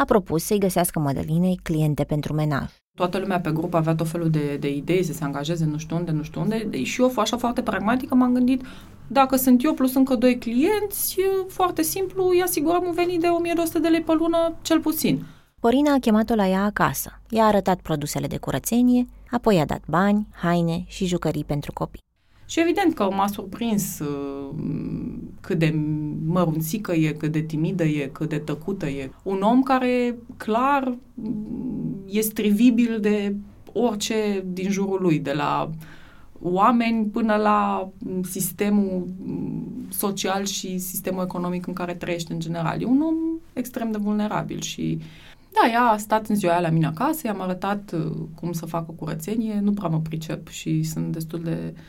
a 0.00 0.04
propus 0.04 0.44
să-i 0.44 0.58
găsească 0.58 0.98
Mădălinei 0.98 1.60
cliente 1.62 2.04
pentru 2.04 2.32
menaj. 2.34 2.70
Toată 2.96 3.18
lumea 3.18 3.40
pe 3.40 3.50
grup 3.50 3.74
avea 3.74 3.94
tot 3.94 4.08
felul 4.08 4.30
de, 4.30 4.56
de 4.60 4.74
idei 4.74 5.02
să 5.02 5.12
se 5.12 5.24
angajeze 5.24 5.64
nu 5.64 5.78
știu 5.78 5.96
unde, 5.96 6.10
nu 6.10 6.22
știu 6.22 6.40
unde 6.40 6.82
și 6.82 7.00
eu, 7.00 7.12
așa 7.16 7.36
foarte 7.36 7.62
pragmatică, 7.62 8.14
m-am 8.14 8.32
gândit 8.32 8.62
dacă 9.06 9.36
sunt 9.36 9.64
eu 9.64 9.74
plus 9.74 9.94
încă 9.94 10.14
doi 10.14 10.38
clienți, 10.38 11.16
foarte 11.48 11.82
simplu, 11.82 12.28
îi 12.28 12.42
asigurăm 12.42 12.84
un 12.86 12.92
venit 12.92 13.20
de 13.20 13.26
1200 13.26 13.78
de 13.78 13.88
lei 13.88 14.00
pe 14.00 14.12
lună, 14.12 14.54
cel 14.62 14.80
puțin. 14.80 15.24
Corina 15.60 15.92
a 15.92 15.98
chemat-o 15.98 16.34
la 16.34 16.48
ea 16.48 16.64
acasă. 16.64 17.20
I-a 17.28 17.44
arătat 17.44 17.80
produsele 17.80 18.26
de 18.26 18.36
curățenie, 18.36 19.06
apoi 19.30 19.56
i-a 19.56 19.64
dat 19.64 19.82
bani, 19.86 20.28
haine 20.30 20.84
și 20.86 21.06
jucării 21.06 21.44
pentru 21.44 21.72
copii. 21.72 22.02
Și 22.46 22.60
evident 22.60 22.94
că 22.94 23.08
m-a 23.10 23.26
surprins 23.26 23.98
uh, 23.98 24.50
cât 25.40 25.58
de 25.58 25.74
mărunțică 26.26 26.92
e, 26.92 27.12
cât 27.12 27.32
de 27.32 27.40
timidă 27.40 27.84
e, 27.84 28.10
cât 28.12 28.28
de 28.28 28.38
tăcută 28.38 28.86
e. 28.86 29.10
Un 29.22 29.40
om 29.40 29.62
care 29.62 30.18
clar 30.36 30.96
e 32.06 32.20
strivibil 32.20 32.98
de 33.00 33.34
orice 33.72 34.44
din 34.46 34.70
jurul 34.70 34.98
lui, 35.02 35.18
de 35.18 35.32
la 35.32 35.70
oameni 36.42 37.06
până 37.06 37.36
la 37.36 37.88
sistemul 38.22 39.06
social 39.88 40.44
și 40.44 40.78
sistemul 40.78 41.22
economic 41.22 41.66
în 41.66 41.72
care 41.72 41.94
trăiește 41.94 42.32
în 42.32 42.40
general. 42.40 42.82
E 42.82 42.84
un 42.84 43.00
om 43.00 43.14
extrem 43.52 43.90
de 43.90 43.98
vulnerabil 43.98 44.60
și 44.60 44.98
da, 45.52 45.70
ea 45.70 45.82
a 45.82 45.96
stat 45.96 46.26
în 46.26 46.34
ziua 46.34 46.52
aia 46.52 46.60
la 46.60 46.68
mine 46.68 46.86
acasă, 46.86 47.26
i-am 47.26 47.40
arătat 47.40 47.92
uh, 47.92 48.12
cum 48.34 48.52
să 48.52 48.66
facă 48.66 48.92
curățenie, 48.96 49.60
nu 49.60 49.72
prea 49.72 49.88
mă 49.88 50.00
pricep 50.00 50.48
și 50.48 50.82
sunt 50.82 51.12
destul 51.12 51.40
de 51.42 51.74
uh, 51.74 51.80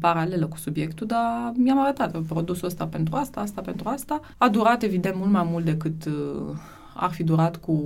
paralelă 0.00 0.46
cu 0.46 0.56
subiectul, 0.56 1.06
dar 1.06 1.52
mi-am 1.54 1.80
arătat 1.80 2.22
produsul 2.22 2.68
ăsta 2.68 2.86
pentru 2.86 3.16
asta, 3.16 3.40
asta 3.40 3.60
pentru 3.60 3.88
asta. 3.88 4.20
A 4.38 4.48
durat, 4.48 4.82
evident, 4.82 5.16
mult 5.16 5.30
mai 5.30 5.46
mult 5.50 5.64
decât 5.64 6.04
uh, 6.04 6.56
ar 6.94 7.10
fi 7.10 7.24
durat 7.24 7.56
cu 7.56 7.82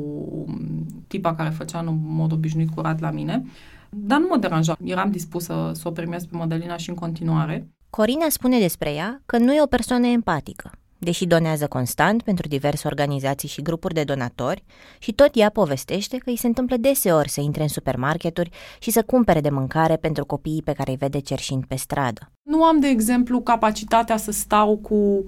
tipa 1.06 1.34
care 1.34 1.48
făcea 1.48 1.78
în 1.78 1.98
mod 2.00 2.32
obișnuit 2.32 2.70
curat 2.74 3.00
la 3.00 3.10
mine. 3.10 3.44
Dar 3.90 4.18
nu 4.18 4.26
mă 4.30 4.36
deranja. 4.36 4.76
Eram 4.84 5.10
dispusă 5.10 5.70
să 5.74 5.88
o 5.88 5.90
primesc 5.90 6.26
pe 6.26 6.36
Modelina 6.36 6.76
și 6.76 6.88
în 6.88 6.94
continuare. 6.94 7.68
Corina 7.90 8.26
spune 8.28 8.58
despre 8.58 8.94
ea 8.94 9.22
că 9.26 9.38
nu 9.38 9.54
e 9.54 9.62
o 9.62 9.66
persoană 9.66 10.06
empatică, 10.06 10.70
deși 10.98 11.26
donează 11.26 11.66
constant 11.66 12.22
pentru 12.22 12.48
diverse 12.48 12.86
organizații 12.86 13.48
și 13.48 13.62
grupuri 13.62 13.94
de 13.94 14.04
donatori 14.04 14.64
și 14.98 15.12
tot 15.12 15.30
ea 15.32 15.50
povestește 15.50 16.16
că 16.16 16.30
îi 16.30 16.36
se 16.36 16.46
întâmplă 16.46 16.76
deseori 16.76 17.28
să 17.28 17.40
intre 17.40 17.62
în 17.62 17.68
supermarketuri 17.68 18.50
și 18.78 18.90
să 18.90 19.02
cumpere 19.02 19.40
de 19.40 19.50
mâncare 19.50 19.96
pentru 19.96 20.24
copiii 20.24 20.62
pe 20.62 20.72
care 20.72 20.90
îi 20.90 20.96
vede 20.96 21.18
cerșind 21.18 21.64
pe 21.64 21.74
stradă. 21.74 22.30
Nu 22.42 22.64
am, 22.64 22.80
de 22.80 22.86
exemplu, 22.86 23.40
capacitatea 23.40 24.16
să 24.16 24.30
stau 24.30 24.76
cu 24.76 25.22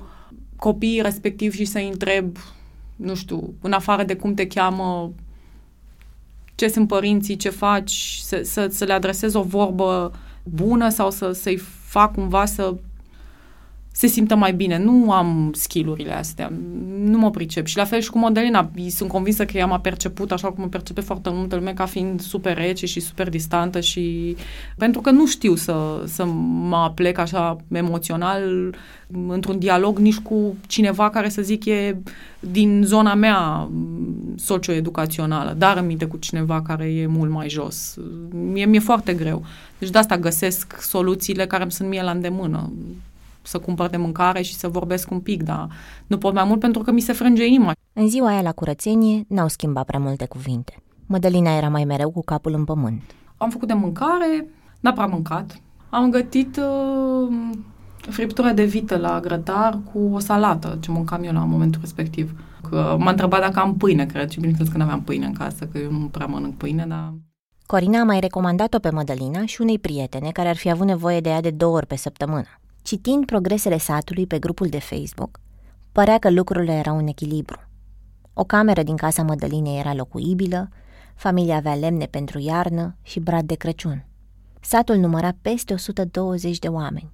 copiii 0.57 1.03
respectiv 1.03 1.53
și 1.55 1.65
să-i 1.65 1.89
întreb, 1.89 2.37
nu 2.97 3.15
știu, 3.15 3.55
în 3.61 3.73
afară 3.73 4.05
de 4.05 4.17
cum 4.17 4.35
te 4.35 4.47
cheamă, 4.47 5.13
ce 6.55 6.69
sunt 6.69 6.89
părinții, 6.89 7.37
ce 7.37 7.49
faci, 7.51 8.19
să, 8.23 8.41
să, 8.45 8.67
să 8.71 8.85
le 8.85 8.93
adresez 8.93 9.35
o 9.35 9.43
vorbă 9.43 10.13
bună 10.43 10.89
sau 10.89 11.11
să, 11.11 11.33
să-i 11.33 11.57
fac 11.85 12.15
cumva 12.15 12.45
să 12.45 12.75
se 13.99 14.07
simtă 14.07 14.35
mai 14.35 14.53
bine. 14.53 14.79
Nu 14.79 15.13
am 15.13 15.53
skillurile 15.55 16.13
astea, 16.13 16.53
nu 16.99 17.19
mă 17.19 17.31
pricep. 17.31 17.67
Și 17.67 17.77
la 17.77 17.85
fel 17.85 18.01
și 18.01 18.11
cu 18.11 18.19
Modelina, 18.19 18.71
sunt 18.89 19.11
convinsă 19.11 19.45
că 19.45 19.57
ea 19.57 19.67
m-a 19.67 19.79
perceput 19.79 20.33
așa 20.33 20.49
cum 20.49 20.63
mă 20.63 20.69
percepe 20.69 21.01
foarte 21.01 21.31
multă 21.33 21.57
lume 21.57 21.73
ca 21.73 21.87
fiind 21.87 22.21
super 22.21 22.57
rece 22.57 22.87
și 22.87 23.01
super 23.01 23.29
distantă 23.29 23.81
și 23.81 24.37
pentru 24.77 25.01
că 25.01 25.11
nu 25.11 25.27
știu 25.27 25.55
să, 25.55 26.05
să 26.07 26.25
mă 26.69 26.93
plec 26.95 27.19
așa 27.19 27.57
emoțional 27.73 28.75
într-un 29.29 29.59
dialog 29.59 29.99
nici 29.99 30.19
cu 30.19 30.57
cineva 30.67 31.11
care 31.11 31.29
să 31.29 31.43
zic 31.43 31.65
e 31.65 31.97
din 32.41 32.83
zona 32.85 33.15
mea 33.15 33.69
socioeducațională, 34.37 35.55
dar 35.59 35.77
aminte 35.77 36.05
cu 36.05 36.17
cineva 36.17 36.63
care 36.63 36.85
e 36.85 37.07
mult 37.07 37.31
mai 37.31 37.49
jos. 37.49 37.97
Mie 38.31 38.67
mi-e 38.67 38.81
foarte 38.81 39.15
greu. 39.15 39.45
Deci 39.79 39.91
de 39.91 39.99
asta 39.99 40.19
găsesc 40.19 40.81
soluțiile 40.81 41.47
care 41.47 41.63
îmi 41.63 41.73
sunt 41.73 41.89
mie 41.89 42.03
la 42.03 42.11
îndemână 42.11 42.73
să 43.49 43.59
cumpăr 43.59 43.89
de 43.89 43.97
mâncare 43.97 44.43
și 44.43 44.55
să 44.55 44.69
vorbesc 44.69 45.11
un 45.11 45.21
pic, 45.21 45.43
dar 45.43 45.69
nu 46.07 46.19
pot 46.19 46.35
mai 46.35 46.45
mult 46.45 46.61
pentru 46.61 46.83
că 46.83 46.91
mi 46.91 47.01
se 47.01 47.13
frânge 47.13 47.47
inima. 47.47 47.73
În 47.93 48.09
ziua 48.09 48.29
aia 48.29 48.43
la 48.43 48.53
curățenie 48.53 49.25
n-au 49.29 49.49
schimbat 49.49 49.85
prea 49.85 49.99
multe 49.99 50.27
cuvinte. 50.27 50.83
Mădălina 51.07 51.57
era 51.57 51.69
mai 51.69 51.85
mereu 51.85 52.11
cu 52.11 52.23
capul 52.25 52.55
în 52.55 52.65
pământ. 52.65 53.03
Am 53.37 53.51
făcut 53.51 53.69
de 53.69 53.75
mâncare, 53.75 54.49
n-a 54.81 54.93
prea 54.93 55.07
mâncat. 55.07 55.61
Am 55.91 56.11
gătit 56.11 56.57
uh, 56.57 57.37
friptură 58.01 58.51
de 58.51 58.65
vită 58.65 58.97
la 58.97 59.21
grătar 59.21 59.79
cu 59.93 59.99
o 60.13 60.19
salată, 60.19 60.79
ce 60.81 60.91
mâncam 60.91 61.23
eu 61.23 61.33
la 61.33 61.45
momentul 61.45 61.81
respectiv. 61.81 62.33
Că 62.71 62.97
m-a 62.99 63.11
întrebat 63.11 63.41
dacă 63.41 63.59
am 63.59 63.77
pâine, 63.77 64.07
cred, 64.07 64.31
și 64.31 64.37
bineînțeles 64.37 64.71
că 64.71 64.77
nu 64.77 64.83
aveam 64.83 65.03
pâine 65.03 65.27
în 65.27 65.33
casă, 65.33 65.65
că 65.65 65.79
eu 65.79 65.91
nu 65.91 66.07
prea 66.07 66.27
mănânc 66.27 66.57
pâine, 66.57 66.85
dar... 66.89 67.15
Corina 67.67 68.01
a 68.01 68.05
mai 68.05 68.21
recomandat-o 68.21 68.79
pe 68.79 68.91
Mădălina 68.91 69.47
și 69.47 69.61
unei 69.61 69.79
prietene 69.79 70.31
care 70.31 70.49
ar 70.49 70.57
fi 70.57 70.71
avut 70.71 70.87
nevoie 70.87 71.21
de 71.21 71.29
ea 71.29 71.41
de 71.41 71.51
două 71.51 71.77
ori 71.77 71.87
pe 71.87 71.97
săptămână. 71.97 72.47
Citind 72.89 73.25
progresele 73.25 73.79
satului 73.79 74.27
pe 74.27 74.39
grupul 74.39 74.67
de 74.67 74.79
Facebook, 74.79 75.41
părea 75.93 76.19
că 76.19 76.31
lucrurile 76.31 76.73
erau 76.73 76.99
în 76.99 77.07
echilibru. 77.07 77.61
O 78.33 78.45
cameră 78.45 78.83
din 78.83 78.97
casa 78.97 79.23
Mădălinei 79.23 79.79
era 79.79 79.95
locuibilă, 79.95 80.69
familia 81.15 81.57
avea 81.57 81.75
lemne 81.75 82.07
pentru 82.07 82.39
iarnă 82.39 82.97
și 83.03 83.21
brad 83.21 83.47
de 83.47 83.55
Crăciun. 83.55 84.07
Satul 84.61 84.97
număra 84.97 85.37
peste 85.43 85.73
120 85.73 86.59
de 86.59 86.69
oameni. 86.69 87.11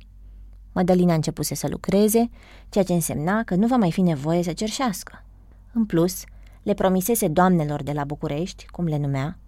Mădălina 0.73 1.15
începuse 1.15 1.55
să 1.55 1.69
lucreze, 1.69 2.31
ceea 2.69 2.85
ce 2.85 2.93
însemna 2.93 3.43
că 3.43 3.55
nu 3.55 3.67
va 3.67 3.77
mai 3.77 3.93
fi 3.93 4.01
nevoie 4.01 4.43
să 4.43 4.53
cerșească. 4.53 5.25
În 5.73 5.85
plus, 5.85 6.25
le 6.63 6.75
promisese 6.75 7.29
doamnelor 7.29 7.83
de 7.83 7.93
la 7.93 8.05
București, 8.05 8.67
cum 8.67 8.85
le 8.85 8.99
numea, 8.99 9.39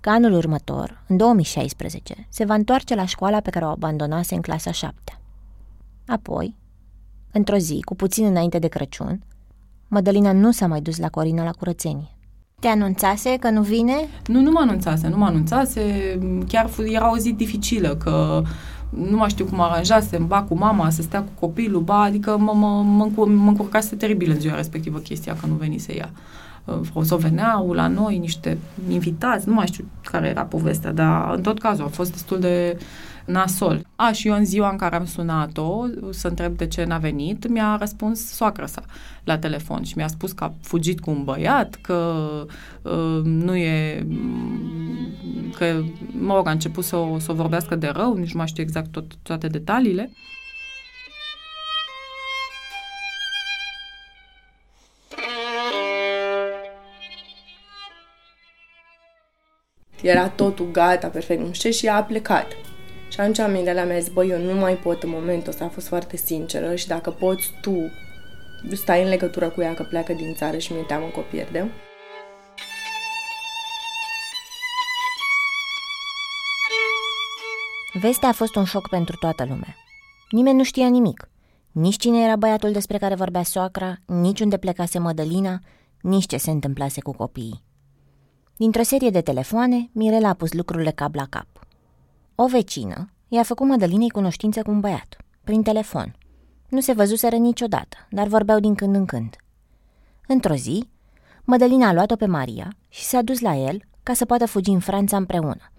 că 0.00 0.10
anul 0.10 0.32
următor, 0.32 1.04
în 1.06 1.16
2016, 1.16 2.26
se 2.28 2.44
va 2.44 2.54
întoarce 2.54 2.94
la 2.94 3.04
școala 3.04 3.40
pe 3.40 3.50
care 3.50 3.64
o 3.64 3.68
abandonase 3.68 4.34
în 4.34 4.40
clasa 4.40 4.70
7. 4.70 5.19
Apoi, 6.10 6.56
Într-o 7.32 7.56
zi, 7.56 7.80
cu 7.84 7.94
puțin 7.94 8.24
înainte 8.24 8.58
de 8.58 8.68
Crăciun, 8.68 9.22
Mădălina 9.88 10.32
nu 10.32 10.50
s-a 10.50 10.66
mai 10.66 10.80
dus 10.80 10.98
la 10.98 11.08
Corina 11.08 11.44
la 11.44 11.50
curățenie. 11.50 12.16
Te 12.60 12.68
anunțase 12.68 13.36
că 13.40 13.50
nu 13.50 13.62
vine? 13.62 13.94
Nu, 14.26 14.40
nu 14.40 14.50
mă 14.50 14.58
anunțase, 14.62 15.08
nu 15.08 15.16
mă 15.16 15.24
anunțase. 15.24 15.82
Chiar 16.48 16.70
era 16.84 17.10
o 17.10 17.16
zi 17.16 17.32
dificilă, 17.32 17.96
că 17.96 18.42
nu 18.90 19.16
mai 19.16 19.28
știu 19.28 19.44
cum 19.44 19.60
aranjase, 19.60 20.18
ba 20.18 20.42
cu 20.42 20.54
mama, 20.54 20.90
să 20.90 21.02
stea 21.02 21.22
cu 21.22 21.30
copilul, 21.40 21.80
ba, 21.80 22.00
adică 22.00 22.36
mă, 22.38 22.52
mă, 22.54 22.82
mă, 22.82 23.26
mă 23.26 23.48
încurcase 23.48 23.96
teribil 23.96 24.30
în 24.30 24.40
ziua 24.40 24.54
respectivă 24.54 24.98
chestia 24.98 25.36
că 25.40 25.46
nu 25.46 25.54
venise 25.54 25.96
ea. 25.96 26.10
O 26.92 27.02
să 27.02 27.14
veneau 27.14 27.72
la 27.72 27.86
noi 27.86 28.18
niște 28.18 28.58
invitați, 28.88 29.48
nu 29.48 29.54
mai 29.54 29.66
știu 29.66 29.84
care 30.02 30.28
era 30.28 30.44
povestea, 30.44 30.92
dar 30.92 31.34
în 31.34 31.42
tot 31.42 31.58
cazul 31.58 31.84
a 31.84 31.88
fost 31.88 32.10
destul 32.10 32.40
de 32.40 32.78
nasol. 33.24 33.86
A, 33.96 34.12
și 34.12 34.28
eu 34.28 34.34
în 34.34 34.44
ziua 34.44 34.70
în 34.70 34.76
care 34.76 34.96
am 34.96 35.04
sunat-o 35.04 35.86
să 36.10 36.28
întreb 36.28 36.56
de 36.56 36.66
ce 36.66 36.84
n-a 36.84 36.98
venit, 36.98 37.48
mi-a 37.48 37.76
răspuns 37.76 38.26
soacră 38.26 38.66
sa 38.66 38.82
la 39.24 39.38
telefon 39.38 39.82
și 39.82 39.96
mi-a 39.96 40.08
spus 40.08 40.32
că 40.32 40.44
a 40.44 40.52
fugit 40.62 41.00
cu 41.00 41.10
un 41.10 41.24
băiat, 41.24 41.74
că 41.74 42.24
uh, 42.82 43.20
nu 43.24 43.56
e... 43.56 44.06
că, 45.56 45.82
mă 46.20 46.34
rog, 46.34 46.46
a 46.46 46.50
început 46.50 46.84
să 46.84 46.96
o, 46.96 47.18
să 47.18 47.32
o 47.32 47.34
vorbească 47.34 47.76
de 47.76 47.88
rău, 47.88 48.14
nici 48.14 48.32
nu 48.32 48.38
mai 48.38 48.46
știu 48.46 48.62
exact 48.62 48.90
tot, 48.90 49.14
toate 49.22 49.46
detaliile. 49.46 50.10
Era 60.02 60.28
totul 60.28 60.70
gata, 60.70 61.08
perfect, 61.08 61.40
nu 61.40 61.52
știu, 61.52 61.70
și 61.70 61.86
ea 61.86 61.96
a 61.96 62.02
plecat. 62.02 62.46
Și 63.08 63.20
atunci 63.20 63.52
Mirela 63.52 63.84
mi-a 63.84 63.98
zis, 63.98 64.12
băi, 64.12 64.28
eu 64.28 64.38
nu 64.38 64.54
mai 64.54 64.76
pot 64.76 65.02
în 65.02 65.10
momentul 65.10 65.48
ăsta, 65.48 65.64
a 65.64 65.68
fost 65.68 65.86
foarte 65.86 66.16
sinceră 66.16 66.74
și 66.74 66.86
dacă 66.86 67.10
poți 67.10 67.52
tu, 67.60 67.92
stai 68.72 69.02
în 69.02 69.08
legătură 69.08 69.48
cu 69.48 69.60
ea 69.60 69.74
că 69.74 69.82
pleacă 69.82 70.12
din 70.12 70.34
țară 70.34 70.58
și 70.58 70.72
mi-e 70.72 70.82
teamă 70.82 71.06
că 71.12 71.18
o 71.18 71.22
pierdem. 71.30 71.70
Vestea 77.92 78.28
a 78.28 78.32
fost 78.32 78.54
un 78.54 78.64
șoc 78.64 78.88
pentru 78.88 79.16
toată 79.16 79.44
lumea. 79.48 79.76
Nimeni 80.30 80.56
nu 80.56 80.64
știa 80.64 80.88
nimic. 80.88 81.30
Nici 81.72 81.96
cine 81.96 82.22
era 82.22 82.36
băiatul 82.36 82.72
despre 82.72 82.98
care 82.98 83.14
vorbea 83.14 83.42
soacra, 83.42 83.96
nici 84.06 84.40
unde 84.40 84.56
plecase 84.56 84.98
Mădălina, 84.98 85.58
nici 86.00 86.26
ce 86.26 86.36
se 86.36 86.50
întâmplase 86.50 87.00
cu 87.00 87.12
copiii. 87.12 87.68
Dintr-o 88.60 88.82
serie 88.82 89.10
de 89.10 89.20
telefoane, 89.20 89.90
Mirela 89.92 90.28
a 90.28 90.34
pus 90.34 90.52
lucrurile 90.52 90.90
cap 90.90 91.14
la 91.14 91.26
cap. 91.26 91.46
O 92.34 92.46
vecină 92.46 93.10
i-a 93.28 93.42
făcut 93.42 93.66
Mădălinei 93.66 94.10
cunoștință 94.10 94.62
cu 94.62 94.70
un 94.70 94.80
băiat, 94.80 95.16
prin 95.44 95.62
telefon. 95.62 96.16
Nu 96.68 96.80
se 96.80 96.92
văzuseră 96.92 97.36
niciodată, 97.36 97.96
dar 98.10 98.26
vorbeau 98.26 98.60
din 98.60 98.74
când 98.74 98.94
în 98.94 99.04
când. 99.04 99.36
Într-o 100.26 100.54
zi, 100.54 100.88
Mădălina 101.44 101.88
a 101.88 101.92
luat-o 101.92 102.16
pe 102.16 102.26
Maria 102.26 102.76
și 102.88 103.04
s-a 103.04 103.22
dus 103.22 103.40
la 103.40 103.54
el 103.54 103.82
ca 104.02 104.12
să 104.12 104.24
poată 104.24 104.46
fugi 104.46 104.70
în 104.70 104.80
Franța 104.80 105.16
împreună. 105.16 105.72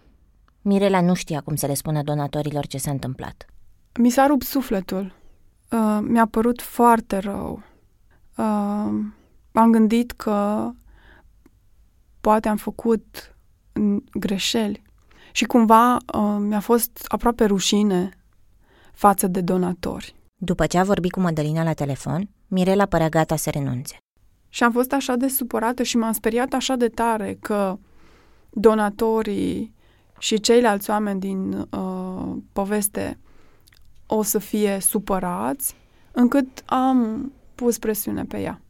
Mirela 0.61 1.01
nu 1.01 1.13
știa 1.13 1.41
cum 1.41 1.55
să 1.55 1.65
le 1.65 1.73
spună 1.73 2.03
donatorilor 2.03 2.67
ce 2.67 2.77
s-a 2.77 2.91
întâmplat. 2.91 3.45
Mi 3.99 4.09
s-a 4.09 4.25
rupt 4.25 4.45
sufletul. 4.45 5.13
Uh, 5.71 5.99
mi-a 6.01 6.27
părut 6.27 6.61
foarte 6.61 7.17
rău. 7.17 7.63
Uh, 8.37 8.89
am 9.51 9.71
gândit 9.71 10.11
că 10.11 10.69
poate 12.21 12.47
am 12.47 12.57
făcut 12.57 13.35
greșeli 14.13 14.81
și 15.31 15.45
cumva 15.45 15.95
uh, 15.95 16.37
mi-a 16.39 16.59
fost 16.59 17.05
aproape 17.07 17.45
rușine 17.45 18.09
față 18.93 19.27
de 19.27 19.41
donatori. 19.41 20.15
După 20.35 20.65
ce 20.65 20.77
a 20.77 20.83
vorbit 20.83 21.11
cu 21.11 21.19
Mădălina 21.19 21.63
la 21.63 21.73
telefon, 21.73 22.29
Mirela 22.47 22.85
părea 22.85 23.09
gata 23.09 23.35
să 23.35 23.49
renunțe. 23.49 23.97
Și 24.49 24.63
am 24.63 24.71
fost 24.71 24.93
așa 24.93 25.15
de 25.15 25.27
supărată 25.27 25.83
și 25.83 25.97
m-am 25.97 26.11
speriat 26.11 26.53
așa 26.53 26.75
de 26.75 26.87
tare 26.87 27.37
că 27.41 27.77
donatorii 28.49 29.73
și 30.19 30.39
ceilalți 30.39 30.89
oameni 30.89 31.19
din 31.19 31.51
uh, 31.51 32.37
poveste 32.53 33.19
o 34.05 34.23
să 34.23 34.37
fie 34.37 34.77
supărați, 34.79 35.75
încât 36.11 36.63
am 36.65 37.31
pus 37.55 37.77
presiune 37.77 38.23
pe 38.23 38.39
ea. 38.39 38.61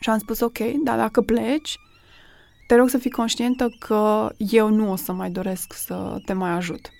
Și 0.00 0.10
am 0.10 0.18
spus, 0.18 0.40
ok, 0.40 0.58
dar 0.84 0.98
dacă 0.98 1.20
pleci, 1.20 1.78
te 2.68 2.74
rog 2.74 2.88
să 2.88 2.98
fii 2.98 3.10
conștientă 3.10 3.68
că 3.78 4.28
eu 4.36 4.68
nu 4.68 4.90
o 4.90 4.96
să 4.96 5.12
mai 5.12 5.30
doresc 5.30 5.72
să 5.72 6.20
te 6.24 6.32
mai 6.32 6.50
ajut. 6.50 6.90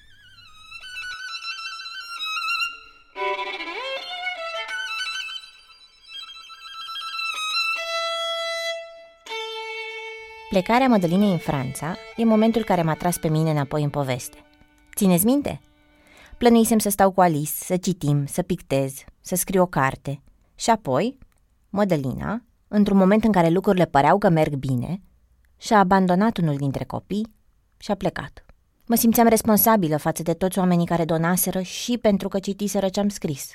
Plecarea 10.48 10.88
Mădălinei 10.88 11.30
în 11.30 11.38
Franța 11.38 11.96
e 12.16 12.24
momentul 12.24 12.64
care 12.64 12.82
m-a 12.82 12.94
tras 12.94 13.18
pe 13.18 13.28
mine 13.28 13.50
înapoi 13.50 13.82
în 13.82 13.90
poveste. 13.90 14.36
Țineți 14.96 15.24
minte? 15.24 15.60
Plănuisem 16.38 16.78
să 16.78 16.88
stau 16.88 17.10
cu 17.10 17.20
Alice, 17.20 17.52
să 17.52 17.76
citim, 17.76 18.26
să 18.26 18.42
pictez, 18.42 18.94
să 19.20 19.34
scriu 19.36 19.62
o 19.62 19.66
carte. 19.66 20.22
Și 20.54 20.70
apoi, 20.70 21.18
Mădălina, 21.70 22.42
într-un 22.68 22.96
moment 22.96 23.24
în 23.24 23.32
care 23.32 23.48
lucrurile 23.48 23.84
păreau 23.84 24.18
că 24.18 24.28
merg 24.28 24.54
bine, 24.54 25.00
și-a 25.59 25.78
abandonat 25.78 26.36
unul 26.36 26.56
dintre 26.56 26.84
copii 26.84 27.34
și 27.76 27.90
a 27.90 27.94
plecat. 27.94 28.44
Mă 28.86 28.94
simțeam 28.94 29.26
responsabilă 29.26 29.96
față 29.96 30.22
de 30.22 30.32
toți 30.32 30.59
oamenii 30.59 30.86
care 30.86 31.04
donaseră 31.04 31.61
și 31.61 31.98
pentru 31.98 32.28
că 32.28 32.38
citiseră 32.38 32.88
ce 32.88 33.00
am 33.00 33.09
scris. 33.09 33.52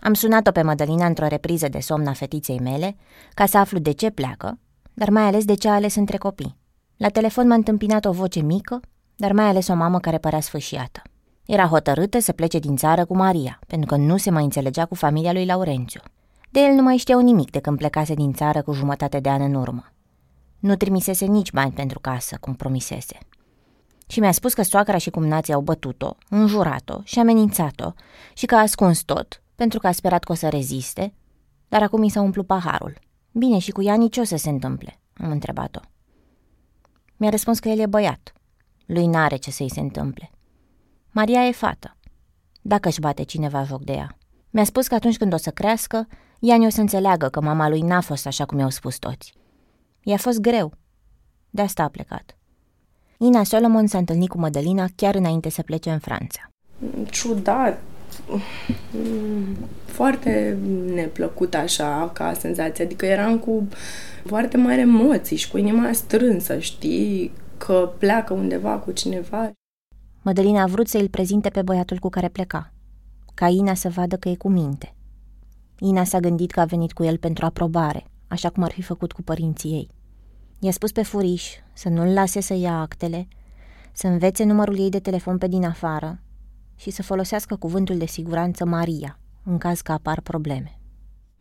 Am 0.00 0.14
sunat-o 0.14 0.50
pe 0.50 0.62
Mădălina 0.62 1.06
într-o 1.06 1.26
repriză 1.26 1.68
de 1.68 1.78
somn 1.78 2.06
a 2.06 2.12
fetiței 2.12 2.60
mele 2.60 2.96
ca 3.34 3.46
să 3.46 3.58
aflu 3.58 3.78
de 3.78 3.92
ce 3.92 4.10
pleacă, 4.10 4.58
dar 4.94 5.10
mai 5.10 5.22
ales 5.22 5.44
de 5.44 5.54
ce 5.54 5.68
a 5.68 5.74
ales 5.74 5.94
între 5.94 6.16
copii. 6.16 6.56
La 6.96 7.08
telefon 7.08 7.46
m-a 7.46 7.54
întâmpinat 7.54 8.04
o 8.04 8.12
voce 8.12 8.40
mică, 8.40 8.80
dar 9.16 9.32
mai 9.32 9.44
ales 9.44 9.68
o 9.68 9.74
mamă 9.74 9.98
care 9.98 10.18
părea 10.18 10.40
sfâșiată. 10.40 11.02
Era 11.46 11.66
hotărâtă 11.66 12.18
să 12.18 12.32
plece 12.32 12.58
din 12.58 12.76
țară 12.76 13.04
cu 13.04 13.16
Maria, 13.16 13.58
pentru 13.66 13.88
că 13.88 13.96
nu 13.96 14.16
se 14.16 14.30
mai 14.30 14.44
înțelegea 14.44 14.84
cu 14.84 14.94
familia 14.94 15.32
lui 15.32 15.46
Laurențiu. 15.46 16.00
De 16.50 16.60
el 16.60 16.74
nu 16.74 16.82
mai 16.82 16.96
știau 16.96 17.20
nimic 17.20 17.50
de 17.50 17.58
când 17.58 17.76
plecase 17.76 18.14
din 18.14 18.32
țară 18.32 18.62
cu 18.62 18.72
jumătate 18.72 19.20
de 19.20 19.28
an 19.28 19.42
în 19.42 19.54
urmă. 19.54 19.84
Nu 20.58 20.76
trimisese 20.76 21.24
nici 21.24 21.52
bani 21.52 21.72
pentru 21.72 22.00
casă, 22.00 22.36
cum 22.40 22.54
promisese. 22.54 23.18
Și 24.06 24.20
mi-a 24.20 24.32
spus 24.32 24.54
că 24.54 24.62
soacra 24.62 24.98
și 24.98 25.10
cumnații 25.10 25.52
au 25.52 25.60
bătut-o, 25.60 26.16
înjurat-o 26.28 27.00
și 27.04 27.18
amenințat-o 27.18 27.92
și 28.34 28.46
că 28.46 28.54
a 28.54 28.60
ascuns 28.60 29.00
tot, 29.00 29.42
pentru 29.54 29.78
că 29.78 29.86
a 29.86 29.92
sperat 29.92 30.24
că 30.24 30.32
o 30.32 30.34
să 30.34 30.48
reziste, 30.48 31.14
dar 31.68 31.82
acum 31.82 32.02
i 32.02 32.08
s-a 32.08 32.20
umplut 32.20 32.46
paharul. 32.46 32.98
Bine, 33.32 33.58
și 33.58 33.70
cu 33.70 33.82
ea 33.82 33.94
nici 33.94 34.16
o 34.16 34.24
să 34.24 34.36
se 34.36 34.48
întâmple, 34.48 34.98
am 35.16 35.30
întrebat-o. 35.30 35.80
Mi-a 37.16 37.30
răspuns 37.30 37.58
că 37.58 37.68
el 37.68 37.78
e 37.78 37.86
băiat. 37.86 38.32
Lui 38.86 39.06
n-are 39.06 39.36
ce 39.36 39.50
să-i 39.50 39.70
se 39.70 39.80
întâmple. 39.80 40.30
Maria 41.10 41.46
e 41.46 41.52
fată. 41.52 41.96
Dacă 42.62 42.88
își 42.88 43.00
bate 43.00 43.22
cineva 43.22 43.62
joc 43.62 43.82
de 43.82 43.92
ea. 43.92 44.18
Mi-a 44.50 44.64
spus 44.64 44.86
că 44.86 44.94
atunci 44.94 45.16
când 45.16 45.32
o 45.32 45.36
să 45.36 45.50
crească, 45.50 46.06
ea 46.40 46.56
o 46.66 46.68
să 46.68 46.80
înțeleagă 46.80 47.28
că 47.28 47.40
mama 47.40 47.68
lui 47.68 47.80
n-a 47.80 48.00
fost 48.00 48.26
așa 48.26 48.44
cum 48.44 48.58
i-au 48.58 48.70
spus 48.70 48.98
toți. 48.98 49.37
I-a 50.08 50.16
fost 50.16 50.40
greu. 50.40 50.72
De 51.50 51.62
asta 51.62 51.82
a 51.82 51.88
plecat. 51.88 52.36
Ina 53.18 53.44
Solomon 53.44 53.86
s-a 53.86 53.98
întâlnit 53.98 54.28
cu 54.28 54.38
Mădălina 54.38 54.86
chiar 54.94 55.14
înainte 55.14 55.48
să 55.48 55.62
plece 55.62 55.90
în 55.90 55.98
Franța. 55.98 56.50
Ciudat. 57.10 57.80
Foarte 59.84 60.58
neplăcut 60.94 61.54
așa 61.54 62.10
ca 62.12 62.32
senzație. 62.32 62.84
Adică 62.84 63.06
eram 63.06 63.38
cu 63.38 63.68
foarte 64.24 64.56
mari 64.56 64.80
emoții 64.80 65.36
și 65.36 65.50
cu 65.50 65.58
inima 65.58 65.92
strânsă, 65.92 66.58
știi? 66.58 67.32
Că 67.56 67.92
pleacă 67.98 68.32
undeva 68.32 68.76
cu 68.76 68.90
cineva. 68.90 69.50
Mădălina 70.22 70.62
a 70.62 70.66
vrut 70.66 70.88
să 70.88 70.98
îl 70.98 71.08
prezinte 71.08 71.48
pe 71.48 71.62
băiatul 71.62 71.98
cu 71.98 72.08
care 72.08 72.28
pleca, 72.28 72.72
ca 73.34 73.48
Ina 73.48 73.74
să 73.74 73.88
vadă 73.88 74.16
că 74.16 74.28
e 74.28 74.34
cu 74.34 74.48
minte. 74.48 74.94
Ina 75.78 76.04
s-a 76.04 76.20
gândit 76.20 76.50
că 76.50 76.60
a 76.60 76.64
venit 76.64 76.92
cu 76.92 77.02
el 77.02 77.18
pentru 77.18 77.44
aprobare, 77.44 78.04
așa 78.28 78.50
cum 78.50 78.62
ar 78.62 78.70
fi 78.70 78.82
făcut 78.82 79.12
cu 79.12 79.22
părinții 79.22 79.70
ei. 79.70 79.96
I-a 80.58 80.70
spus 80.70 80.92
pe 80.92 81.02
furiș 81.02 81.44
să 81.72 81.88
nu-l 81.88 82.12
lase 82.12 82.40
să 82.40 82.54
ia 82.54 82.80
actele, 82.80 83.28
să 83.92 84.06
învețe 84.06 84.44
numărul 84.44 84.78
ei 84.78 84.90
de 84.90 84.98
telefon 84.98 85.38
pe 85.38 85.48
din 85.48 85.64
afară 85.64 86.20
și 86.76 86.90
să 86.90 87.02
folosească 87.02 87.56
cuvântul 87.56 87.98
de 87.98 88.06
siguranță 88.06 88.64
Maria, 88.64 89.18
în 89.44 89.58
caz 89.58 89.80
că 89.80 89.92
apar 89.92 90.20
probleme. 90.20 90.78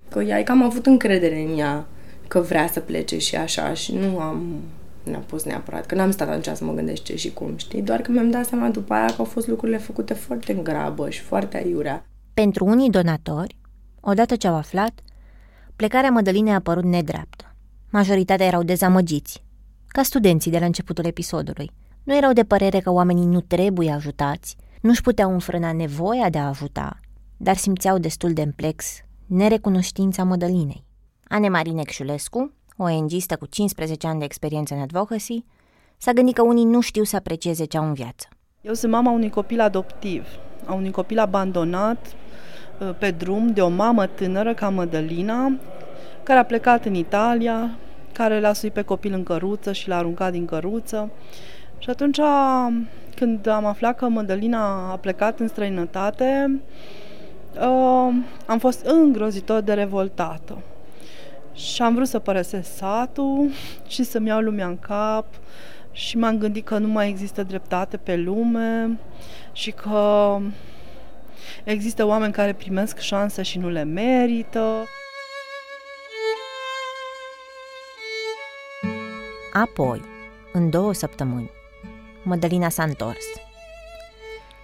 Că 0.10 0.22
ea 0.22 0.44
cam 0.44 0.64
avut 0.64 0.86
încredere 0.86 1.40
în 1.42 1.58
ea 1.58 1.88
că 2.28 2.40
vrea 2.40 2.68
să 2.68 2.80
plece 2.80 3.18
și 3.18 3.36
așa 3.36 3.74
și 3.74 3.96
nu 3.96 4.20
am 4.20 4.62
ne-a 5.04 5.20
pus 5.20 5.44
neapărat, 5.44 5.86
că 5.86 5.96
n-am 5.96 6.12
stat 6.12 6.28
atunci 6.28 6.58
să 6.58 6.64
mă 6.64 6.74
gândesc 6.74 7.04
ce 7.04 7.16
și 7.16 7.34
cum, 7.34 7.58
știi? 7.58 7.82
Doar 7.82 8.02
că 8.02 8.12
mi-am 8.12 8.30
dat 8.30 8.46
seama 8.46 8.70
după 8.70 8.94
aia 8.94 9.06
că 9.06 9.16
au 9.18 9.26
fost 9.26 9.48
lucrurile 9.48 9.78
făcute 9.78 10.14
foarte 10.14 10.54
în 10.54 10.64
grabă 10.64 11.10
și 11.10 11.22
foarte 11.22 11.58
aiurea. 11.58 12.06
Pentru 12.34 12.66
unii 12.66 12.90
donatori, 12.90 13.58
odată 14.00 14.36
ce 14.36 14.48
au 14.48 14.56
aflat, 14.56 15.00
plecarea 15.76 16.10
Mădălinei 16.10 16.54
a 16.54 16.60
părut 16.60 16.84
nedreaptă. 16.84 17.56
Majoritatea 17.92 18.46
erau 18.46 18.64
dezamăgiți, 18.64 19.44
ca 19.88 20.04
studenții 20.04 20.52
de 20.52 20.60
la 20.60 20.66
începutul 20.66 21.06
episodului. 21.06 21.72
Nu 22.04 22.16
erau 22.16 22.34
de 22.34 22.44
părere 22.44 22.80
că 22.80 22.92
oamenii 22.92 23.26
nu 23.26 23.42
trebuie 23.42 23.92
ajutați, 23.92 24.56
nu-și 24.82 25.02
puteau 25.02 25.32
înfrâna 25.32 25.72
nevoia 25.72 26.30
de 26.30 26.38
a 26.38 26.48
ajuta 26.48 27.00
dar 27.38 27.56
simțeau 27.56 27.98
destul 27.98 28.34
de 28.34 28.42
împlex 28.42 29.02
nerecunoștința 29.26 30.24
Mădălinei. 30.24 30.84
Ane 31.28 31.50
Marine 31.50 31.84
Xulescu, 31.84 32.54
o 32.78 32.90
engistă 32.90 33.36
cu 33.36 33.46
15 33.46 34.08
ani 34.08 34.20
de 34.20 34.26
experiență 34.26 34.74
în 34.74 34.80
advocacy, 34.80 35.46
s-a 35.98 36.12
gândit 36.12 36.36
că 36.36 36.42
unii 36.42 36.66
nu 36.66 36.82
știu 36.82 37.04
să 37.04 37.16
aprecieze 37.16 37.66
ce 37.66 37.78
au 37.78 37.88
în 37.88 37.94
viață. 37.94 38.28
Eu 38.62 38.74
sunt 38.74 38.92
mama 38.92 39.12
unui 39.12 39.30
copil 39.30 39.62
adoptiv, 39.62 40.28
a 40.66 40.74
unui 40.74 40.92
copil 40.92 41.20
abandonat 41.20 42.16
uh, 42.80 42.96
pe 43.00 43.12
drum 43.12 43.48
de 43.48 43.62
o 43.62 43.70
mamă 43.70 44.08
tânără 44.08 44.54
ca 44.54 44.70
Mădălina, 44.70 45.52
care 46.28 46.40
a 46.40 46.44
plecat 46.44 46.86
în 46.86 46.94
Italia, 46.94 47.70
care 48.12 48.40
l-a 48.40 48.54
suit 48.54 48.74
pe 48.74 48.82
copil 48.82 49.14
în 49.14 49.24
căruță 49.24 49.72
și 49.72 49.88
l-a 49.88 49.98
aruncat 49.98 50.32
din 50.32 50.46
căruță. 50.46 51.12
Și 51.78 51.90
atunci, 51.90 52.20
când 53.16 53.48
am 53.48 53.66
aflat 53.66 53.98
că 53.98 54.08
Mădălina 54.08 54.92
a 54.92 54.96
plecat 54.96 55.40
în 55.40 55.48
străinătate, 55.48 56.60
uh, 57.56 58.14
am 58.46 58.60
fost 58.60 58.86
îngrozitor 58.86 59.62
de 59.62 59.74
revoltată. 59.74 60.58
Și 61.54 61.82
am 61.82 61.94
vrut 61.94 62.08
să 62.08 62.20
părăsesc 62.20 62.76
satul 62.76 63.50
și 63.88 64.04
să-mi 64.04 64.28
iau 64.28 64.40
lumea 64.40 64.68
în 64.68 64.80
cap 64.80 65.26
și 65.92 66.18
m-am 66.18 66.38
gândit 66.38 66.66
că 66.66 66.78
nu 66.78 66.88
mai 66.88 67.10
există 67.10 67.44
dreptate 67.44 67.98
pe 67.98 68.16
lume 68.16 68.98
și 69.52 69.72
că 69.72 70.38
există 71.64 72.06
oameni 72.06 72.34
care 72.34 72.54
primesc 72.54 73.00
șanse 73.00 73.42
și 73.42 73.58
nu 73.58 73.70
le 73.70 73.84
merită. 73.84 74.84
Apoi, 79.62 80.02
în 80.54 80.70
două 80.70 80.94
săptămâni, 80.94 81.52
Mădălina 82.24 82.70
s-a 82.70 82.84
întors. 82.84 83.26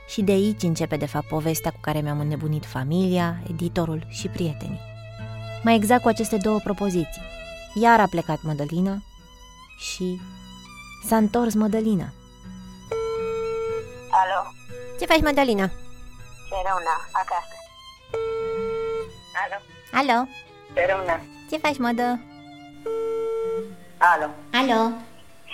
Și 0.08 0.22
de 0.22 0.32
aici 0.32 0.62
începe 0.62 0.96
de 0.98 1.06
fapt 1.06 1.28
povestea 1.28 1.72
cu 1.72 1.78
care 1.82 2.00
mi-am 2.02 2.20
înnebunit 2.20 2.66
familia, 2.66 3.42
editorul 3.50 4.06
și 4.10 4.28
prietenii. 4.28 4.80
Mai 5.64 5.76
exact 5.76 6.02
cu 6.02 6.08
aceste 6.08 6.38
două 6.38 6.60
propoziții. 6.64 7.22
Iar 7.82 8.00
a 8.00 8.08
plecat 8.08 8.42
Mădălina 8.42 9.04
și 9.78 10.22
s-a 11.08 11.16
întors 11.18 11.54
Mădălina. 11.54 12.14
Alo, 14.10 14.52
Ce 15.00 15.06
faci, 15.06 15.22
Mădălina? 15.22 15.68
ce 16.48 16.56
răuna, 16.66 16.96
acasă. 17.12 17.56
Alo, 19.44 19.58
Alo? 20.14 20.28
ce 20.74 20.86
răuna. 20.90 21.20
Ce 21.50 21.58
faci, 21.58 21.78
Mădă? 21.78 22.20
Alo, 24.12 24.30
Alo? 24.52 24.82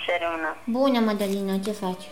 ce 0.04 0.12
răuna, 0.22 0.50
Bună, 0.66 1.00
Mădălina, 1.06 1.58
ce 1.58 1.70
faci? 1.70 2.04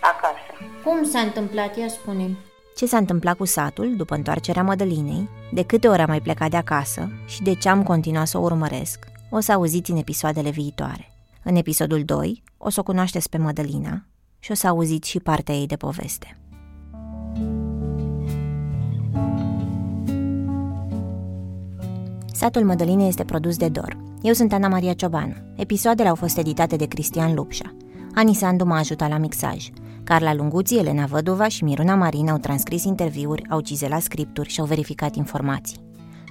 acasă. 0.00 0.52
Cum 0.84 1.04
s-a 1.04 1.18
întâmplat? 1.18 1.76
Ia 1.76 1.88
spune 1.88 2.36
Ce 2.76 2.86
s-a 2.86 2.96
întâmplat 2.96 3.36
cu 3.36 3.44
satul 3.44 3.96
după 3.96 4.14
întoarcerea 4.14 4.62
Mădălinei, 4.62 5.28
de 5.52 5.62
câte 5.64 5.88
ori 5.88 6.00
am 6.00 6.08
mai 6.08 6.20
plecat 6.20 6.50
de 6.50 6.56
acasă 6.56 7.12
și 7.26 7.42
de 7.42 7.54
ce 7.54 7.68
am 7.68 7.82
continuat 7.82 8.26
să 8.26 8.38
o 8.38 8.40
urmăresc, 8.40 8.98
o 9.30 9.40
să 9.40 9.52
auziți 9.52 9.90
în 9.90 9.96
episoadele 9.96 10.50
viitoare. 10.50 11.12
În 11.42 11.56
episodul 11.56 12.02
2 12.04 12.42
o 12.58 12.70
să 12.70 12.80
o 12.80 12.82
cunoașteți 12.82 13.28
pe 13.28 13.38
Mădălina 13.38 14.02
și 14.38 14.50
o 14.50 14.54
să 14.54 14.66
auziți 14.66 15.08
și 15.10 15.20
partea 15.20 15.54
ei 15.54 15.66
de 15.66 15.76
poveste. 15.76 16.36
Satul 22.32 22.64
Mădălinei 22.64 23.08
este 23.08 23.24
produs 23.24 23.56
de 23.56 23.68
Dor. 23.68 23.96
Eu 24.24 24.32
sunt 24.32 24.52
Ana 24.52 24.68
Maria 24.68 24.92
Ciobanu. 24.92 25.34
Episoadele 25.56 26.08
au 26.08 26.14
fost 26.14 26.38
editate 26.38 26.76
de 26.76 26.86
Cristian 26.86 27.34
Lupșa. 27.34 27.76
Ani 28.14 28.34
Sandu 28.34 28.64
m-a 28.64 28.78
ajutat 28.78 29.08
la 29.08 29.18
mixaj. 29.18 29.68
Carla 30.04 30.34
Lunguții, 30.34 30.78
Elena 30.78 31.04
Vădova 31.04 31.48
și 31.48 31.64
Miruna 31.64 31.94
Marin 31.94 32.28
au 32.28 32.38
transcris 32.38 32.84
interviuri, 32.84 33.46
au 33.50 33.60
cizelat 33.60 34.00
scripturi 34.00 34.48
și 34.48 34.60
au 34.60 34.66
verificat 34.66 35.14
informații. 35.14 35.78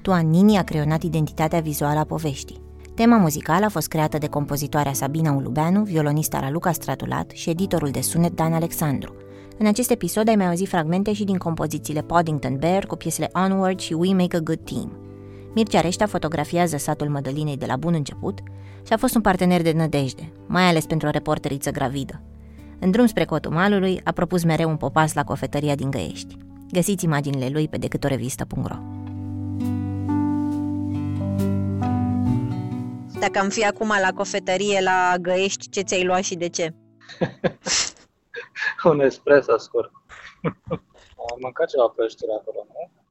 Tuan 0.01 0.29
Nini 0.29 0.57
a 0.57 0.63
creionat 0.63 1.03
identitatea 1.03 1.59
vizuală 1.59 1.99
a 1.99 2.03
poveștii. 2.03 2.61
Tema 2.95 3.17
muzicală 3.17 3.65
a 3.65 3.69
fost 3.69 3.87
creată 3.87 4.17
de 4.17 4.27
compozitoarea 4.27 4.93
Sabina 4.93 5.31
Ulubeanu, 5.31 5.83
violonista 5.83 6.39
Raluca 6.39 6.71
Stratulat 6.71 7.31
și 7.31 7.49
editorul 7.49 7.89
de 7.89 8.01
sunet 8.01 8.35
Dan 8.35 8.53
Alexandru. 8.53 9.15
În 9.57 9.65
acest 9.65 9.91
episod 9.91 10.27
ai 10.27 10.35
mai 10.35 10.47
auzit 10.47 10.67
fragmente 10.67 11.13
și 11.13 11.23
din 11.23 11.37
compozițiile 11.37 12.01
Poddington 12.01 12.57
Bear 12.57 12.85
cu 12.85 12.95
piesele 12.95 13.29
Onward 13.33 13.79
și 13.79 13.93
We 13.93 14.13
Make 14.13 14.37
a 14.37 14.39
Good 14.39 14.59
Team. 14.63 14.97
Mircea 15.55 15.81
Reștea 15.81 16.07
fotografiază 16.07 16.77
satul 16.77 17.09
Mădălinei 17.09 17.57
de 17.57 17.65
la 17.65 17.75
bun 17.75 17.93
început 17.93 18.39
și 18.85 18.93
a 18.93 18.97
fost 18.97 19.15
un 19.15 19.21
partener 19.21 19.61
de 19.61 19.71
nădejde, 19.71 20.31
mai 20.47 20.63
ales 20.63 20.85
pentru 20.85 21.07
o 21.07 21.11
reporteriță 21.11 21.71
gravidă. 21.71 22.21
În 22.79 22.91
drum 22.91 23.05
spre 23.05 23.25
cotul 23.25 23.51
malului 23.51 24.01
a 24.03 24.11
propus 24.11 24.43
mereu 24.43 24.69
un 24.69 24.77
popas 24.77 25.13
la 25.13 25.23
cofetăria 25.23 25.75
din 25.75 25.91
Găiești. 25.91 26.37
Găsiți 26.71 27.05
imaginile 27.05 27.49
lui 27.49 27.67
pe 27.67 27.77
decâtorevistă.ro 27.77 28.75
Dacă 33.19 33.39
am 33.39 33.49
fi 33.49 33.65
acum 33.65 33.87
la 33.87 34.11
cofetărie 34.15 34.81
la 34.81 35.15
Găiești, 35.21 35.69
ce 35.69 35.81
ți-ai 35.81 36.03
luat 36.03 36.21
și 36.21 36.35
de 36.35 36.49
ce? 36.49 36.73
un 38.83 38.99
espresso 38.99 39.57
scurt. 39.57 39.91
Am 41.31 41.37
mâncat 41.41 41.67
ceva 41.67 41.87
peștere 41.87 42.31
acolo, 42.39 42.65
nu? 42.67 43.02